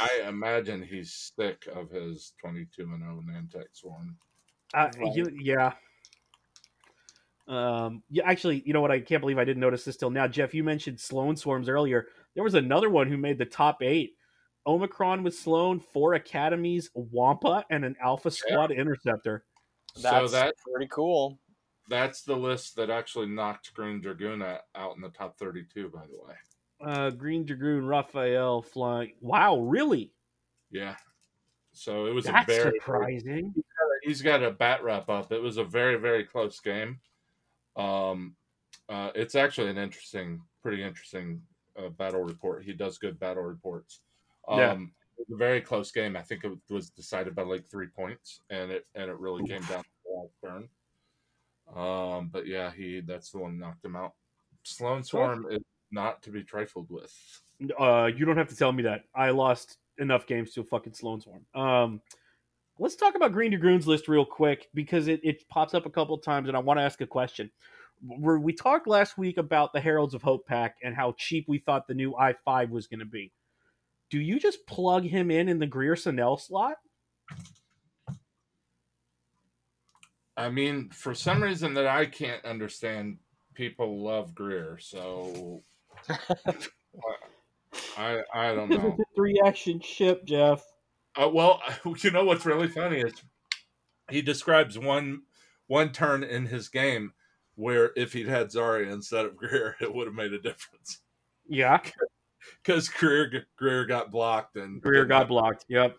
I 0.00 0.22
imagine 0.28 0.82
he's 0.82 1.32
sick 1.36 1.66
of 1.74 1.90
his 1.90 2.34
22 2.40 2.82
and 2.82 3.02
0 3.02 3.24
Nantex 3.28 3.64
swarm. 3.72 4.16
Uh, 4.74 4.90
Right. 4.98 5.14
you- 5.16 5.36
yeah. 5.40 5.72
Um, 7.48 8.02
yeah, 8.10 8.24
actually, 8.28 8.62
you 8.66 8.72
know 8.72 8.80
what? 8.80 8.90
I 8.90 9.00
can't 9.00 9.20
believe 9.20 9.38
I 9.38 9.44
didn't 9.44 9.60
notice 9.60 9.84
this 9.84 9.96
till 9.96 10.10
now. 10.10 10.26
Jeff, 10.26 10.52
you 10.52 10.64
mentioned 10.64 10.98
Sloane 10.98 11.36
swarms 11.36 11.68
earlier. 11.68 12.08
There 12.34 12.42
was 12.42 12.54
another 12.54 12.90
one 12.90 13.08
who 13.08 13.16
made 13.16 13.38
the 13.38 13.44
top 13.46 13.82
eight. 13.82 14.16
Omicron 14.66 15.22
with 15.22 15.36
Sloane, 15.36 15.78
four 15.78 16.14
academies, 16.14 16.90
Wampa, 16.94 17.64
and 17.70 17.84
an 17.84 17.94
Alpha 18.02 18.32
Squad 18.32 18.72
interceptor. 18.72 19.44
That's 20.02 20.32
so 20.32 20.36
that 20.36 20.54
pretty 20.70 20.88
cool. 20.90 21.38
that's 21.88 22.22
the 22.22 22.34
list 22.36 22.74
that 22.76 22.90
actually 22.90 23.26
knocked 23.28 23.72
Green 23.74 24.00
Dragoon 24.00 24.42
out 24.42 24.62
out 24.74 24.96
in 24.96 25.00
the 25.02 25.08
top 25.10 25.38
32, 25.38 25.88
by 25.88 26.04
the 26.06 26.18
way. 26.26 26.34
Uh, 26.80 27.10
Green 27.10 27.44
Dragoon, 27.46 27.86
Raphael 27.86 28.60
flying. 28.60 29.14
Wow, 29.20 29.60
really? 29.60 30.12
Yeah. 30.72 30.96
So 31.72 32.06
it 32.06 32.12
was 32.12 32.24
That's 32.24 32.50
a 32.50 32.56
very 32.56 32.78
surprising. 32.80 33.54
He's 34.06 34.22
got 34.22 34.40
a 34.40 34.52
bat 34.52 34.84
wrap 34.84 35.08
up. 35.08 35.32
It 35.32 35.42
was 35.42 35.56
a 35.56 35.64
very 35.64 35.96
very 35.96 36.22
close 36.22 36.60
game. 36.60 37.00
Um, 37.76 38.36
uh, 38.88 39.10
it's 39.16 39.34
actually 39.34 39.68
an 39.68 39.78
interesting, 39.78 40.40
pretty 40.62 40.82
interesting 40.84 41.42
uh, 41.76 41.88
battle 41.88 42.22
report. 42.22 42.62
He 42.64 42.72
does 42.72 42.98
good 42.98 43.18
battle 43.18 43.42
reports. 43.42 44.00
Um, 44.46 44.58
Yeah. 44.58 44.72
it 44.74 45.28
was 45.28 45.34
a 45.34 45.36
very 45.36 45.60
close 45.60 45.90
game. 45.90 46.16
I 46.16 46.22
think 46.22 46.44
it 46.44 46.52
was 46.70 46.90
decided 46.90 47.34
by 47.34 47.42
like 47.42 47.66
three 47.66 47.88
points, 47.88 48.42
and 48.48 48.70
it 48.70 48.86
and 48.94 49.10
it 49.10 49.18
really 49.18 49.44
came 49.44 49.62
down 49.62 49.82
to 49.82 49.90
the 50.04 50.12
last 50.12 50.34
turn. 50.44 50.68
Um, 51.74 52.28
but 52.32 52.46
yeah, 52.46 52.70
he 52.70 53.00
that's 53.00 53.32
the 53.32 53.38
one 53.38 53.58
that 53.58 53.66
knocked 53.66 53.84
him 53.84 53.96
out. 53.96 54.12
Sloane 54.62 55.02
Swarm 55.02 55.46
is 55.50 55.62
not 55.90 56.22
to 56.22 56.30
be 56.30 56.44
trifled 56.44 56.90
with. 56.90 57.12
Uh, 57.76 58.08
you 58.16 58.24
don't 58.24 58.36
have 58.36 58.48
to 58.50 58.56
tell 58.56 58.70
me 58.72 58.84
that. 58.84 59.02
I 59.16 59.30
lost 59.30 59.78
enough 59.98 60.26
games 60.28 60.52
to 60.52 60.60
a 60.60 60.64
fucking 60.64 60.94
Sloane 60.94 61.20
Swarm. 61.20 61.44
Um, 61.54 62.00
let's 62.78 62.96
talk 62.96 63.14
about 63.14 63.32
Green 63.32 63.50
Dragoon's 63.50 63.86
list 63.86 64.08
real 64.08 64.24
quick 64.24 64.68
because 64.74 65.08
it, 65.08 65.20
it 65.22 65.48
pops 65.48 65.74
up 65.74 65.86
a 65.86 65.90
couple 65.90 66.16
times, 66.18 66.48
and 66.48 66.56
I 66.56 66.60
want 66.60 66.78
to 66.78 66.84
ask 66.84 67.00
a 67.00 67.06
question. 67.06 67.50
Where 68.02 68.38
we 68.38 68.52
talked 68.52 68.86
last 68.86 69.16
week 69.16 69.38
about 69.38 69.72
the 69.72 69.80
Heralds 69.80 70.12
of 70.12 70.22
Hope 70.22 70.46
pack 70.46 70.76
and 70.82 70.94
how 70.94 71.14
cheap 71.16 71.46
we 71.48 71.58
thought 71.58 71.88
the 71.88 71.94
new 71.94 72.14
i 72.14 72.34
five 72.44 72.70
was 72.70 72.86
going 72.86 73.00
to 73.00 73.06
be. 73.06 73.32
Do 74.10 74.20
you 74.20 74.38
just 74.38 74.66
plug 74.66 75.04
him 75.04 75.30
in 75.30 75.48
in 75.48 75.58
the 75.58 75.66
Greer 75.66 75.96
Sonnel 75.96 76.36
slot? 76.36 76.76
I 80.36 80.50
mean, 80.50 80.90
for 80.90 81.14
some 81.14 81.42
reason 81.42 81.72
that 81.74 81.86
I 81.86 82.04
can't 82.04 82.44
understand, 82.44 83.16
people 83.54 84.04
love 84.04 84.34
Greer, 84.34 84.78
so 84.78 85.62
I 87.96 88.20
I 88.34 88.54
don't 88.54 88.68
know. 88.68 88.76
This 88.76 88.84
is 88.84 89.00
a 89.00 89.14
three 89.14 89.40
action 89.44 89.80
ship, 89.80 90.26
Jeff. 90.26 90.62
Uh, 91.16 91.28
well, 91.28 91.62
you 91.98 92.10
know 92.10 92.24
what's 92.24 92.46
really 92.46 92.68
funny 92.68 93.00
is 93.00 93.14
he 94.10 94.22
describes 94.22 94.78
one 94.78 95.22
one 95.66 95.92
turn 95.92 96.22
in 96.22 96.46
his 96.46 96.68
game 96.68 97.12
where 97.56 97.90
if 97.96 98.12
he'd 98.12 98.28
had 98.28 98.48
Zarya 98.48 98.92
instead 98.92 99.24
of 99.24 99.36
Greer, 99.36 99.76
it 99.80 99.92
would 99.92 100.06
have 100.06 100.14
made 100.14 100.32
a 100.32 100.40
difference. 100.40 101.00
Yeah, 101.48 101.80
because 102.62 102.88
Greer 102.88 103.46
Greer 103.56 103.86
got 103.86 104.10
blocked 104.10 104.56
and 104.56 104.80
Greer 104.80 105.04
got 105.04 105.28
blocked. 105.28 105.64
Yep. 105.68 105.96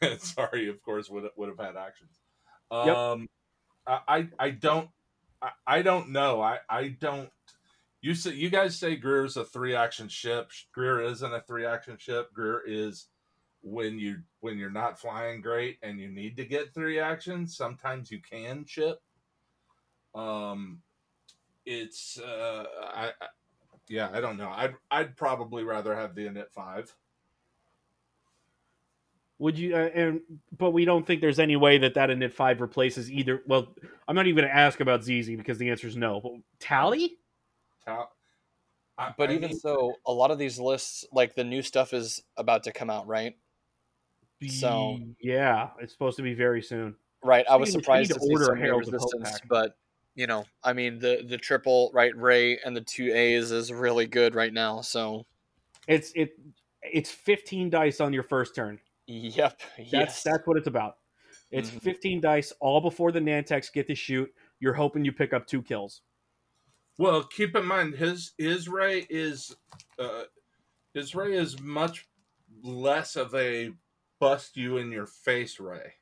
And 0.00 0.18
sorry, 0.20 0.68
of 0.68 0.82
course, 0.82 1.10
would 1.10 1.28
would 1.36 1.48
have 1.48 1.58
had 1.58 1.76
actions. 1.76 2.20
Um, 2.70 3.28
yep. 3.86 4.02
I 4.08 4.28
I 4.38 4.50
don't 4.50 4.88
I, 5.42 5.50
I 5.66 5.82
don't 5.82 6.10
know. 6.10 6.40
I 6.40 6.58
I 6.68 6.88
don't. 6.88 7.30
You 8.00 8.14
say 8.14 8.32
you 8.32 8.50
guys 8.50 8.78
say 8.78 8.96
Greer's 8.96 9.36
a 9.36 9.44
three 9.44 9.74
action 9.74 10.08
ship. 10.08 10.50
Greer 10.72 11.00
isn't 11.02 11.34
a 11.34 11.40
three 11.42 11.66
action 11.66 11.96
ship. 11.98 12.32
Greer 12.32 12.62
is 12.66 13.06
when 13.62 13.98
you 13.98 14.18
when 14.40 14.58
you're 14.58 14.70
not 14.70 15.00
flying 15.00 15.40
great 15.40 15.78
and 15.82 15.98
you 15.98 16.08
need 16.08 16.36
to 16.36 16.44
get 16.44 16.72
three 16.72 17.00
actions. 17.00 17.56
Sometimes 17.56 18.10
you 18.10 18.20
can 18.20 18.64
chip. 18.64 19.00
Um, 20.14 20.80
it's 21.66 22.18
uh, 22.18 22.64
I, 22.94 23.06
I 23.20 23.26
yeah, 23.88 24.10
I 24.12 24.20
don't 24.20 24.36
know. 24.36 24.50
I'd 24.50 24.74
I'd 24.90 25.16
probably 25.16 25.64
rather 25.64 25.94
have 25.94 26.14
the 26.14 26.26
init 26.26 26.50
five. 26.50 26.94
Would 29.38 29.56
you? 29.56 29.76
Uh, 29.76 29.90
and 29.94 30.20
but 30.56 30.70
we 30.72 30.84
don't 30.84 31.06
think 31.06 31.20
there's 31.20 31.38
any 31.38 31.56
way 31.56 31.78
that 31.78 31.94
that 31.94 32.10
init 32.10 32.32
five 32.32 32.60
replaces 32.60 33.10
either. 33.10 33.42
Well, 33.46 33.68
I'm 34.06 34.16
not 34.16 34.26
even 34.26 34.42
going 34.42 34.48
to 34.48 34.56
ask 34.56 34.80
about 34.80 35.04
ZZ 35.04 35.28
because 35.36 35.58
the 35.58 35.70
answer 35.70 35.86
is 35.86 35.96
no. 35.96 36.20
But 36.20 36.32
Tally. 36.58 37.18
Tal- 37.84 38.12
I, 38.98 39.14
but 39.16 39.30
I 39.30 39.34
even 39.34 39.50
mean, 39.50 39.58
so, 39.60 39.94
a 40.06 40.12
lot 40.12 40.32
of 40.32 40.38
these 40.38 40.58
lists, 40.58 41.04
like 41.12 41.36
the 41.36 41.44
new 41.44 41.62
stuff, 41.62 41.94
is 41.94 42.20
about 42.36 42.64
to 42.64 42.72
come 42.72 42.90
out, 42.90 43.06
right? 43.06 43.36
So 44.46 44.98
yeah, 45.20 45.70
it's 45.80 45.92
supposed 45.92 46.16
to 46.18 46.22
be 46.22 46.34
very 46.34 46.62
soon. 46.62 46.94
Right. 47.24 47.44
I 47.50 47.56
was 47.56 47.72
surprised 47.72 48.12
to, 48.12 48.20
to 48.20 48.26
order 48.30 48.54
Herald 48.54 48.86
Resistance, 48.86 49.40
but 49.48 49.76
you 50.14 50.26
know, 50.26 50.44
I 50.62 50.72
mean 50.72 50.98
the 50.98 51.24
the 51.26 51.38
triple 51.38 51.90
right 51.92 52.16
Rey 52.16 52.58
and 52.64 52.76
the 52.76 52.80
two 52.80 53.12
A's 53.12 53.50
is 53.50 53.72
really 53.72 54.06
good 54.06 54.34
right 54.34 54.52
now. 54.52 54.80
So 54.80 55.26
it's 55.88 56.12
it 56.14 56.38
it's 56.82 57.10
15 57.10 57.70
dice 57.70 58.00
on 58.00 58.12
your 58.12 58.22
first 58.22 58.54
turn. 58.54 58.78
Yep. 59.06 59.60
That's 59.78 59.92
yes. 59.92 60.22
that's 60.22 60.46
what 60.46 60.56
it's 60.56 60.68
about. 60.68 60.98
It's 61.50 61.70
mm-hmm. 61.70 61.78
15 61.78 62.20
dice 62.20 62.52
all 62.60 62.80
before 62.80 63.10
the 63.10 63.20
Nantex 63.20 63.72
get 63.72 63.86
to 63.88 63.94
shoot. 63.94 64.32
You're 64.60 64.74
hoping 64.74 65.04
you 65.04 65.12
pick 65.12 65.32
up 65.32 65.46
two 65.46 65.62
kills. 65.62 66.02
Well, 66.98 67.22
keep 67.24 67.56
in 67.56 67.64
mind 67.64 67.94
his 67.94 68.32
his 68.38 68.68
Rey 68.68 69.06
is 69.08 69.54
uh, 69.98 70.24
his 70.94 71.14
Rey 71.14 71.34
is 71.34 71.60
much 71.60 72.06
less 72.62 73.16
of 73.16 73.34
a 73.34 73.70
bust 74.20 74.56
you 74.56 74.78
in 74.78 74.90
your 74.90 75.06
face 75.06 75.60
ray. 75.60 75.94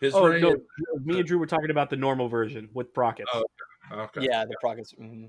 His 0.00 0.14
oh 0.14 0.26
Rey 0.26 0.40
no, 0.40 0.52
is, 0.52 0.58
me 1.04 1.18
and 1.18 1.26
Drew 1.26 1.38
were 1.38 1.46
talking 1.46 1.70
about 1.70 1.88
the 1.88 1.96
normal 1.96 2.28
version 2.28 2.68
with 2.74 2.92
Prockets. 2.92 3.30
Oh, 3.32 3.44
okay. 3.92 4.22
Yeah, 4.22 4.44
the 4.44 4.56
Prockets. 4.60 4.92
Mm-hmm. 5.00 5.26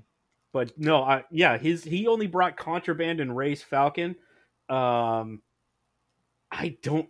But 0.52 0.76
no, 0.78 1.02
I, 1.02 1.24
yeah, 1.30 1.58
his 1.58 1.84
he 1.84 2.06
only 2.06 2.26
brought 2.26 2.56
Contraband 2.56 3.20
and 3.20 3.36
Rey's 3.36 3.62
Falcon. 3.62 4.16
Um, 4.68 5.42
I 6.50 6.76
don't. 6.82 7.08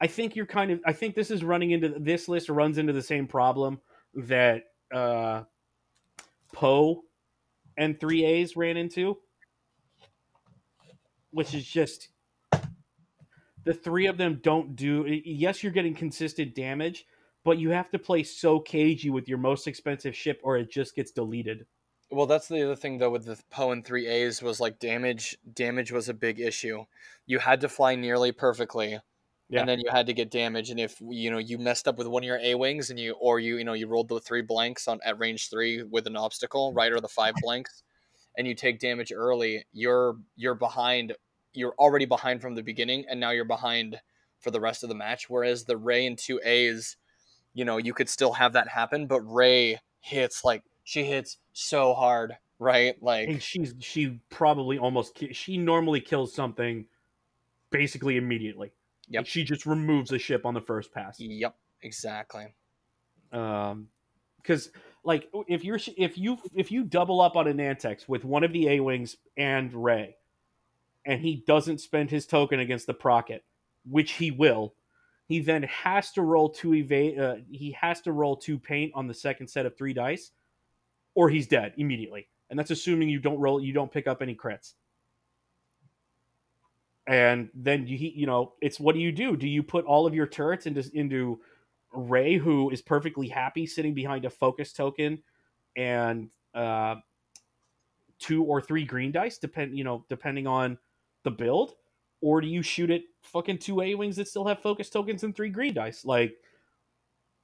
I 0.00 0.06
think 0.06 0.34
you're 0.34 0.46
kind 0.46 0.70
of. 0.70 0.80
I 0.84 0.92
think 0.92 1.14
this 1.14 1.30
is 1.30 1.44
running 1.44 1.70
into 1.70 1.90
this 1.98 2.28
list 2.28 2.48
runs 2.48 2.78
into 2.78 2.92
the 2.92 3.02
same 3.02 3.26
problem 3.26 3.80
that 4.14 4.64
uh, 4.92 5.42
Poe 6.52 7.02
and 7.76 7.98
three 7.98 8.24
A's 8.24 8.56
ran 8.56 8.76
into, 8.76 9.18
which 11.30 11.54
is 11.54 11.64
just 11.64 12.08
the 13.64 13.74
three 13.74 14.06
of 14.06 14.16
them 14.16 14.40
don't 14.42 14.76
do. 14.76 15.04
Yes, 15.24 15.62
you're 15.62 15.72
getting 15.72 15.94
consistent 15.94 16.54
damage, 16.54 17.06
but 17.44 17.58
you 17.58 17.70
have 17.70 17.90
to 17.90 17.98
play 17.98 18.22
so 18.22 18.60
cagey 18.60 19.10
with 19.10 19.28
your 19.28 19.38
most 19.38 19.66
expensive 19.66 20.16
ship, 20.16 20.40
or 20.42 20.56
it 20.56 20.70
just 20.70 20.94
gets 20.94 21.10
deleted. 21.10 21.66
Well, 22.10 22.26
that's 22.26 22.48
the 22.48 22.62
other 22.62 22.76
thing 22.76 22.98
though 22.98 23.10
with 23.10 23.24
the 23.24 23.38
Poe 23.50 23.70
and 23.70 23.84
three 23.84 24.06
A's 24.06 24.42
was 24.42 24.60
like 24.60 24.78
damage. 24.78 25.38
Damage 25.54 25.92
was 25.92 26.10
a 26.10 26.14
big 26.14 26.40
issue. 26.40 26.84
You 27.26 27.38
had 27.38 27.62
to 27.62 27.70
fly 27.70 27.94
nearly 27.94 28.32
perfectly, 28.32 28.98
yeah. 29.48 29.60
and 29.60 29.68
then 29.68 29.80
you 29.80 29.90
had 29.90 30.06
to 30.06 30.12
get 30.12 30.30
damage. 30.30 30.68
And 30.68 30.78
if 30.78 31.00
you 31.00 31.30
know 31.30 31.38
you 31.38 31.56
messed 31.56 31.88
up 31.88 31.96
with 31.96 32.06
one 32.06 32.22
of 32.22 32.26
your 32.26 32.38
A 32.42 32.54
wings, 32.54 32.90
and 32.90 33.00
you 33.00 33.12
or 33.18 33.40
you 33.40 33.56
you 33.56 33.64
know 33.64 33.72
you 33.72 33.86
rolled 33.86 34.08
the 34.08 34.20
three 34.20 34.42
blanks 34.42 34.88
on 34.88 35.00
at 35.04 35.18
range 35.18 35.48
three 35.48 35.82
with 35.82 36.06
an 36.06 36.16
obstacle, 36.16 36.74
right, 36.74 36.92
or 36.92 37.00
the 37.00 37.08
five 37.08 37.34
blanks, 37.40 37.82
and 38.36 38.46
you 38.46 38.54
take 38.54 38.78
damage 38.78 39.10
early, 39.10 39.64
you're 39.72 40.16
you're 40.36 40.54
behind. 40.54 41.14
You're 41.54 41.74
already 41.78 42.06
behind 42.06 42.40
from 42.40 42.54
the 42.54 42.62
beginning, 42.62 43.04
and 43.08 43.20
now 43.20 43.30
you're 43.30 43.44
behind 43.44 44.00
for 44.40 44.50
the 44.50 44.60
rest 44.60 44.82
of 44.82 44.88
the 44.88 44.94
match. 44.94 45.28
Whereas 45.28 45.64
the 45.64 45.76
Rey 45.76 46.06
and 46.06 46.18
two 46.18 46.40
A's, 46.44 46.96
you 47.54 47.64
know, 47.64 47.76
you 47.76 47.94
could 47.94 48.08
still 48.08 48.32
have 48.32 48.52
that 48.54 48.68
happen, 48.68 49.06
but 49.06 49.20
Rey 49.20 49.78
hits 50.00 50.44
like 50.44 50.64
she 50.84 51.04
hits 51.04 51.38
so 51.52 51.94
hard, 51.94 52.36
right? 52.58 53.00
Like 53.02 53.28
and 53.28 53.42
she's 53.42 53.74
she 53.80 54.20
probably 54.30 54.78
almost 54.78 55.18
she 55.32 55.58
normally 55.58 56.00
kills 56.00 56.34
something 56.34 56.86
basically 57.70 58.16
immediately. 58.16 58.72
Yep. 59.08 59.20
Like 59.20 59.26
she 59.26 59.44
just 59.44 59.66
removes 59.66 60.12
a 60.12 60.18
ship 60.18 60.46
on 60.46 60.54
the 60.54 60.60
first 60.60 60.92
pass. 60.92 61.18
Yep, 61.18 61.54
exactly. 61.82 62.46
Um, 63.32 63.88
because 64.36 64.70
like 65.04 65.28
if 65.48 65.64
you're 65.64 65.78
if 65.96 66.18
you 66.18 66.38
if 66.54 66.70
you 66.70 66.84
double 66.84 67.20
up 67.20 67.36
on 67.36 67.46
an 67.46 67.58
Nantex 67.58 68.08
with 68.08 68.24
one 68.24 68.44
of 68.44 68.52
the 68.52 68.68
A 68.68 68.80
wings 68.80 69.16
and 69.36 69.72
Rey, 69.72 70.16
and 71.04 71.20
he 71.20 71.42
doesn't 71.46 71.80
spend 71.80 72.10
his 72.10 72.26
token 72.26 72.60
against 72.60 72.86
the 72.86 72.94
Procket, 72.94 73.44
which 73.88 74.12
he 74.12 74.30
will, 74.30 74.74
he 75.26 75.40
then 75.40 75.62
has 75.64 76.12
to 76.12 76.22
roll 76.22 76.48
two 76.48 76.74
evade. 76.74 77.18
Uh, 77.18 77.36
he 77.50 77.72
has 77.72 78.00
to 78.02 78.12
roll 78.12 78.36
two 78.36 78.58
paint 78.58 78.92
on 78.94 79.06
the 79.06 79.14
second 79.14 79.48
set 79.48 79.66
of 79.66 79.76
three 79.76 79.92
dice 79.92 80.30
or 81.14 81.28
he's 81.28 81.46
dead 81.46 81.74
immediately. 81.76 82.28
And 82.50 82.58
that's 82.58 82.70
assuming 82.70 83.08
you 83.08 83.18
don't 83.18 83.38
roll, 83.38 83.60
you 83.60 83.72
don't 83.72 83.90
pick 83.90 84.06
up 84.06 84.22
any 84.22 84.34
crits. 84.34 84.74
And 87.06 87.48
then 87.54 87.86
you, 87.86 87.96
you 87.96 88.26
know, 88.26 88.52
it's 88.60 88.78
what 88.78 88.94
do 88.94 89.00
you 89.00 89.10
do? 89.10 89.36
Do 89.36 89.48
you 89.48 89.62
put 89.62 89.84
all 89.84 90.06
of 90.06 90.14
your 90.14 90.26
turrets 90.26 90.66
into 90.66 90.88
into 90.94 91.40
Rey, 91.92 92.36
who 92.36 92.70
is 92.70 92.80
perfectly 92.80 93.28
happy 93.28 93.66
sitting 93.66 93.92
behind 93.92 94.24
a 94.24 94.30
focus 94.30 94.72
token, 94.72 95.22
and 95.76 96.28
uh, 96.54 96.96
two 98.18 98.44
or 98.44 98.60
three 98.60 98.84
green 98.84 99.10
dice, 99.10 99.38
depend 99.38 99.76
you 99.76 99.82
know, 99.82 100.04
depending 100.08 100.46
on 100.46 100.78
the 101.24 101.30
build, 101.30 101.74
or 102.20 102.40
do 102.40 102.46
you 102.46 102.62
shoot 102.62 102.90
at 102.90 103.02
fucking 103.22 103.58
two 103.58 103.80
A 103.80 103.94
wings 103.94 104.16
that 104.16 104.28
still 104.28 104.46
have 104.46 104.60
focus 104.60 104.90
tokens 104.90 105.24
and 105.24 105.34
three 105.34 105.50
green 105.50 105.74
dice? 105.74 106.04
Like, 106.04 106.36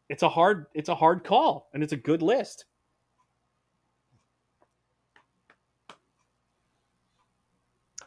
it's 0.08 0.22
a 0.22 0.28
hard, 0.28 0.66
it's 0.74 0.88
a 0.88 0.94
hard 0.94 1.24
call, 1.24 1.68
and 1.74 1.82
it's 1.82 1.92
a 1.92 1.96
good 1.96 2.22
list. 2.22 2.64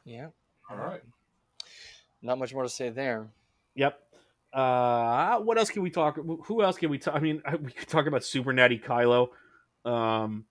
Yeah. 0.04 0.28
All 0.70 0.78
right. 0.78 1.02
Not 2.22 2.40
much 2.40 2.54
more 2.54 2.64
to 2.64 2.70
say 2.70 2.90
there. 2.90 3.28
Yep. 3.76 4.00
Uh, 4.54 5.38
what 5.40 5.58
else 5.58 5.70
can 5.70 5.82
we 5.82 5.90
talk? 5.90 6.18
Who 6.18 6.62
else 6.62 6.78
can 6.78 6.90
we 6.90 6.98
talk? 6.98 7.16
I 7.16 7.20
mean, 7.20 7.42
we 7.62 7.72
could 7.72 7.88
talk 7.88 8.06
about 8.06 8.24
Super 8.24 8.54
Natty 8.54 8.80
Kylo. 8.80 9.30
Um, 9.86 10.46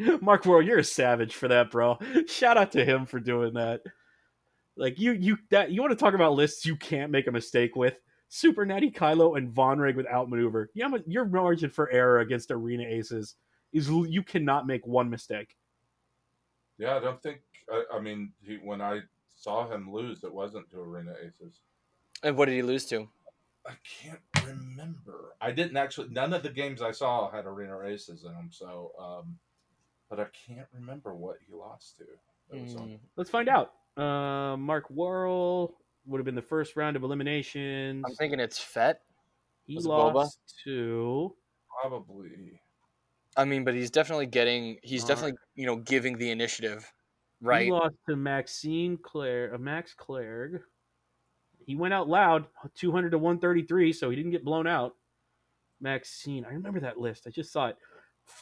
Mark 0.20 0.46
Worrell, 0.46 0.62
you're 0.62 0.78
a 0.78 0.84
savage 0.84 1.34
for 1.34 1.48
that, 1.48 1.70
bro. 1.70 1.98
Shout 2.26 2.56
out 2.56 2.72
to 2.72 2.84
him 2.84 3.06
for 3.06 3.20
doing 3.20 3.54
that. 3.54 3.82
Like 4.76 4.98
you, 4.98 5.12
you 5.12 5.36
that 5.50 5.70
you 5.70 5.80
want 5.80 5.92
to 5.92 6.02
talk 6.02 6.14
about 6.14 6.34
lists 6.34 6.64
you 6.64 6.76
can't 6.76 7.10
make 7.10 7.26
a 7.26 7.32
mistake 7.32 7.76
with. 7.76 7.96
Super 8.28 8.64
Natty 8.64 8.90
Kylo 8.90 9.36
and 9.36 9.50
Von 9.50 9.78
Vonreg 9.78 9.96
with 9.96 10.06
outmaneuver. 10.06 10.70
Yeah, 10.74 10.88
your 11.06 11.24
margin 11.24 11.68
for 11.68 11.90
error 11.90 12.20
against 12.20 12.50
arena 12.52 12.84
aces 12.84 13.34
is 13.72 13.88
you 13.88 14.22
cannot 14.22 14.66
make 14.66 14.86
one 14.86 15.10
mistake. 15.10 15.56
Yeah, 16.78 16.96
I 16.96 17.00
don't 17.00 17.20
think 17.22 17.40
I, 17.70 17.84
I 17.94 18.00
mean, 18.00 18.32
he, 18.42 18.56
when 18.56 18.80
I 18.80 19.00
saw 19.36 19.68
him 19.68 19.92
lose, 19.92 20.24
it 20.24 20.32
wasn't 20.32 20.70
to 20.70 20.80
Arena 20.80 21.14
Aces. 21.20 21.60
And 22.22 22.36
what 22.36 22.46
did 22.46 22.54
he 22.54 22.62
lose 22.62 22.84
to? 22.86 23.08
I 23.66 23.72
can't 23.84 24.20
remember. 24.46 25.34
I 25.40 25.50
didn't 25.50 25.76
actually. 25.76 26.08
None 26.08 26.32
of 26.32 26.42
the 26.42 26.50
games 26.50 26.82
I 26.82 26.92
saw 26.92 27.30
had 27.30 27.46
Arena 27.46 27.80
Aces 27.82 28.24
in 28.24 28.32
them. 28.32 28.48
So, 28.50 28.92
um, 28.98 29.38
but 30.10 30.18
I 30.18 30.26
can't 30.46 30.66
remember 30.74 31.14
what 31.14 31.36
he 31.46 31.54
lost 31.54 31.98
to. 31.98 32.04
Mm. 32.54 32.98
Let's 33.16 33.30
find 33.30 33.48
out. 33.48 33.72
Uh, 33.96 34.56
Mark 34.56 34.90
Worrell 34.90 35.76
would 36.04 36.18
have 36.18 36.24
been 36.24 36.34
the 36.34 36.42
first 36.42 36.76
round 36.76 36.96
of 36.96 37.04
eliminations. 37.04 38.04
I'm 38.06 38.14
thinking 38.16 38.40
it's 38.40 38.58
Fett. 38.58 39.02
He 39.64 39.78
lost 39.78 40.14
Boba? 40.14 40.64
to 40.64 41.34
probably. 41.80 42.60
I 43.36 43.44
mean, 43.44 43.64
but 43.64 43.74
he's 43.74 43.90
definitely 43.90 44.26
getting. 44.26 44.78
He's 44.82 45.04
definitely 45.04 45.38
you 45.54 45.66
know 45.66 45.76
giving 45.76 46.18
the 46.18 46.30
initiative. 46.30 46.92
Right. 47.40 47.66
He 47.66 47.72
lost 47.72 47.94
to 48.08 48.16
Maxine 48.16 48.98
Claire, 49.00 49.54
uh, 49.54 49.58
Max 49.58 49.94
Clerg. 49.94 50.60
He 51.64 51.76
went 51.76 51.94
out 51.94 52.08
loud, 52.08 52.46
200 52.74 53.10
to 53.10 53.18
133, 53.18 53.92
so 53.92 54.10
he 54.10 54.16
didn't 54.16 54.32
get 54.32 54.44
blown 54.44 54.66
out. 54.66 54.96
Maxine, 55.80 56.44
I 56.44 56.52
remember 56.52 56.80
that 56.80 56.98
list. 56.98 57.24
I 57.26 57.30
just 57.30 57.52
saw 57.52 57.68
it. 57.68 57.76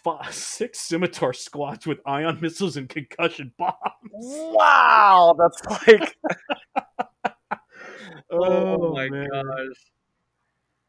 Five, 0.04 0.32
six 0.34 0.80
scimitar 0.80 1.32
squads 1.32 1.86
with 1.86 1.98
ion 2.06 2.38
missiles 2.42 2.76
and 2.76 2.88
concussion 2.88 3.52
bombs. 3.58 3.74
Wow, 4.12 5.36
that's 5.38 5.86
like 5.86 6.16
oh, 8.30 8.38
oh, 8.40 8.92
my 8.94 9.08
man. 9.08 9.28
gosh. 9.30 9.76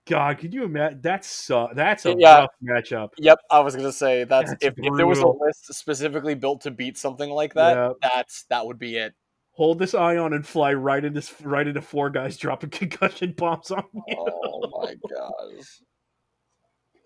God, 0.05 0.39
could 0.39 0.53
you 0.55 0.63
imagine? 0.63 1.01
That's 1.03 1.27
so, 1.29 1.69
that's 1.75 2.05
a 2.07 2.15
Yeah. 2.17 2.39
rough 2.39 2.49
matchup. 2.63 3.09
Yep, 3.19 3.39
I 3.51 3.59
was 3.59 3.75
gonna 3.75 3.91
say 3.91 4.23
that's, 4.23 4.49
That's 4.51 4.65
if, 4.65 4.73
if 4.77 4.95
there 4.97 5.05
was 5.05 5.19
a 5.19 5.27
list 5.27 5.71
specifically 5.73 6.33
built 6.33 6.61
to 6.61 6.71
beat 6.71 6.97
something 6.97 7.29
like 7.29 7.53
that, 7.53 7.75
Yeah. 7.75 7.91
that's 8.01 8.43
that 8.45 8.65
would 8.65 8.79
be 8.79 8.97
it. 8.97 9.13
Hold 9.51 9.77
this 9.77 9.93
ion 9.93 10.33
and 10.33 10.47
fly 10.47 10.73
right 10.73 11.03
into 11.03 11.21
right 11.43 11.67
into 11.67 11.81
four 11.81 12.09
guys 12.09 12.37
dropping 12.37 12.69
concussion 12.71 13.33
bombs 13.33 13.69
on 13.69 13.83
you. 13.93 14.15
Oh 14.17 14.81
my 14.81 14.95
gosh. 14.95 15.81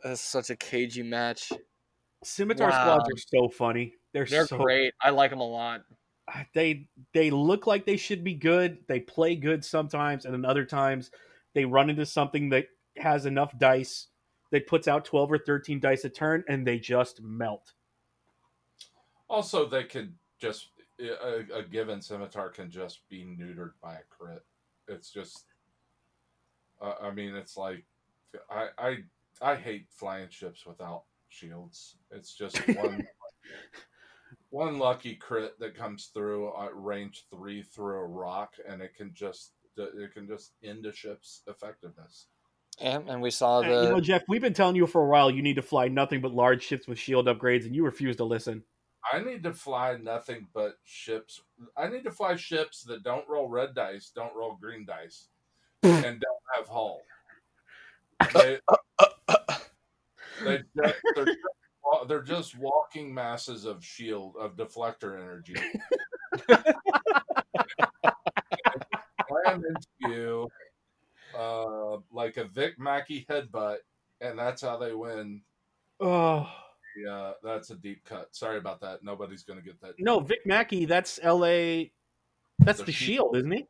That's 0.04 0.22
such 0.22 0.50
a 0.50 0.56
cagey 0.56 1.04
match. 1.04 1.52
Scimitar 2.24 2.70
Wow. 2.70 2.80
squads 2.82 3.10
are 3.10 3.40
so 3.42 3.50
funny. 3.50 3.96
They're, 4.14 4.26
They're 4.26 4.48
so 4.48 4.58
great. 4.58 4.94
I 5.02 5.10
like 5.10 5.32
them 5.32 5.40
a 5.40 5.48
lot. 5.48 5.84
they 6.54 6.88
they 7.14 7.30
look 7.32 7.68
like 7.68 7.86
they 7.86 7.98
should 7.98 8.24
be 8.24 8.34
good. 8.34 8.78
They 8.88 9.00
play 9.00 9.36
good 9.36 9.64
sometimes, 9.66 10.26
and 10.26 10.34
then 10.34 10.46
other 10.46 10.66
times 10.66 11.12
they 11.54 11.66
run 11.66 11.90
into 11.90 12.06
something 12.06 12.50
that 12.50 12.68
has 12.98 13.26
enough 13.26 13.58
dice 13.58 14.08
that 14.52 14.68
puts 14.68 14.88
out 14.88 15.06
twelve 15.06 15.32
or 15.32 15.38
thirteen 15.38 15.80
dice 15.80 16.06
a 16.06 16.10
turn, 16.10 16.44
and 16.48 16.66
they 16.66 16.80
just 16.80 17.22
melt. 17.22 17.74
Also, 19.30 19.66
they 19.66 19.84
could 19.84 20.14
just 20.40 20.70
a, 21.00 21.44
a 21.54 21.64
given 21.64 22.02
scimitar 22.02 22.50
can 22.50 22.70
just 22.70 23.08
be 23.10 23.24
neutered 23.24 23.72
by 23.82 23.96
a 23.96 24.04
crit. 24.10 24.44
It's 24.88 25.10
just, 25.10 25.46
uh, 26.82 26.94
I 27.02 27.12
mean, 27.12 27.36
it's 27.36 27.58
like 27.58 27.84
I 28.50 28.68
I 28.78 28.98
I 29.42 29.56
hate 29.56 29.88
flying 29.90 30.30
ships 30.30 30.66
without 30.66 31.04
shields. 31.34 31.98
It's 32.12 32.34
just 32.34 32.58
one 32.78 33.06
one 34.50 34.78
lucky 34.78 35.16
crit 35.16 35.60
that 35.60 35.76
comes 35.76 36.12
through 36.14 36.52
at 36.62 36.76
range 36.76 37.26
three 37.30 37.64
through 37.64 37.98
a 37.98 38.06
rock, 38.06 38.54
and 38.68 38.82
it 38.82 38.96
can 38.96 39.12
just 39.14 39.54
it 39.76 40.14
can 40.14 40.28
just 40.28 40.54
end 40.64 40.86
a 40.86 40.94
ship's 40.94 41.42
effectiveness. 41.48 42.28
And, 42.80 43.10
and 43.10 43.22
we 43.22 43.32
saw 43.32 43.60
Uh, 43.60 43.62
you 43.64 43.70
know, 43.70 43.96
the 43.96 44.02
Jeff, 44.02 44.24
we've 44.28 44.42
been 44.42 44.54
telling 44.54 44.76
you 44.76 44.88
for 44.88 45.04
a 45.04 45.08
while 45.08 45.30
you 45.30 45.42
need 45.42 45.56
to 45.56 45.62
fly 45.62 45.88
nothing 45.88 46.22
but 46.22 46.34
large 46.34 46.64
ships 46.64 46.88
with 46.88 46.98
shield 47.00 47.28
upgrades, 47.28 47.66
and 47.66 47.76
you 47.76 47.84
refuse 47.84 48.16
to 48.18 48.24
listen. 48.24 48.64
I 49.12 49.20
need 49.20 49.44
to 49.44 49.54
fly 49.54 49.98
nothing 49.98 50.48
but 50.54 50.78
ships. 50.84 51.42
I 51.78 51.88
need 51.88 52.04
to 52.04 52.12
fly 52.12 52.36
ships 52.36 52.84
that 52.84 53.04
don't 53.04 53.28
roll 53.28 53.50
red 53.50 53.76
dice, 53.76 54.12
don't 54.16 54.36
roll 54.36 54.58
green 54.60 54.86
dice, 54.86 55.28
and 55.84 56.04
don't 56.04 56.44
have 56.56 56.68
hull. 56.68 57.02
They, 58.34 58.58
they 60.44 60.58
just, 60.76 60.96
they're, 61.16 61.26
just, 61.26 61.38
wa- 61.84 62.04
they're 62.06 62.22
just 62.22 62.58
walking 62.58 63.14
masses 63.14 63.66
of 63.66 63.84
shield 63.84 64.36
of 64.40 64.56
deflector 64.56 65.20
energy. 65.20 65.56
Slam 69.28 69.64
into 69.66 69.88
you 70.02 70.48
uh, 71.38 71.98
like 72.12 72.38
a 72.38 72.46
Vic 72.46 72.80
Mackey 72.80 73.26
headbutt, 73.30 73.78
and 74.22 74.38
that's 74.38 74.62
how 74.62 74.78
they 74.78 74.94
win. 74.94 75.42
Oh 76.00 76.50
Yeah, 76.98 77.32
that's 77.44 77.70
a 77.70 77.76
deep 77.76 78.04
cut. 78.06 78.36
Sorry 78.36 78.58
about 78.58 78.82
that. 78.82 79.04
Nobody's 79.04 79.44
going 79.44 79.60
to 79.60 79.66
get 79.66 79.80
that. 79.82 79.94
no, 80.00 80.20
Vic 80.20 80.40
Mackey, 80.46 80.86
that's 80.86 81.20
L.A. 81.24 81.92
That's 82.60 82.80
The 82.80 82.86
the, 82.86 82.92
Shield. 82.92 83.34
shield, 83.34 83.38
isn't 83.38 83.52
he? 83.52 83.68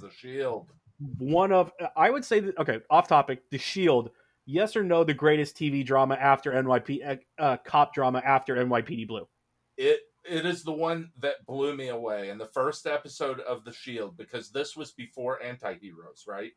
The 0.00 0.10
shield. 0.10 0.68
one 1.18 1.52
of 1.52 1.72
I 1.96 2.10
would 2.10 2.24
say 2.24 2.40
that 2.40 2.58
okay, 2.58 2.80
off 2.90 3.08
topic, 3.08 3.42
The 3.50 3.58
Shield, 3.58 4.10
yes 4.46 4.76
or 4.76 4.82
no 4.82 5.04
the 5.04 5.14
greatest 5.14 5.56
TV 5.56 5.84
drama 5.84 6.14
after 6.14 6.52
NYP 6.52 7.06
uh, 7.06 7.42
uh, 7.42 7.56
cop 7.58 7.92
drama 7.92 8.22
after 8.24 8.56
NYPD 8.56 9.06
Blue. 9.06 9.28
it 9.76 10.00
it 10.28 10.46
is 10.46 10.64
the 10.64 10.72
one 10.72 11.10
that 11.20 11.44
blew 11.46 11.76
me 11.76 11.88
away 11.88 12.30
in 12.30 12.38
the 12.38 12.46
first 12.46 12.86
episode 12.86 13.40
of 13.40 13.64
the 13.64 13.72
shield 13.72 14.16
because 14.16 14.50
this 14.50 14.76
was 14.76 14.92
before 14.92 15.42
anti-heroes 15.42 16.24
right? 16.26 16.52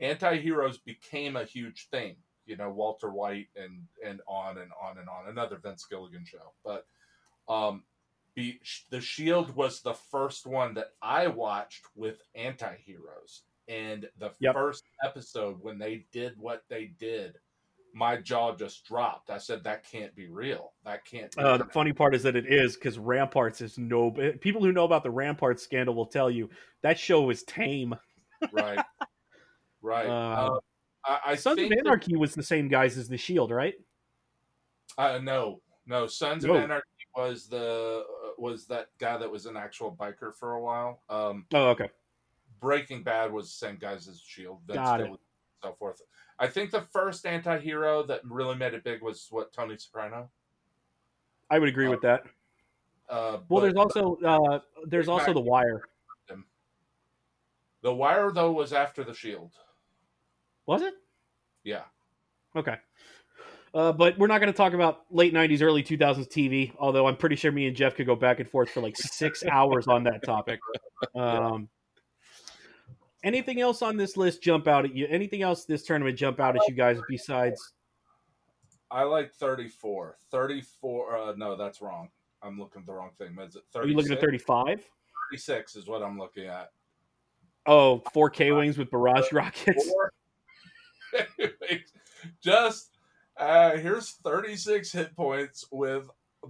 Anti-heroes 0.00 0.78
became 0.78 1.36
a 1.36 1.44
huge 1.44 1.88
thing 1.90 2.16
you 2.46 2.56
know 2.56 2.70
walter 2.70 3.10
white 3.10 3.48
and 3.56 3.82
and 4.04 4.20
on 4.26 4.58
and 4.58 4.70
on 4.82 4.98
and 4.98 5.08
on 5.08 5.28
another 5.28 5.56
vince 5.56 5.86
gilligan 5.88 6.24
show. 6.24 6.52
But 6.64 6.86
um 7.48 7.84
be, 8.34 8.60
the 8.90 9.00
shield 9.00 9.56
was 9.56 9.80
the 9.80 9.94
first 9.94 10.46
one 10.46 10.74
that 10.74 10.92
i 11.02 11.26
watched 11.26 11.82
with 11.96 12.22
anti-heroes 12.34 13.42
and 13.70 14.08
the 14.18 14.32
Yep. 14.40 14.54
first 14.54 14.84
episode 15.04 15.56
when 15.62 15.78
they 15.78 16.04
did 16.12 16.34
what 16.36 16.64
they 16.68 16.86
did 16.98 17.36
my 17.94 18.16
jaw 18.16 18.54
just 18.54 18.84
dropped 18.84 19.30
i 19.30 19.38
said 19.38 19.64
that 19.64 19.84
can't 19.90 20.14
be 20.14 20.28
real 20.28 20.72
that 20.84 21.04
can't 21.04 21.34
be 21.36 21.42
Uh, 21.42 21.56
the 21.56 21.64
funny 21.66 21.92
part 21.92 22.14
is 22.14 22.22
that 22.24 22.36
it 22.36 22.46
is 22.46 22.74
because 22.74 22.98
Ramparts 22.98 23.60
is 23.60 23.78
no 23.78 24.10
people 24.40 24.60
who 24.62 24.72
know 24.72 24.84
about 24.84 25.02
the 25.04 25.10
Ramparts 25.10 25.62
scandal 25.62 25.94
will 25.94 26.06
tell 26.06 26.30
you 26.30 26.50
that 26.82 26.98
show 26.98 27.22
was 27.22 27.42
tame. 27.44 27.94
right 28.52 28.80
right 29.82 30.06
Uh, 30.08 30.10
uh, 30.56 30.60
i, 31.04 31.20
I 31.26 31.34
Sons 31.36 31.56
think 31.56 31.72
of 31.72 31.78
that- 31.78 31.86
Anarchy 31.86 32.16
was 32.16 32.34
the 32.34 32.42
same 32.42 32.68
guys 32.68 32.96
as 32.98 33.08
the 33.08 33.16
Shield, 33.16 33.50
right? 33.50 33.74
uh, 34.98 35.18
no 35.22 35.60
no 35.86 36.06
sons 36.06 36.44
No. 36.44 36.54
of 36.54 36.62
anarchy 36.62 36.84
was 37.16 37.48
the 37.48 38.04
uh, 38.26 38.30
was 38.38 38.66
that 38.66 38.88
guy 38.98 39.16
that 39.16 39.30
was 39.30 39.46
an 39.46 39.56
actual 39.56 39.94
biker 39.96 40.34
for 40.34 40.52
a 40.54 40.60
while 40.62 41.02
um 41.08 41.46
Oh, 41.54 41.68
okay. 41.70 41.88
Breaking 42.60 43.02
bad 43.02 43.32
was 43.32 43.46
the 43.46 43.66
same 43.66 43.76
guys 43.76 44.08
as 44.08 44.20
shield 44.20 44.60
Vince 44.66 44.76
Got 44.76 45.00
it. 45.00 45.10
So 45.62 45.72
forth 45.78 46.00
i 46.38 46.46
think 46.46 46.70
the 46.70 46.80
first 46.80 47.26
anti-hero 47.26 48.02
that 48.04 48.20
really 48.24 48.56
made 48.56 48.72
it 48.72 48.82
big 48.82 49.02
was 49.02 49.26
what 49.30 49.52
tony 49.52 49.76
soprano 49.76 50.30
I 51.50 51.58
would 51.58 51.68
agree 51.68 51.88
with 51.88 52.00
that. 52.02 52.22
uh 53.08 53.38
Well, 53.48 53.60
but 53.60 53.60
there's 53.62 53.74
also 53.74 54.16
uh, 54.24 54.60
there's 54.86 55.08
also 55.08 55.34
the 55.34 55.40
Wire. 55.40 55.82
the 57.82 57.92
wire 57.92 58.30
though 58.30 58.52
was 58.52 58.72
after 58.72 59.02
the 59.04 59.14
shield 59.14 59.52
Was 60.66 60.82
it? 60.82 60.94
yeah 61.64 61.82
Okay. 62.56 62.76
Uh, 63.72 63.92
but 63.92 64.18
we're 64.18 64.26
not 64.26 64.40
going 64.40 64.52
to 64.52 64.56
talk 64.56 64.72
about 64.72 65.02
late 65.10 65.32
'90s, 65.32 65.62
early 65.62 65.82
2000s 65.82 66.26
TV. 66.26 66.72
Although 66.78 67.06
I'm 67.06 67.16
pretty 67.16 67.36
sure 67.36 67.52
me 67.52 67.68
and 67.68 67.76
Jeff 67.76 67.94
could 67.94 68.06
go 68.06 68.16
back 68.16 68.40
and 68.40 68.48
forth 68.48 68.70
for 68.70 68.80
like 68.80 68.96
six 68.96 69.44
hours 69.50 69.86
on 69.86 70.02
that 70.04 70.24
topic. 70.24 70.58
Um, 71.14 71.68
anything 73.22 73.60
else 73.60 73.82
on 73.82 73.96
this 73.96 74.16
list 74.16 74.42
jump 74.42 74.68
out 74.68 74.84
at 74.84 74.94
you? 74.94 75.06
Anything 75.08 75.42
else 75.42 75.64
this 75.64 75.82
tournament 75.82 76.16
jump 76.16 76.40
out 76.40 76.56
at 76.56 76.62
you 76.68 76.74
guys 76.74 76.98
besides? 77.08 77.74
i 78.92 79.04
like 79.04 79.32
34 79.32 80.18
34 80.32 81.16
uh 81.16 81.32
no 81.36 81.54
that's 81.54 81.80
wrong 81.80 82.08
i'm 82.42 82.58
looking 82.58 82.80
at 82.80 82.86
the 82.86 82.92
wrong 82.92 83.10
thing 83.18 83.36
is 83.38 83.54
it 83.54 83.62
36? 83.72 83.76
Are 83.76 83.86
you 83.86 83.94
looking 83.94 84.10
at 84.10 84.20
35? 84.20 84.84
36 85.30 85.76
is 85.76 85.86
what 85.86 86.02
i'm 86.02 86.18
looking 86.18 86.46
at 86.46 86.70
Oh, 87.66 88.02
4K 88.14 88.56
wings 88.56 88.78
with 88.78 88.90
barrage 88.90 89.30
rockets. 89.32 89.92
Just 92.42 92.96
uh, 93.36 93.76
here's 93.76 94.12
36 94.24 94.90
hit 94.92 95.14
points 95.16 95.64
with 95.70 96.04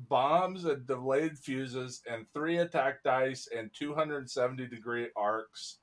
bombs 0.08 0.64
and 0.64 0.86
delayed 0.86 1.36
fuses 1.38 2.02
and 2.10 2.26
three 2.32 2.58
attack 2.58 3.02
dice 3.02 3.48
and 3.56 3.70
270 3.74 4.66
degree 4.68 5.08
arcs. 5.16 5.78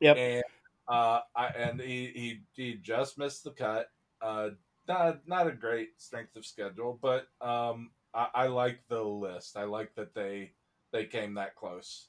Yep. 0.00 0.16
And 0.16 0.44
uh, 0.88 1.20
I, 1.36 1.46
and 1.48 1.80
he, 1.80 2.06
he 2.14 2.40
he 2.52 2.74
just 2.74 3.18
missed 3.18 3.44
the 3.44 3.50
cut. 3.50 3.90
Uh, 4.20 4.50
not 4.88 5.26
not 5.26 5.46
a 5.46 5.52
great 5.52 5.90
strength 5.98 6.36
of 6.36 6.44
schedule, 6.44 6.98
but 7.00 7.28
um, 7.40 7.90
I, 8.14 8.28
I 8.34 8.46
like 8.48 8.80
the 8.88 9.02
list. 9.02 9.56
I 9.56 9.64
like 9.64 9.94
that 9.94 10.14
they 10.14 10.52
they 10.92 11.04
came 11.04 11.34
that 11.34 11.54
close. 11.54 12.08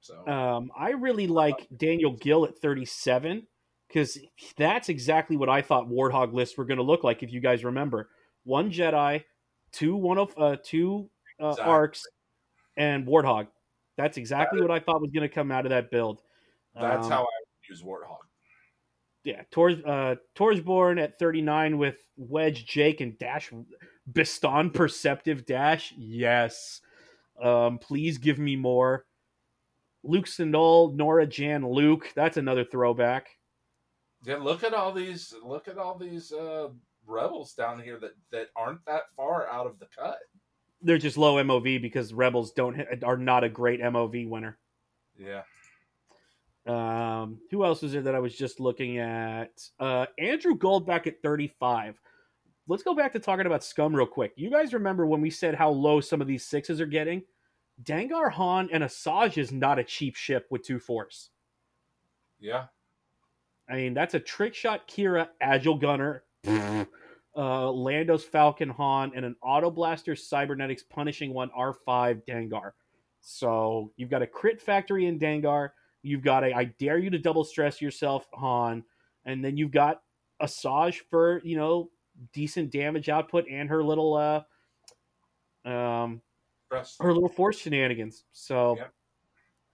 So 0.00 0.26
Um, 0.26 0.70
I 0.76 0.90
really 0.90 1.26
like 1.26 1.68
Daniel 1.76 2.12
Gill 2.12 2.44
at 2.44 2.58
37 2.58 3.46
because 3.88 4.18
that's 4.56 4.88
exactly 4.88 5.36
what 5.36 5.48
I 5.48 5.62
thought 5.62 5.88
Warthog 5.88 6.32
lists 6.32 6.56
were 6.56 6.64
going 6.64 6.78
to 6.78 6.82
look 6.82 7.04
like. 7.04 7.22
If 7.22 7.32
you 7.32 7.40
guys 7.40 7.64
remember, 7.64 8.08
one 8.44 8.70
Jedi, 8.70 9.22
two 9.70 9.94
one 9.94 10.18
of 10.18 10.34
uh, 10.36 10.56
two 10.62 11.08
uh, 11.40 11.50
Exactly. 11.50 11.72
arcs, 11.72 12.02
and 12.76 13.06
Warthog. 13.06 13.48
That's 13.98 14.16
exactly 14.16 14.60
what 14.60 14.70
I 14.70 14.80
thought 14.80 15.02
was 15.02 15.10
going 15.12 15.28
to 15.28 15.34
come 15.34 15.52
out 15.52 15.66
of 15.66 15.70
that 15.70 15.90
build. 15.90 16.22
That's 16.74 17.06
Um, 17.06 17.12
how 17.12 17.22
I 17.24 17.28
use 17.68 17.82
Warthog. 17.82 18.18
yeah, 19.24 19.42
Tors 19.50 19.82
uh 19.84 20.16
Torsborn 20.34 21.00
at 21.02 21.18
39 21.18 21.78
with 21.78 22.04
Wedge, 22.16 22.66
Jake, 22.66 23.00
and 23.00 23.18
Dash 23.18 23.52
Biston 24.10 24.72
Perceptive 24.74 25.46
Dash. 25.46 25.92
Yes. 25.96 26.80
Um, 27.40 27.78
please 27.78 28.18
give 28.18 28.38
me 28.38 28.56
more. 28.56 29.06
Luke 30.04 30.26
Sinol, 30.26 30.94
Nora 30.94 31.26
Jan 31.26 31.66
Luke. 31.66 32.10
That's 32.16 32.36
another 32.36 32.64
throwback. 32.64 33.28
Yeah, 34.24 34.36
look 34.36 34.64
at 34.64 34.74
all 34.74 34.92
these. 34.92 35.32
Look 35.44 35.68
at 35.68 35.78
all 35.78 35.96
these 35.96 36.32
uh, 36.32 36.68
rebels 37.06 37.54
down 37.54 37.80
here 37.80 37.98
that 38.00 38.12
that 38.32 38.48
aren't 38.56 38.84
that 38.86 39.02
far 39.16 39.48
out 39.48 39.66
of 39.66 39.78
the 39.78 39.86
cut. 39.96 40.18
They're 40.80 40.98
just 40.98 41.16
low 41.16 41.42
MOV 41.42 41.80
because 41.80 42.12
Rebels 42.12 42.50
don't 42.52 42.76
are 43.04 43.16
not 43.16 43.44
a 43.44 43.48
great 43.48 43.80
MOV 43.80 44.28
winner. 44.28 44.58
Yeah, 45.16 45.42
Um, 46.66 47.40
who 47.50 47.64
else 47.64 47.82
is 47.82 47.92
there 47.92 48.02
that 48.02 48.14
I 48.14 48.20
was 48.20 48.36
just 48.36 48.60
looking 48.60 48.98
at? 48.98 49.50
Uh, 49.80 50.06
Andrew 50.18 50.54
Gold 50.54 50.86
back 50.86 51.06
at 51.06 51.20
35. 51.22 51.98
let's 52.68 52.82
go 52.84 52.94
back 52.94 53.12
to 53.12 53.18
talking 53.18 53.46
about 53.46 53.64
Scum 53.64 53.94
real 53.94 54.06
quick. 54.06 54.32
You 54.36 54.50
guys 54.50 54.72
remember 54.72 55.06
when 55.06 55.20
we 55.20 55.30
said 55.30 55.54
how 55.54 55.70
low 55.70 56.00
some 56.00 56.20
of 56.20 56.28
these 56.28 56.44
sixes 56.44 56.80
are 56.80 56.86
getting? 56.86 57.22
Dengar 57.82 58.30
Han 58.32 58.68
and 58.72 58.84
Asajj 58.84 59.38
is 59.38 59.50
not 59.50 59.78
a 59.78 59.84
cheap 59.84 60.14
ship 60.14 60.46
with 60.50 60.62
two 60.62 60.78
force. 60.78 61.30
Yeah. 62.38 62.66
I 63.68 63.76
mean, 63.76 63.94
that's 63.94 64.14
a 64.14 64.20
trick 64.20 64.54
shot 64.54 64.86
Kira, 64.88 65.28
Agile 65.40 65.78
Gunner, 65.78 66.24
uh, 66.46 67.70
Lando's 67.70 68.24
Falcon 68.24 68.68
Han, 68.68 69.12
and 69.14 69.24
an 69.24 69.36
Auto 69.42 69.70
Blaster 69.70 70.14
Cybernetics 70.14 70.82
Punishing 70.82 71.32
One 71.32 71.50
R5 71.58 72.22
Dengar. 72.26 72.72
So 73.20 73.92
you've 73.96 74.10
got 74.10 74.22
a 74.22 74.26
crit 74.26 74.60
factory 74.60 75.06
in 75.06 75.18
Dengar. 75.18 75.70
You've 76.02 76.22
got 76.22 76.44
a 76.44 76.52
I 76.54 76.64
dare 76.64 76.98
you 76.98 77.10
to 77.10 77.18
double 77.18 77.44
stress 77.44 77.80
yourself 77.80 78.26
Han, 78.34 78.84
and 79.24 79.44
then 79.44 79.56
you've 79.56 79.70
got 79.70 80.02
Asajj 80.40 81.00
for 81.10 81.40
you 81.44 81.56
know 81.56 81.90
decent 82.32 82.70
damage 82.70 83.08
output 83.08 83.44
and 83.50 83.68
her 83.68 83.82
little 83.82 84.14
uh 84.14 85.68
um 85.68 86.20
Trust. 86.70 87.00
her 87.02 87.12
little 87.12 87.28
force 87.28 87.58
shenanigans. 87.58 88.24
So 88.32 88.76
Yep. 88.76 88.92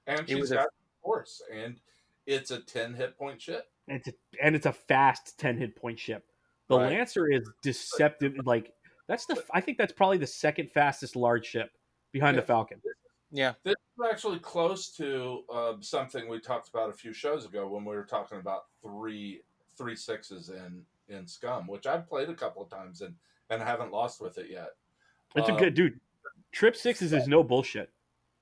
And 0.06 0.20
It 0.20 0.28
she's 0.28 0.38
was 0.40 0.52
a- 0.52 0.56
got 0.56 0.68
force, 1.02 1.42
and 1.52 1.80
it's 2.26 2.50
a 2.50 2.60
ten 2.60 2.94
hit 2.94 3.16
point 3.16 3.40
ship. 3.40 3.70
it's 3.88 4.08
a, 4.08 4.12
and 4.42 4.54
it's 4.54 4.66
a 4.66 4.72
fast 4.72 5.38
10 5.38 5.56
hit 5.56 5.74
point 5.76 5.98
ship. 5.98 6.26
The 6.68 6.76
Right. 6.78 6.92
Lancer 6.92 7.30
is 7.30 7.48
deceptive 7.62 8.34
like 8.44 8.72
that's 9.06 9.24
the 9.26 9.42
I 9.52 9.60
think 9.62 9.78
that's 9.78 9.92
probably 9.94 10.18
the 10.18 10.26
second 10.26 10.70
fastest 10.70 11.16
large 11.16 11.46
ship 11.46 11.70
behind 12.12 12.34
Yeah. 12.34 12.40
the 12.42 12.46
Falcon. 12.46 12.82
Yeah. 13.30 13.54
This 13.62 13.74
is 13.74 14.06
actually 14.10 14.38
close 14.38 14.90
to 14.96 15.42
uh, 15.52 15.74
something 15.80 16.28
we 16.28 16.40
talked 16.40 16.68
about 16.68 16.90
a 16.90 16.92
few 16.94 17.12
shows 17.12 17.44
ago 17.44 17.68
when 17.68 17.84
we 17.84 17.94
were 17.94 18.04
talking 18.04 18.38
about 18.38 18.64
three 18.82 19.42
three 19.76 19.96
sixes 19.96 20.48
in 20.50 20.82
in 21.08 21.26
Scum, 21.26 21.66
which 21.66 21.86
I've 21.86 22.08
played 22.08 22.28
a 22.28 22.34
couple 22.34 22.62
of 22.62 22.70
times 22.70 23.00
and 23.00 23.14
and 23.50 23.62
haven't 23.62 23.92
lost 23.92 24.20
with 24.20 24.38
it 24.38 24.50
yet. 24.50 24.70
It's 25.34 25.48
a 25.48 25.52
Um, 25.52 25.58
good 25.58 25.74
dude. 25.74 26.00
Trip 26.52 26.76
sixes 26.76 27.12
is 27.12 27.28
no 27.28 27.42
bullshit. 27.42 27.90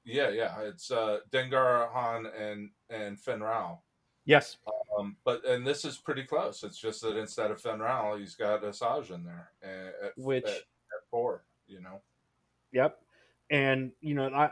Yeah, 0.05 0.29
yeah, 0.29 0.61
it's 0.61 0.91
uh, 0.93 1.19
Dengar 1.33 1.91
Han 1.93 2.27
and 2.27 2.71
and 2.91 3.19
Fenn 3.19 3.41
Rau. 3.41 3.81
Yes. 4.25 4.59
Um, 4.99 5.17
but 5.25 5.45
and 5.45 5.67
this 5.67 5.85
is 5.85 5.99
pretty 5.99 6.23
close. 6.25 6.63
It's 6.63 6.79
just 6.79 7.03
that 7.03 7.17
instead 7.17 7.51
of 7.51 7.61
Fenn 7.61 7.81
Rau, 7.81 8.17
he's 8.17 8.35
got 8.35 8.63
Asajj 8.63 9.11
in 9.11 9.25
there 9.25 9.51
uh, 9.65 10.07
at, 10.07 10.13
Which 10.17 10.45
at, 10.45 10.51
at 10.51 11.03
four. 11.11 11.45
You 11.67 11.81
know, 11.81 12.01
Yep. 12.73 13.01
And 13.51 13.93
you 14.01 14.15
know, 14.15 14.29
I, 14.35 14.51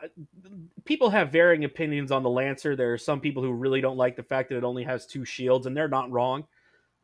people 0.84 1.10
have 1.10 1.32
varying 1.32 1.64
opinions 1.64 2.12
on 2.12 2.22
the 2.22 2.30
Lancer. 2.30 2.76
There 2.76 2.92
are 2.92 2.98
some 2.98 3.20
people 3.20 3.42
who 3.42 3.52
really 3.52 3.80
don't 3.80 3.96
like 3.96 4.16
the 4.16 4.22
fact 4.22 4.48
that 4.50 4.56
it 4.56 4.64
only 4.64 4.84
has 4.84 5.06
two 5.06 5.24
shields, 5.24 5.66
and 5.66 5.76
they're 5.76 5.88
not 5.88 6.10
wrong. 6.10 6.44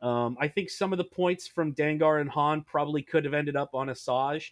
Um, 0.00 0.36
I 0.40 0.48
think 0.48 0.70
some 0.70 0.92
of 0.92 0.98
the 0.98 1.04
points 1.04 1.46
from 1.46 1.74
Dengar 1.74 2.20
and 2.20 2.30
Han 2.30 2.62
probably 2.62 3.02
could 3.02 3.24
have 3.24 3.34
ended 3.34 3.56
up 3.56 3.74
on 3.74 3.88
Asajj 3.88 4.50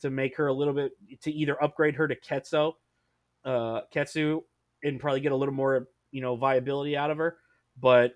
to 0.00 0.10
make 0.10 0.36
her 0.36 0.46
a 0.46 0.52
little 0.52 0.72
bit 0.72 0.92
to 1.22 1.32
either 1.32 1.62
upgrade 1.62 1.96
her 1.96 2.06
to 2.06 2.14
Ketso, 2.14 2.74
uh, 3.44 3.82
Ketsu, 3.94 4.42
and 4.84 5.00
probably 5.00 5.20
get 5.20 5.32
a 5.32 5.36
little 5.36 5.54
more 5.54 5.88
you 6.12 6.20
know 6.20 6.36
viability 6.36 6.96
out 6.96 7.10
of 7.10 7.18
her. 7.18 7.38
But 7.80 8.14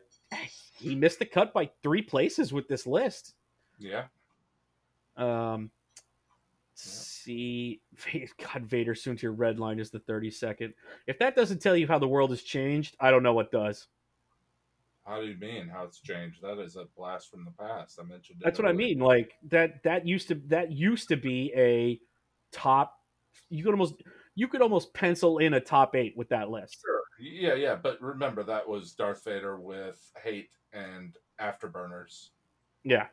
he 0.79 0.95
missed 0.95 1.19
the 1.19 1.27
cut 1.27 1.53
by 1.53 1.71
three 1.83 2.03
places 2.03 2.53
with 2.53 2.69
this 2.69 2.87
list. 2.87 3.35
yeah. 3.79 4.05
Um, 5.17 5.71
see, 7.25 7.81
God, 8.39 8.67
Vader 8.67 8.95
Soontir 8.95 9.33
red 9.37 9.59
line 9.59 9.79
is 9.79 9.91
the 9.91 10.01
30 10.01 10.31
second. 10.31 10.75
If 11.07 11.19
that 11.19 11.37
doesn't 11.37 11.61
tell 11.61 11.77
you 11.77 11.87
how 11.87 11.99
the 11.99 12.09
world 12.09 12.31
has 12.31 12.43
changed, 12.43 12.97
I 13.01 13.11
don't 13.11 13.23
know 13.23 13.35
what 13.35 13.51
does. 13.51 13.89
How 15.05 15.21
do 15.21 15.27
you 15.27 15.37
mean? 15.39 15.69
How 15.69 15.85
it's 15.85 16.01
changed? 16.01 16.43
That 16.43 16.59
is 16.59 16.77
a 16.77 16.87
blast 16.97 17.31
from 17.31 17.45
the 17.45 17.51
past. 17.53 17.99
I 17.99 18.05
mentioned. 18.05 18.41
it 18.41 18.45
That's 18.45 18.59
what 18.59 18.69
I 18.69 18.73
mean. 18.73 18.99
Like 18.99 19.33
that, 19.49 19.83
that 19.83 20.07
used 20.07 20.29
to, 20.29 20.41
that 20.47 20.73
used 20.73 21.09
to 21.09 21.17
be 21.17 21.53
a 21.57 22.01
top, 22.53 22.99
you 23.49 23.65
could 23.65 23.73
almost, 23.73 23.95
you 24.35 24.47
could 24.47 24.63
almost 24.63 24.95
pencil 24.95 25.39
in 25.39 25.55
a 25.55 25.61
top 25.61 25.97
eight 25.97 26.17
with 26.17 26.29
that 26.29 26.51
list. 26.51 26.79
Sure. 26.85 27.01
Yeah, 27.19 27.55
yeah. 27.55 27.75
But 27.75 28.01
remember, 28.01 28.43
that 28.45 28.67
was 28.67 28.93
Darth 28.93 29.25
Vader 29.25 29.59
with 29.59 29.99
hate 30.23 30.51
and 30.73 31.17
afterburners. 31.41 32.29
Yeah. 32.85 33.07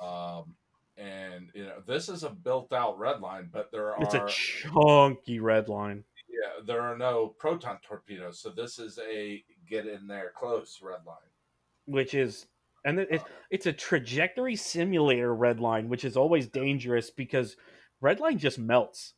Um, 0.00 0.54
and 0.96 1.50
you 1.54 1.64
know, 1.66 1.80
this 1.86 2.08
is 2.08 2.22
a 2.22 2.30
built-out 2.30 2.98
red 2.98 3.20
line, 3.20 3.48
but 3.52 3.70
there 3.72 3.94
are 3.94 4.02
It's 4.02 4.14
a 4.14 4.26
chunky 4.28 5.40
red 5.40 5.68
line. 5.68 6.04
yeah, 6.28 6.62
there 6.64 6.80
are 6.82 6.96
no 6.96 7.28
proton 7.28 7.78
torpedoes, 7.82 8.40
so 8.40 8.50
this 8.50 8.78
is 8.78 8.98
a 8.98 9.44
get 9.68 9.86
in 9.86 10.06
there 10.06 10.32
close 10.36 10.80
red 10.82 11.04
line. 11.06 11.30
which 11.86 12.14
is 12.14 12.46
and 12.86 12.98
it, 13.00 13.08
it- 13.10 13.22
it's 13.50 13.66
a 13.66 13.72
trajectory 13.72 14.56
simulator 14.56 15.34
red 15.34 15.60
line 15.60 15.88
which 15.88 16.04
is 16.04 16.16
always 16.16 16.48
dangerous 16.48 17.10
because 17.10 17.56
red 18.00 18.20
line 18.20 18.38
just 18.38 18.58
melts 18.58 19.14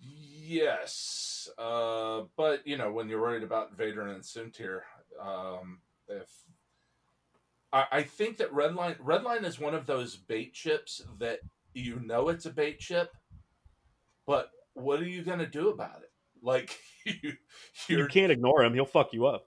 Yes, 0.00 1.48
uh, 1.58 2.22
but 2.36 2.66
you 2.66 2.76
know 2.78 2.92
when 2.92 3.08
you're 3.08 3.20
worried 3.20 3.42
about 3.42 3.76
Vader 3.76 4.06
and 4.08 4.22
Soontir, 4.22 4.82
um, 5.20 5.80
if 6.08 6.28
I, 7.72 7.86
I 7.92 8.02
think 8.02 8.38
that 8.38 8.52
Redline 8.52 8.98
Redline 8.98 9.44
is 9.44 9.58
one 9.60 9.74
of 9.74 9.86
those 9.86 10.16
bait 10.16 10.52
chips 10.54 11.02
that 11.18 11.40
you 11.74 12.00
know 12.00 12.28
it's 12.28 12.46
a 12.46 12.50
bait 12.50 12.78
chip, 12.78 13.10
but 14.26 14.50
what 14.74 15.00
are 15.00 15.08
you 15.08 15.22
going 15.22 15.38
to 15.38 15.46
do 15.46 15.68
about 15.70 16.00
it? 16.02 16.10
Like 16.42 16.78
you, 17.04 17.14
you 17.22 17.36
you're 17.88 18.08
can't 18.08 18.32
ignore 18.32 18.62
him 18.62 18.74
he'll 18.74 18.84
fuck 18.84 19.12
you 19.12 19.26
up 19.26 19.46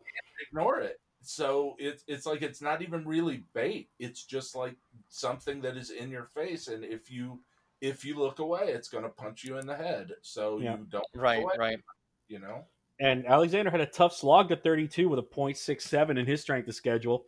ignore 0.50 0.80
it. 0.80 1.00
So 1.24 1.76
it's 1.78 2.04
it's 2.08 2.26
like 2.26 2.42
it's 2.42 2.62
not 2.62 2.82
even 2.82 3.06
really 3.06 3.44
bait. 3.54 3.90
It's 4.00 4.26
just 4.26 4.56
like 4.56 4.76
something 5.10 5.62
that 5.62 5.78
is 5.78 5.92
in 5.92 6.10
your 6.10 6.26
face, 6.26 6.68
and 6.68 6.84
if 6.84 7.12
you 7.12 7.40
if 7.80 8.04
you 8.06 8.16
look 8.18 8.40
away, 8.40 8.70
it's 8.70 8.90
going 8.90 9.04
to 9.04 9.10
punch 9.10 9.44
you 9.44 9.58
in 9.58 9.66
the 9.66 9.76
head. 9.76 10.12
So 10.22 10.60
Yeah. 10.60 10.78
you 10.78 10.86
don't 10.90 11.06
look 11.14 11.24
Right, 11.24 11.44
away, 11.44 11.54
right. 11.58 11.80
You 12.28 12.40
know. 12.40 12.66
and 13.00 13.26
alexander 13.26 13.70
had 13.72 13.82
a 13.82 13.86
tough 13.86 14.14
slog 14.16 14.50
to 14.50 14.56
32 14.56 15.10
with 15.10 15.20
a 15.20 15.24
0.67 15.24 16.20
in 16.20 16.26
his 16.26 16.42
strength 16.42 16.68
of 16.68 16.76
schedule 16.76 17.26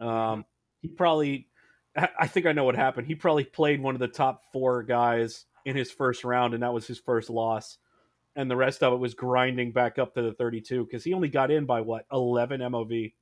um, 0.00 0.44
he 0.80 0.88
probably 0.88 1.48
I 1.96 2.08
I 2.20 2.26
think 2.26 2.46
I 2.46 2.52
know 2.52 2.64
what 2.64 2.76
happened. 2.76 3.06
He 3.06 3.14
probably 3.14 3.44
played 3.44 3.80
one 3.80 3.94
of 3.94 4.00
the 4.00 4.08
top 4.08 4.42
four 4.52 4.82
guys 4.82 5.46
in 5.64 5.76
his 5.76 5.90
first 5.90 6.24
round, 6.24 6.54
and 6.54 6.62
that 6.62 6.72
was 6.72 6.86
his 6.86 6.98
first 6.98 7.30
loss. 7.30 7.78
And 8.36 8.50
the 8.50 8.56
rest 8.56 8.82
of 8.82 8.92
it 8.92 8.96
was 8.98 9.14
grinding 9.14 9.72
back 9.72 9.98
up 9.98 10.14
to 10.14 10.22
the 10.22 10.32
32 10.32 10.84
because 10.84 11.02
he 11.02 11.12
only 11.12 11.28
got 11.28 11.50
in 11.50 11.66
by 11.66 11.80
what 11.80 12.04
11 12.12 12.60
MOV. 12.60 13.12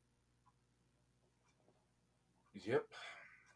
Yep. 2.54 2.84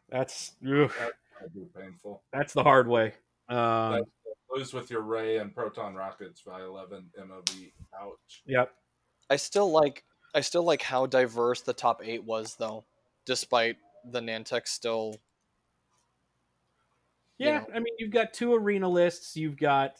That's 0.09 0.51
ugh, 0.65 0.91
That'd 1.39 1.73
painful. 1.75 2.23
that's 2.33 2.53
the 2.53 2.63
hard 2.63 2.87
way. 2.87 3.13
Um, 3.49 3.57
That's- 3.91 4.03
Lose 4.53 4.73
with 4.73 4.91
your 4.91 5.01
ray 5.01 5.37
and 5.37 5.55
proton 5.55 5.95
rockets 5.95 6.41
by 6.41 6.61
11 6.61 7.09
MOV. 7.17 7.71
Ouch. 8.01 8.43
yep. 8.45 8.73
I 9.29 9.37
still 9.37 9.71
like 9.71 10.03
I 10.35 10.41
still 10.41 10.63
like 10.63 10.81
how 10.81 11.05
diverse 11.05 11.61
the 11.61 11.71
top 11.73 12.01
eight 12.03 12.23
was 12.25 12.55
though, 12.55 12.83
despite 13.25 13.77
the 14.05 14.19
Nantex 14.19 14.67
still 14.67 15.15
you 17.37 17.47
Yeah, 17.47 17.59
know. 17.59 17.65
I 17.75 17.79
mean, 17.79 17.93
you've 17.97 18.11
got 18.11 18.33
two 18.33 18.53
arena 18.53 18.87
lists. 18.87 19.35
You've 19.35 19.57
got 19.57 19.95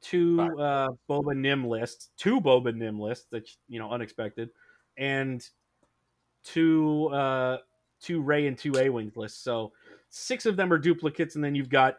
two 0.00 0.40
uh, 0.58 0.88
Boba 1.08 1.36
Nym 1.36 1.66
lists, 1.66 2.10
two 2.16 2.40
Boba 2.40 2.74
Nym 2.74 2.98
lists 2.98 3.26
that 3.30 3.48
you 3.68 3.78
know 3.78 3.90
unexpected, 3.90 4.50
and 4.96 5.46
two 6.44 7.08
uh, 7.08 7.58
two 8.00 8.22
Rey 8.22 8.46
and 8.46 8.56
two 8.56 8.72
A 8.78 8.88
Wings 8.88 9.16
lists. 9.16 9.42
So 9.42 9.72
six 10.08 10.46
of 10.46 10.56
them 10.56 10.72
are 10.72 10.78
duplicates, 10.78 11.34
and 11.34 11.44
then 11.44 11.54
you've 11.54 11.68
got 11.68 11.98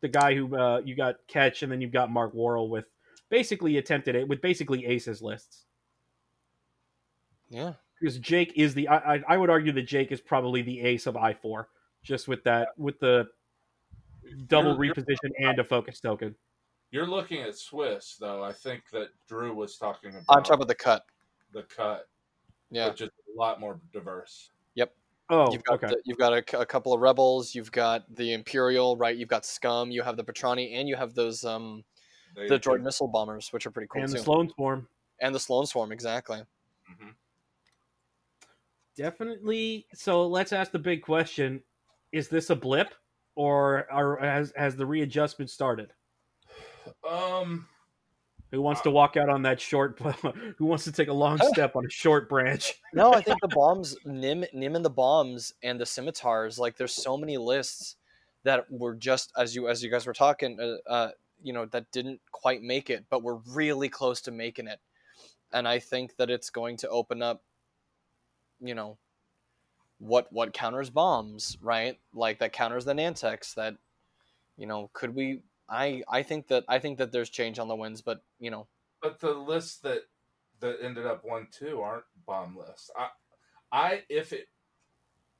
the 0.00 0.08
guy 0.08 0.34
who 0.34 0.54
uh, 0.56 0.80
you 0.84 0.94
got 0.94 1.16
Catch, 1.26 1.62
and 1.62 1.72
then 1.72 1.80
you've 1.80 1.92
got 1.92 2.10
Mark 2.10 2.32
Worrell 2.34 2.68
with 2.68 2.86
basically 3.30 3.78
attempted 3.78 4.14
it 4.14 4.28
with 4.28 4.40
basically 4.40 4.86
aces 4.86 5.22
lists. 5.22 5.66
Yeah. 7.48 7.74
Because 8.00 8.18
Jake 8.18 8.52
is 8.56 8.72
the 8.74 8.88
I, 8.88 9.16
I 9.16 9.22
I 9.28 9.36
would 9.36 9.50
argue 9.50 9.72
that 9.72 9.82
Jake 9.82 10.10
is 10.12 10.20
probably 10.20 10.62
the 10.62 10.80
ace 10.80 11.06
of 11.06 11.16
I 11.16 11.34
four, 11.34 11.68
just 12.02 12.28
with 12.28 12.42
that 12.44 12.68
with 12.78 12.98
the 13.00 13.28
double 14.46 14.72
You're- 14.74 14.86
you're- 14.88 15.02
reposition 15.02 15.30
and 15.38 15.58
a 15.58 15.64
focus 15.64 16.00
token. 16.00 16.34
You're 16.92 17.06
looking 17.06 17.42
at 17.42 17.56
Swiss, 17.56 18.16
though. 18.18 18.42
I 18.42 18.52
think 18.52 18.82
that 18.92 19.08
Drew 19.28 19.54
was 19.54 19.76
talking 19.76 20.10
about, 20.10 20.24
I'm 20.28 20.42
talking 20.42 20.54
about 20.54 20.68
the 20.68 20.74
cut. 20.74 21.04
the 21.52 21.62
cut, 21.64 22.08
Yeah. 22.70 22.88
which 22.88 23.00
is 23.02 23.08
a 23.08 23.38
lot 23.38 23.60
more 23.60 23.80
diverse. 23.92 24.50
Yep. 24.74 24.92
Oh, 25.28 25.52
You've 25.52 25.62
got 25.62 25.74
okay. 25.74 25.86
the, 25.88 26.00
you've 26.04 26.18
got 26.18 26.32
a, 26.32 26.58
a 26.60 26.66
couple 26.66 26.92
of 26.92 27.00
rebels. 27.00 27.54
You've 27.54 27.70
got 27.70 28.12
the 28.16 28.32
Imperial, 28.32 28.96
right? 28.96 29.16
You've 29.16 29.28
got 29.28 29.44
Scum. 29.46 29.92
You 29.92 30.02
have 30.02 30.16
the 30.16 30.24
Petrani, 30.24 30.72
and 30.74 30.88
you 30.88 30.96
have 30.96 31.14
those 31.14 31.44
um 31.44 31.84
They, 32.34 32.48
the 32.48 32.58
droid 32.58 32.82
missile 32.82 33.06
bombers, 33.08 33.52
which 33.52 33.66
are 33.66 33.70
pretty 33.70 33.86
cool 33.88 34.02
and 34.02 34.10
too. 34.10 34.18
the 34.18 34.24
Sloane 34.24 34.50
Swarm. 34.56 34.88
and 35.20 35.32
the 35.34 35.38
Sloane 35.40 35.66
Swarm, 35.66 35.92
exactly. 35.92 36.42
Mhm. 36.90 37.14
Definitely. 38.96 39.86
So 39.94 40.26
let's 40.26 40.52
ask 40.52 40.72
the 40.72 40.78
big 40.78 41.02
question: 41.02 41.62
Is 42.12 42.28
this 42.28 42.50
a 42.50 42.56
blip, 42.56 42.94
or, 43.34 43.86
or 43.92 44.18
has 44.20 44.52
has 44.56 44.76
the 44.76 44.86
readjustment 44.86 45.50
started? 45.50 45.92
Um, 47.08 47.66
Who 48.50 48.62
wants 48.62 48.80
to 48.82 48.90
walk 48.90 49.16
out 49.16 49.28
on 49.28 49.42
that 49.42 49.60
short? 49.60 49.98
Who 50.58 50.66
wants 50.66 50.84
to 50.84 50.92
take 50.92 51.08
a 51.08 51.12
long 51.12 51.38
step 51.52 51.76
on 51.76 51.84
a 51.86 51.90
short 51.90 52.28
branch? 52.28 52.74
no, 52.92 53.12
I 53.12 53.20
think 53.20 53.38
the 53.40 53.48
bombs, 53.48 53.96
Nym, 54.04 54.44
Nym, 54.52 54.76
and 54.76 54.84
the 54.84 54.90
bombs, 54.90 55.54
and 55.62 55.80
the 55.80 55.86
scimitars. 55.86 56.58
Like, 56.58 56.76
there's 56.76 56.94
so 56.94 57.16
many 57.16 57.36
lists 57.36 57.96
that 58.44 58.70
were 58.70 58.94
just 58.94 59.32
as 59.36 59.54
you 59.54 59.68
as 59.68 59.82
you 59.82 59.90
guys 59.90 60.06
were 60.06 60.12
talking, 60.12 60.58
uh, 60.60 60.90
uh, 60.90 61.10
you 61.42 61.52
know, 61.52 61.66
that 61.66 61.90
didn't 61.92 62.20
quite 62.32 62.62
make 62.62 62.90
it, 62.90 63.04
but 63.10 63.22
we're 63.22 63.40
really 63.48 63.88
close 63.88 64.20
to 64.22 64.30
making 64.30 64.66
it. 64.66 64.80
And 65.52 65.66
I 65.66 65.78
think 65.78 66.16
that 66.16 66.30
it's 66.30 66.50
going 66.50 66.76
to 66.78 66.88
open 66.88 67.22
up, 67.22 67.42
you 68.60 68.74
know, 68.74 68.98
what 69.98 70.32
what 70.32 70.52
counters 70.52 70.90
bombs, 70.90 71.56
right? 71.60 71.98
Like 72.14 72.38
that 72.38 72.52
counters 72.52 72.84
the 72.84 72.92
Nantex. 72.92 73.54
That, 73.54 73.76
you 74.56 74.66
know, 74.66 74.90
could 74.92 75.14
we? 75.14 75.42
I 75.68 76.02
I 76.08 76.22
think 76.22 76.48
that 76.48 76.64
I 76.68 76.78
think 76.78 76.98
that 76.98 77.12
there's 77.12 77.30
change 77.30 77.58
on 77.58 77.68
the 77.68 77.76
winds, 77.76 78.02
but 78.02 78.22
you 78.38 78.50
know, 78.50 78.66
But 79.02 79.20
the 79.20 79.32
lists 79.32 79.78
that 79.80 80.02
that 80.60 80.78
ended 80.82 81.06
up 81.06 81.24
one 81.24 81.48
two 81.50 81.80
aren't 81.80 82.04
bomb 82.26 82.56
lists. 82.56 82.90
I 82.96 83.08
I 83.72 84.02
if 84.08 84.32
it 84.32 84.48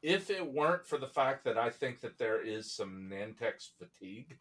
if 0.03 0.31
it 0.31 0.53
weren't 0.53 0.87
for 0.87 0.99
the 0.99 1.09
fact 1.09 1.45
that 1.45 1.59
I 1.59 1.71
think 1.71 2.01
that 2.01 2.19
there 2.19 2.41
is 2.41 2.73
some 2.73 3.11
Nantex 3.13 3.69
fatigue, 3.79 4.37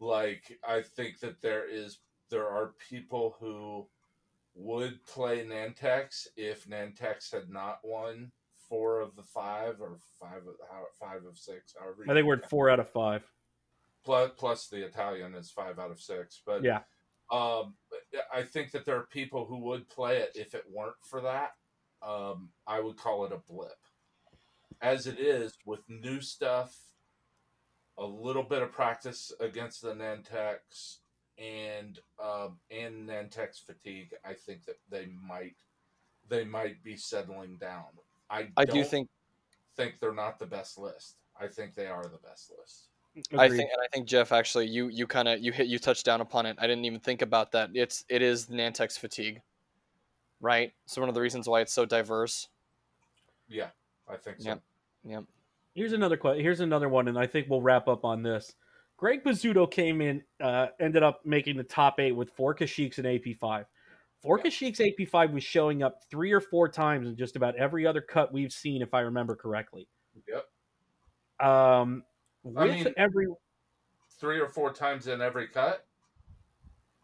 like 0.00 0.58
I 0.66 0.82
think 0.82 1.20
that 1.20 1.40
there 1.40 1.68
is 1.68 1.98
there 2.30 2.48
are 2.48 2.74
people 2.88 3.36
who 3.40 3.86
would 4.54 5.04
play 5.06 5.44
Nantex 5.44 6.26
if 6.36 6.66
Nantex 6.66 7.32
had 7.32 7.48
not 7.48 7.78
won 7.82 8.32
four 8.68 9.00
of 9.00 9.16
the 9.16 9.22
five 9.22 9.80
or 9.80 9.98
five 10.20 10.46
of 10.46 10.54
how 10.70 10.84
five 11.00 11.24
of 11.24 11.38
six. 11.38 11.74
However, 11.78 12.04
I 12.08 12.14
think 12.14 12.26
we're 12.26 12.36
at 12.36 12.48
four 12.50 12.70
out 12.70 12.80
of 12.80 12.88
five. 12.88 13.22
plus 14.04 14.30
plus 14.36 14.68
the 14.68 14.84
Italian 14.84 15.34
is 15.34 15.50
five 15.50 15.78
out 15.78 15.90
of 15.90 16.00
six. 16.00 16.42
But 16.44 16.62
Yeah. 16.64 16.82
um, 17.30 17.76
I 18.32 18.42
think 18.42 18.72
that 18.72 18.84
there 18.84 18.96
are 18.96 19.06
people 19.06 19.46
who 19.46 19.58
would 19.58 19.88
play 19.88 20.18
it 20.18 20.32
if 20.34 20.54
it 20.54 20.64
weren't 20.70 20.96
for 21.04 21.20
that. 21.22 21.52
Um, 22.02 22.52
I 22.66 22.80
would 22.80 22.96
call 22.96 23.24
it 23.24 23.32
a 23.32 23.38
blip. 23.38 23.78
As 24.80 25.06
it 25.06 25.20
is, 25.20 25.56
with 25.64 25.88
new 25.88 26.20
stuff, 26.20 26.76
a 27.96 28.04
little 28.04 28.42
bit 28.42 28.62
of 28.62 28.72
practice 28.72 29.30
against 29.38 29.82
the 29.82 29.94
Nantex 29.94 30.98
and 31.38 31.98
um, 32.22 32.58
and 32.70 33.08
Nantex 33.08 33.64
fatigue, 33.64 34.14
I 34.24 34.34
think 34.34 34.64
that 34.66 34.78
they 34.90 35.08
might 35.26 35.56
they 36.28 36.44
might 36.44 36.82
be 36.82 36.96
settling 36.96 37.56
down. 37.56 37.84
I 38.30 38.48
I 38.56 38.64
do 38.64 38.74
don't 38.74 38.86
think 38.88 39.08
think 39.76 39.94
they're 40.00 40.14
not 40.14 40.38
the 40.38 40.46
best 40.46 40.78
list. 40.78 41.16
I 41.40 41.46
think 41.48 41.74
they 41.74 41.86
are 41.86 42.02
the 42.02 42.18
best 42.18 42.52
list. 42.58 42.88
I 43.36 43.48
think, 43.48 43.70
and 43.70 43.80
I 43.82 43.86
think 43.92 44.06
Jeff, 44.06 44.32
actually, 44.32 44.68
you 44.68 44.88
you 44.88 45.06
kind 45.06 45.28
of 45.28 45.40
you 45.40 45.52
hit 45.52 45.66
you 45.66 45.78
touched 45.78 46.06
down 46.06 46.20
upon 46.22 46.46
it. 46.46 46.56
I 46.58 46.66
didn't 46.66 46.86
even 46.86 47.00
think 47.00 47.20
about 47.20 47.52
that. 47.52 47.70
It's 47.74 48.04
it 48.08 48.22
is 48.22 48.46
Nantex 48.46 48.98
fatigue, 48.98 49.42
right? 50.40 50.72
So 50.86 51.02
one 51.02 51.10
of 51.10 51.14
the 51.14 51.20
reasons 51.20 51.46
why 51.46 51.60
it's 51.60 51.72
so 51.72 51.84
diverse. 51.84 52.48
Yeah, 53.48 53.68
I 54.08 54.16
think 54.16 54.40
so. 54.40 54.48
Yep. 54.48 54.62
Yep. 55.04 55.24
Here's 55.74 55.92
another 55.92 56.16
question. 56.16 56.42
Here's 56.42 56.60
another 56.60 56.88
one, 56.88 57.08
and 57.08 57.18
I 57.18 57.26
think 57.26 57.50
we'll 57.50 57.60
wrap 57.60 57.86
up 57.86 58.04
on 58.04 58.22
this. 58.22 58.54
Greg 59.02 59.24
Bazzuto 59.24 59.68
came 59.68 60.00
in, 60.00 60.22
uh, 60.40 60.68
ended 60.78 61.02
up 61.02 61.26
making 61.26 61.56
the 61.56 61.64
top 61.64 61.98
eight 61.98 62.12
with 62.12 62.30
four 62.36 62.54
Kashyyyks 62.54 62.98
and 62.98 63.06
AP5. 63.08 63.66
Four 64.20 64.38
Yeah. 64.38 64.44
Kashyyyks 64.44 64.78
AP5 64.78 65.32
was 65.32 65.42
showing 65.42 65.82
up 65.82 66.04
three 66.08 66.30
or 66.30 66.40
four 66.40 66.68
times 66.68 67.08
in 67.08 67.16
just 67.16 67.34
about 67.34 67.56
every 67.56 67.84
other 67.84 68.00
cut 68.00 68.32
we've 68.32 68.52
seen, 68.52 68.80
if 68.80 68.94
I 68.94 69.00
remember 69.00 69.34
correctly. 69.34 69.88
Yep. 70.28 70.48
Um, 71.44 72.04
I 72.44 72.48
with 72.66 72.70
mean- 72.84 72.94
every, 72.96 73.26
Three 74.20 74.38
or 74.38 74.48
four 74.48 74.72
times 74.72 75.08
in 75.08 75.20
every 75.20 75.48
cut. 75.48 75.84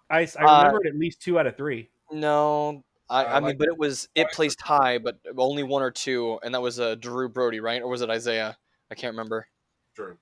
I, 0.09 0.21
I 0.21 0.45
Uh, 0.45 0.59
remember 0.67 0.87
at 0.87 0.95
least 0.95 1.21
two 1.21 1.37
out 1.37 1.49
of 1.49 1.57
three. 1.57 1.91
No, 2.13 2.85
I, 3.11 3.25
I 3.25 3.33
I 3.33 3.35
mean, 3.41 3.43
like- 3.43 3.59
but 3.59 3.67
it 3.67 3.77
was 3.77 4.09
it 4.15 4.29
placed 4.31 4.61
high, 4.63 4.99
but 4.99 5.19
only 5.37 5.65
one 5.65 5.83
or 5.83 5.91
two, 5.91 6.39
and 6.45 6.55
that 6.55 6.61
was 6.63 6.79
uh, 6.79 6.95
Drew 6.95 7.29
Brody, 7.29 7.59
right? 7.59 7.83
Or 7.83 7.89
was 7.89 8.03
it 8.03 8.09
Isaiah? 8.09 8.57
I 8.89 8.95
can't 8.95 9.11
remember. 9.15 9.49
True. 9.97 10.17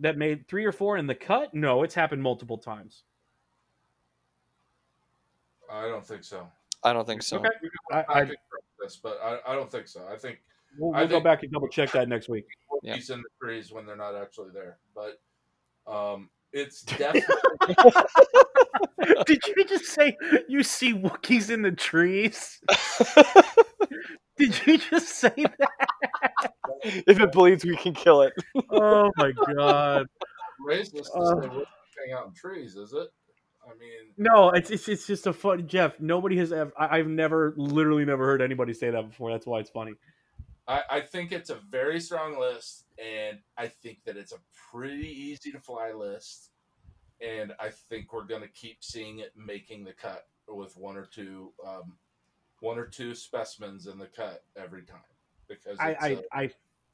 That 0.00 0.16
made 0.16 0.46
three 0.48 0.64
or 0.64 0.72
four 0.72 0.96
in 0.96 1.06
the 1.06 1.14
cut. 1.14 1.52
No, 1.54 1.82
it's 1.82 1.94
happened 1.94 2.22
multiple 2.22 2.58
times. 2.58 3.02
I 5.70 5.86
don't 5.86 6.06
think 6.06 6.24
so. 6.24 6.48
I 6.84 6.92
don't 6.92 7.06
think 7.06 7.22
so. 7.22 7.38
Okay. 7.38 7.48
I, 7.92 7.96
I, 7.96 8.00
I, 8.00 8.04
can 8.04 8.26
correct 8.28 8.66
this, 8.80 8.96
but 8.96 9.18
I, 9.22 9.38
I 9.46 9.54
don't 9.54 9.70
think 9.70 9.88
so. 9.88 10.06
I 10.10 10.16
think 10.16 10.40
we'll, 10.78 10.92
we'll 10.92 11.06
go 11.06 11.16
think- 11.16 11.24
back 11.24 11.42
and 11.42 11.52
double 11.52 11.68
check 11.68 11.90
that 11.92 12.08
next 12.08 12.28
week. 12.28 12.46
Yeah. 12.82 12.94
he's 12.94 13.10
in 13.10 13.20
the 13.20 13.28
trees 13.44 13.72
when 13.72 13.86
they're 13.86 13.96
not 13.96 14.14
actually 14.14 14.50
there. 14.54 14.78
But 14.94 15.20
um, 15.92 16.30
it's 16.52 16.82
definitely 16.82 17.26
Did 19.26 19.40
you 19.56 19.64
just 19.64 19.86
say 19.86 20.16
you 20.48 20.62
see 20.62 20.94
Wookiees 20.94 21.50
in 21.50 21.62
the 21.62 21.72
trees? 21.72 22.60
Did 24.38 24.66
you 24.66 24.78
just 24.78 25.08
say 25.08 25.32
that? 25.36 26.52
if 26.82 27.20
it 27.20 27.32
bleeds, 27.32 27.64
we 27.64 27.76
can 27.76 27.92
kill 27.94 28.22
it. 28.22 28.32
Oh 28.70 29.10
my 29.16 29.32
god! 29.56 30.06
racist 30.66 31.12
to 31.12 31.18
Uh. 31.18 31.40
say 31.42 31.48
hang 31.48 32.12
out 32.16 32.26
in 32.28 32.34
trees, 32.34 32.76
is 32.76 32.92
it? 32.92 33.08
I 33.64 33.70
mean, 33.78 34.12
No, 34.16 34.50
it's 34.50 34.70
it's, 34.70 34.88
it's 34.88 35.06
just 35.06 35.26
a 35.26 35.32
fun. 35.32 35.66
Jeff, 35.68 35.98
nobody 36.00 36.38
has 36.38 36.52
ever. 36.52 36.72
I, 36.78 36.98
I've 36.98 37.08
never, 37.08 37.52
literally, 37.56 38.04
never 38.04 38.24
heard 38.24 38.40
anybody 38.40 38.72
say 38.72 38.90
that 38.90 39.08
before. 39.10 39.30
That's 39.30 39.46
why 39.46 39.60
it's 39.60 39.70
funny. 39.70 39.92
I, 40.66 40.82
I 40.90 41.00
think 41.00 41.32
it's 41.32 41.50
a 41.50 41.58
very 41.70 42.00
strong 42.00 42.38
list, 42.38 42.84
and 42.98 43.38
I 43.56 43.68
think 43.68 43.98
that 44.06 44.16
it's 44.16 44.32
a 44.32 44.38
pretty 44.70 45.08
easy 45.08 45.50
to 45.52 45.60
fly 45.60 45.92
list. 45.92 46.50
And 47.20 47.52
I 47.58 47.70
think 47.88 48.12
we're 48.12 48.24
going 48.26 48.42
to 48.42 48.48
keep 48.48 48.78
seeing 48.84 49.18
it 49.18 49.32
making 49.36 49.84
the 49.84 49.92
cut 49.92 50.26
with 50.46 50.76
one 50.76 50.96
or 50.96 51.04
two, 51.06 51.52
um, 51.66 51.94
one 52.60 52.78
or 52.78 52.86
two 52.86 53.14
specimens 53.14 53.86
in 53.86 53.98
the 53.98 54.06
cut 54.06 54.44
every 54.56 54.82
time 54.82 54.98
because 55.48 55.78
I 55.78 55.96
I, 56.00 56.18
I 56.32 56.50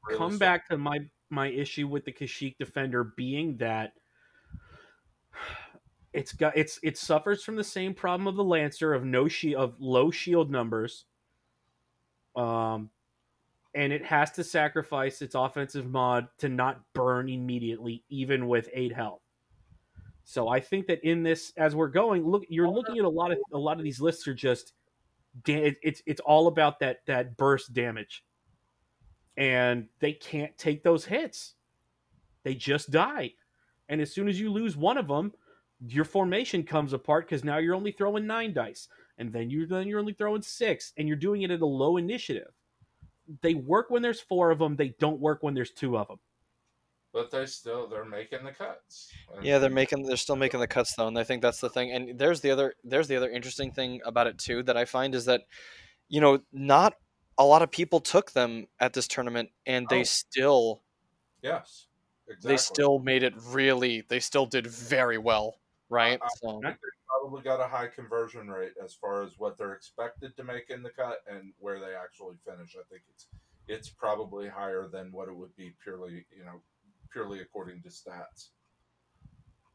really 0.07 0.17
come 0.17 0.37
back 0.37 0.67
to 0.69 0.77
my 0.77 0.99
my 1.29 1.47
issue 1.47 1.87
with 1.87 2.05
the 2.05 2.11
Kashyyyk 2.11 2.57
defender 2.57 3.03
being 3.15 3.57
that 3.57 3.93
it's 6.13 6.33
got 6.33 6.55
it's 6.55 6.79
it 6.83 6.97
suffers 6.97 7.43
from 7.43 7.55
the 7.55 7.63
same 7.63 7.93
problem 7.93 8.27
of 8.27 8.35
the 8.35 8.43
Lancer 8.43 8.93
of 8.93 9.03
no 9.03 9.27
shield 9.27 9.61
of 9.61 9.75
low 9.79 10.11
shield 10.11 10.51
numbers. 10.51 11.05
Um 12.35 12.89
and 13.73 13.91
it 13.91 14.05
has 14.05 14.31
to 14.31 14.43
sacrifice 14.43 15.21
its 15.21 15.35
offensive 15.35 15.85
mod 15.85 16.27
to 16.37 16.47
not 16.47 16.81
burn 16.93 17.27
immediately 17.27 18.03
even 18.09 18.47
with 18.47 18.69
8 18.73 18.93
health. 18.93 19.21
So 20.23 20.47
I 20.47 20.61
think 20.61 20.87
that 20.87 21.03
in 21.03 21.23
this 21.23 21.51
as 21.57 21.75
we're 21.75 21.89
going 21.89 22.23
look 22.25 22.43
you're 22.49 22.69
looking 22.69 22.97
at 22.97 23.05
a 23.05 23.09
lot 23.09 23.31
of 23.31 23.37
a 23.53 23.57
lot 23.57 23.77
of 23.77 23.83
these 23.83 23.99
lists 23.99 24.27
are 24.27 24.33
just 24.33 24.73
da- 25.43 25.75
it's 25.83 26.01
it's 26.05 26.21
all 26.21 26.47
about 26.47 26.79
that 26.79 27.05
that 27.07 27.37
burst 27.37 27.73
damage 27.73 28.23
and 29.37 29.87
they 29.99 30.13
can't 30.13 30.57
take 30.57 30.83
those 30.83 31.05
hits. 31.05 31.55
They 32.43 32.55
just 32.55 32.91
die. 32.91 33.33
And 33.89 34.01
as 34.01 34.13
soon 34.13 34.27
as 34.27 34.39
you 34.39 34.51
lose 34.51 34.77
one 34.77 34.97
of 34.97 35.07
them, 35.07 35.33
your 35.87 36.05
formation 36.05 36.63
comes 36.63 36.93
apart 36.93 37.27
because 37.27 37.43
now 37.43 37.57
you're 37.57 37.75
only 37.75 37.91
throwing 37.91 38.25
nine 38.25 38.53
dice, 38.53 38.87
and 39.17 39.31
then 39.31 39.49
you 39.49 39.65
then 39.65 39.87
you're 39.87 39.99
only 39.99 40.13
throwing 40.13 40.41
six, 40.41 40.93
and 40.97 41.07
you're 41.07 41.17
doing 41.17 41.41
it 41.41 41.51
at 41.51 41.61
a 41.61 41.65
low 41.65 41.97
initiative. 41.97 42.51
They 43.41 43.55
work 43.55 43.89
when 43.89 44.01
there's 44.01 44.21
four 44.21 44.51
of 44.51 44.59
them. 44.59 44.75
They 44.75 44.89
don't 44.99 45.19
work 45.19 45.43
when 45.43 45.53
there's 45.53 45.71
two 45.71 45.97
of 45.97 46.07
them. 46.07 46.19
But 47.15 47.31
they 47.31 47.45
still 47.45 47.87
they're 47.87 48.03
making 48.03 48.43
the 48.43 48.51
cuts. 48.51 49.09
And- 49.33 49.43
Yeah, 49.45 49.57
they're 49.57 49.69
making 49.69 50.03
they're 50.03 50.17
still 50.17 50.35
making 50.35 50.59
the 50.59 50.67
cuts 50.67 50.93
though, 50.95 51.07
and 51.07 51.17
I 51.17 51.23
think 51.23 51.41
that's 51.41 51.61
the 51.61 51.69
thing. 51.69 51.91
And 51.91 52.19
there's 52.19 52.41
the 52.41 52.51
other 52.51 52.75
there's 52.83 53.07
the 53.07 53.15
other 53.15 53.29
interesting 53.29 53.71
thing 53.71 54.01
about 54.05 54.27
it 54.27 54.37
too 54.37 54.61
that 54.63 54.75
I 54.75 54.83
find 54.83 55.15
is 55.15 55.23
that, 55.25 55.43
you 56.09 56.19
know, 56.19 56.41
not 56.51 56.95
a 57.37 57.45
lot 57.45 57.61
of 57.61 57.71
people 57.71 58.01
took 58.01 58.33
them 58.33 58.67
at 58.81 58.91
this 58.93 59.07
tournament, 59.07 59.49
and 59.65 59.87
they 59.89 60.01
Oh. 60.01 60.03
still 60.03 60.83
yes, 61.41 61.87
exactly. 62.27 62.51
they 62.51 62.57
still 62.57 62.99
made 62.99 63.23
it 63.23 63.33
really 63.37 64.01
they 64.01 64.19
still 64.19 64.45
did 64.45 64.67
very 64.67 65.17
well, 65.17 65.61
right? 65.87 66.19
I- 66.21 66.27
So 66.41 66.59
think 66.61 66.75
they 66.81 66.89
probably 67.07 67.43
got 67.43 67.61
a 67.61 67.67
high 67.67 67.87
conversion 67.87 68.49
rate 68.49 68.73
as 68.83 68.93
far 68.93 69.23
as 69.23 69.39
what 69.39 69.57
they're 69.57 69.73
expected 69.73 70.35
to 70.35 70.43
make 70.43 70.69
in 70.69 70.83
the 70.83 70.89
cut 70.89 71.19
and 71.27 71.53
where 71.59 71.79
they 71.79 71.95
actually 71.95 72.35
finish. 72.45 72.75
I 72.75 72.83
think 72.89 73.03
it's 73.09 73.27
it's 73.67 73.89
probably 73.89 74.47
higher 74.49 74.87
than 74.87 75.11
what 75.13 75.27
it 75.29 75.35
would 75.35 75.55
be 75.55 75.71
purely, 75.81 76.25
you 76.37 76.43
know, 76.45 76.61
purely 77.11 77.39
according 77.41 77.81
to 77.83 77.89
stats. 77.89 78.49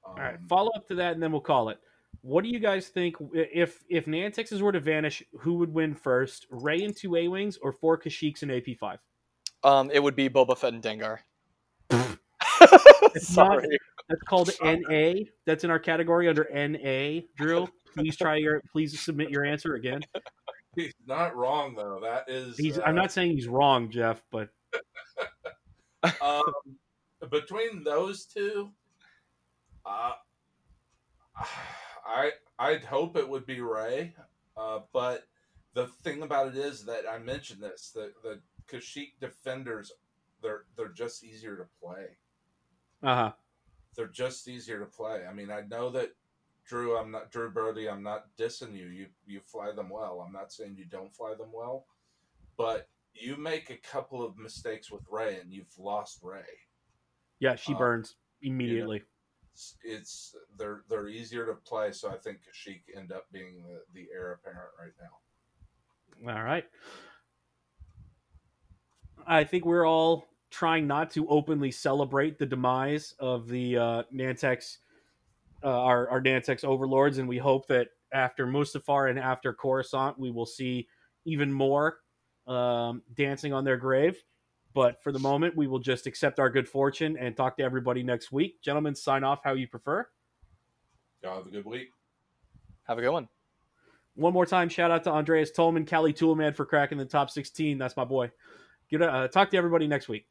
Um, 0.07 0.15
All 0.17 0.23
right, 0.23 0.39
follow 0.49 0.71
up 0.77 0.87
to 0.89 0.95
that, 0.97 1.13
and 1.15 1.23
then 1.23 1.33
we'll 1.33 1.41
call 1.41 1.69
it. 1.69 1.79
What 2.23 2.45
do 2.45 2.51
you 2.51 2.59
guys 2.59 2.89
think 2.89 3.17
if 3.33 3.83
if 3.89 4.07
Nantexes 4.07 4.61
were 4.61 4.73
to 4.73 4.81
vanish? 4.81 5.23
Who 5.41 5.55
would 5.55 5.73
win 5.73 5.95
first, 5.95 6.47
Rey 6.51 6.83
and 6.85 6.97
two 6.97 7.17
A 7.17 7.29
wings, 7.29 7.59
or 7.63 7.73
four 7.73 7.99
Kashyyyks 7.99 8.43
and 8.43 8.53
AP 8.53 8.77
five? 8.79 8.99
um, 9.65 9.91
it 9.93 10.03
would 10.03 10.17
be 10.17 10.29
Boba 10.29 10.57
Fett 10.57 10.73
and 10.73 10.83
Dengar. 10.83 11.19
It's 11.91 12.17
not- 13.37 13.53
Sorry. 13.53 13.79
That's 14.09 14.23
called 14.23 14.51
NA. 14.63 15.13
That's 15.47 15.63
in 15.65 15.71
our 15.71 15.79
category 15.79 16.29
under 16.29 16.49
NA. 16.53 17.21
Drew, 17.37 17.69
please 17.95 18.17
try 18.17 18.37
your 18.37 18.61
please 18.73 18.99
submit 19.01 19.31
your 19.31 19.45
answer 19.45 19.75
again. 19.75 20.01
He's 20.77 20.95
not 21.07 21.37
wrong 21.37 21.75
though. 21.77 22.01
That 22.03 22.29
is. 22.29 22.57
He's 22.57 22.79
uh, 22.79 22.83
I'm 22.83 22.95
not 22.97 23.13
saying 23.13 23.33
he's 23.33 23.47
wrong, 23.49 23.91
Jeff, 23.91 24.23
but 24.33 24.49
um, 26.21 26.43
between 27.29 27.85
those 27.85 28.25
two, 28.25 28.71
uh, 29.85 30.13
I 32.07 32.33
I'd 32.59 32.85
hope 32.85 33.17
it 33.17 33.29
would 33.29 33.47
be 33.47 33.61
Rey, 33.61 34.15
uh, 34.57 34.81
but 34.93 35.27
the 35.75 35.87
thing 35.87 36.23
about 36.23 36.49
it 36.49 36.57
is 36.57 36.85
that 36.85 37.05
I 37.11 37.19
mentioned 37.19 37.63
this: 37.63 37.91
the 37.95 38.13
the 38.23 38.41
Kashyyyk 38.69 39.13
defenders, 39.21 39.93
they're 40.43 40.65
they're 40.77 40.89
just 40.89 41.25
easier 41.25 41.57
to 41.57 41.67
play. 41.83 42.17
Uh 43.03 43.15
huh. 43.15 43.33
They're 43.97 44.07
just 44.07 44.49
easier 44.49 44.79
to 44.79 44.87
play. 44.87 45.25
I 45.29 45.33
mean, 45.33 45.51
I 45.51 45.63
know 45.63 45.91
that 45.91 46.15
Drew, 46.65 46.97
I'm 46.97 47.11
not 47.11 47.31
Drew 47.31 47.51
Brody. 47.51 47.89
I'm 47.89 48.03
not 48.03 48.27
dissing 48.39 48.77
you. 48.77 48.87
You 48.87 49.07
you 49.27 49.41
fly 49.41 49.73
them 49.73 49.91
well. 49.91 50.25
I'm 50.25 50.33
not 50.33 50.53
saying 50.53 50.77
you 50.77 50.85
don't 50.85 51.15
fly 51.15 51.35
them 51.35 51.51
well, 51.53 51.87
but 52.57 52.89
you 53.15 53.37
make 53.37 53.71
a 53.71 53.77
couple 53.77 54.25
of 54.25 54.39
mistakes 54.39 54.91
with 54.91 55.03
Rey, 55.11 55.41
and 55.41 55.53
you've 55.53 55.79
lost 55.79 56.21
Rey. 56.23 56.45
Yeah, 57.41 57.57
she 57.57 57.75
Uh, 57.75 57.79
burns 57.79 58.17
immediately. 58.43 59.03
It's, 59.53 59.77
it's 59.83 60.37
they're 60.57 60.85
they're 60.89 61.09
easier 61.09 61.45
to 61.47 61.55
play, 61.55 61.93
so 61.93 62.09
I 62.11 62.17
think 62.17 62.39
Kashyyyk 62.39 62.83
end 62.97 63.13
up 63.13 63.27
being 63.33 63.63
the, 63.63 63.83
the 63.93 64.09
heir 64.15 64.33
apparent 64.33 64.71
right 64.79 64.93
now. 65.01 66.33
All 66.33 66.43
right. 66.45 66.65
I 69.27 69.45
think 69.45 69.65
we're 69.65 69.87
all 69.87 70.27
trying 70.51 70.87
not 70.87 71.11
to 71.13 71.27
openly 71.29 71.71
celebrate 71.71 72.39
the 72.39 72.47
demise 72.47 73.15
of 73.19 73.49
the 73.49 73.77
uh, 73.77 74.03
Nantex, 74.13 74.79
uh, 75.63 75.69
our, 75.69 76.09
our 76.09 76.21
Nantex 76.21 76.65
overlords, 76.65 77.19
and 77.19 77.29
we 77.29 77.39
hope 77.39 77.67
that 77.69 77.89
after 78.13 78.47
Mustafar 78.47 79.09
and 79.11 79.19
after 79.19 79.53
Coruscant, 79.53 80.19
we 80.19 80.31
will 80.31 80.47
see 80.47 80.89
even 81.25 81.53
more 81.53 81.99
um, 82.47 83.03
dancing 83.15 83.53
on 83.53 83.65
their 83.65 83.77
grave. 83.77 84.23
But 84.73 85.03
for 85.03 85.13
the 85.13 85.19
moment, 85.19 85.57
we 85.57 85.67
will 85.67 85.79
just 85.79 86.07
accept 86.07 86.39
our 86.39 86.49
good 86.49 86.69
fortune 86.69 87.17
and 87.17 87.37
talk 87.37 87.57
to 87.57 87.63
everybody 87.63 88.03
next 88.03 88.31
week. 88.31 88.63
Gentlemen, 88.63 88.95
sign 88.95 89.25
off 89.25 89.41
how 89.43 89.55
you 89.55 89.67
prefer. 89.67 90.07
Y'all 91.23 91.37
have 91.37 91.47
a 91.47 91.51
good 91.51 91.67
week. 91.67 91.89
Have 92.85 92.99
a 92.99 93.01
good 93.01 93.11
one. 93.11 93.29
One 94.15 94.33
more 94.33 94.47
time, 94.47 94.69
shout 94.69 94.91
out 94.91 95.05
to 95.05 95.11
Andreas 95.11 95.51
Tolman, 95.51 95.87
Cali 95.87 96.13
Toolman 96.13 96.55
for 96.55 96.67
cracking 96.67 96.99
the 96.99 97.05
top 97.05 97.31
16. 97.31 97.79
That's 97.79 97.97
my 97.97 98.05
boy. 98.05 98.31
Get, 98.91 99.03
uh, 99.03 99.29
talk 99.29 99.51
to 99.51 99.57
everybody 99.57 99.87
next 99.87 100.09
week. 100.09 100.27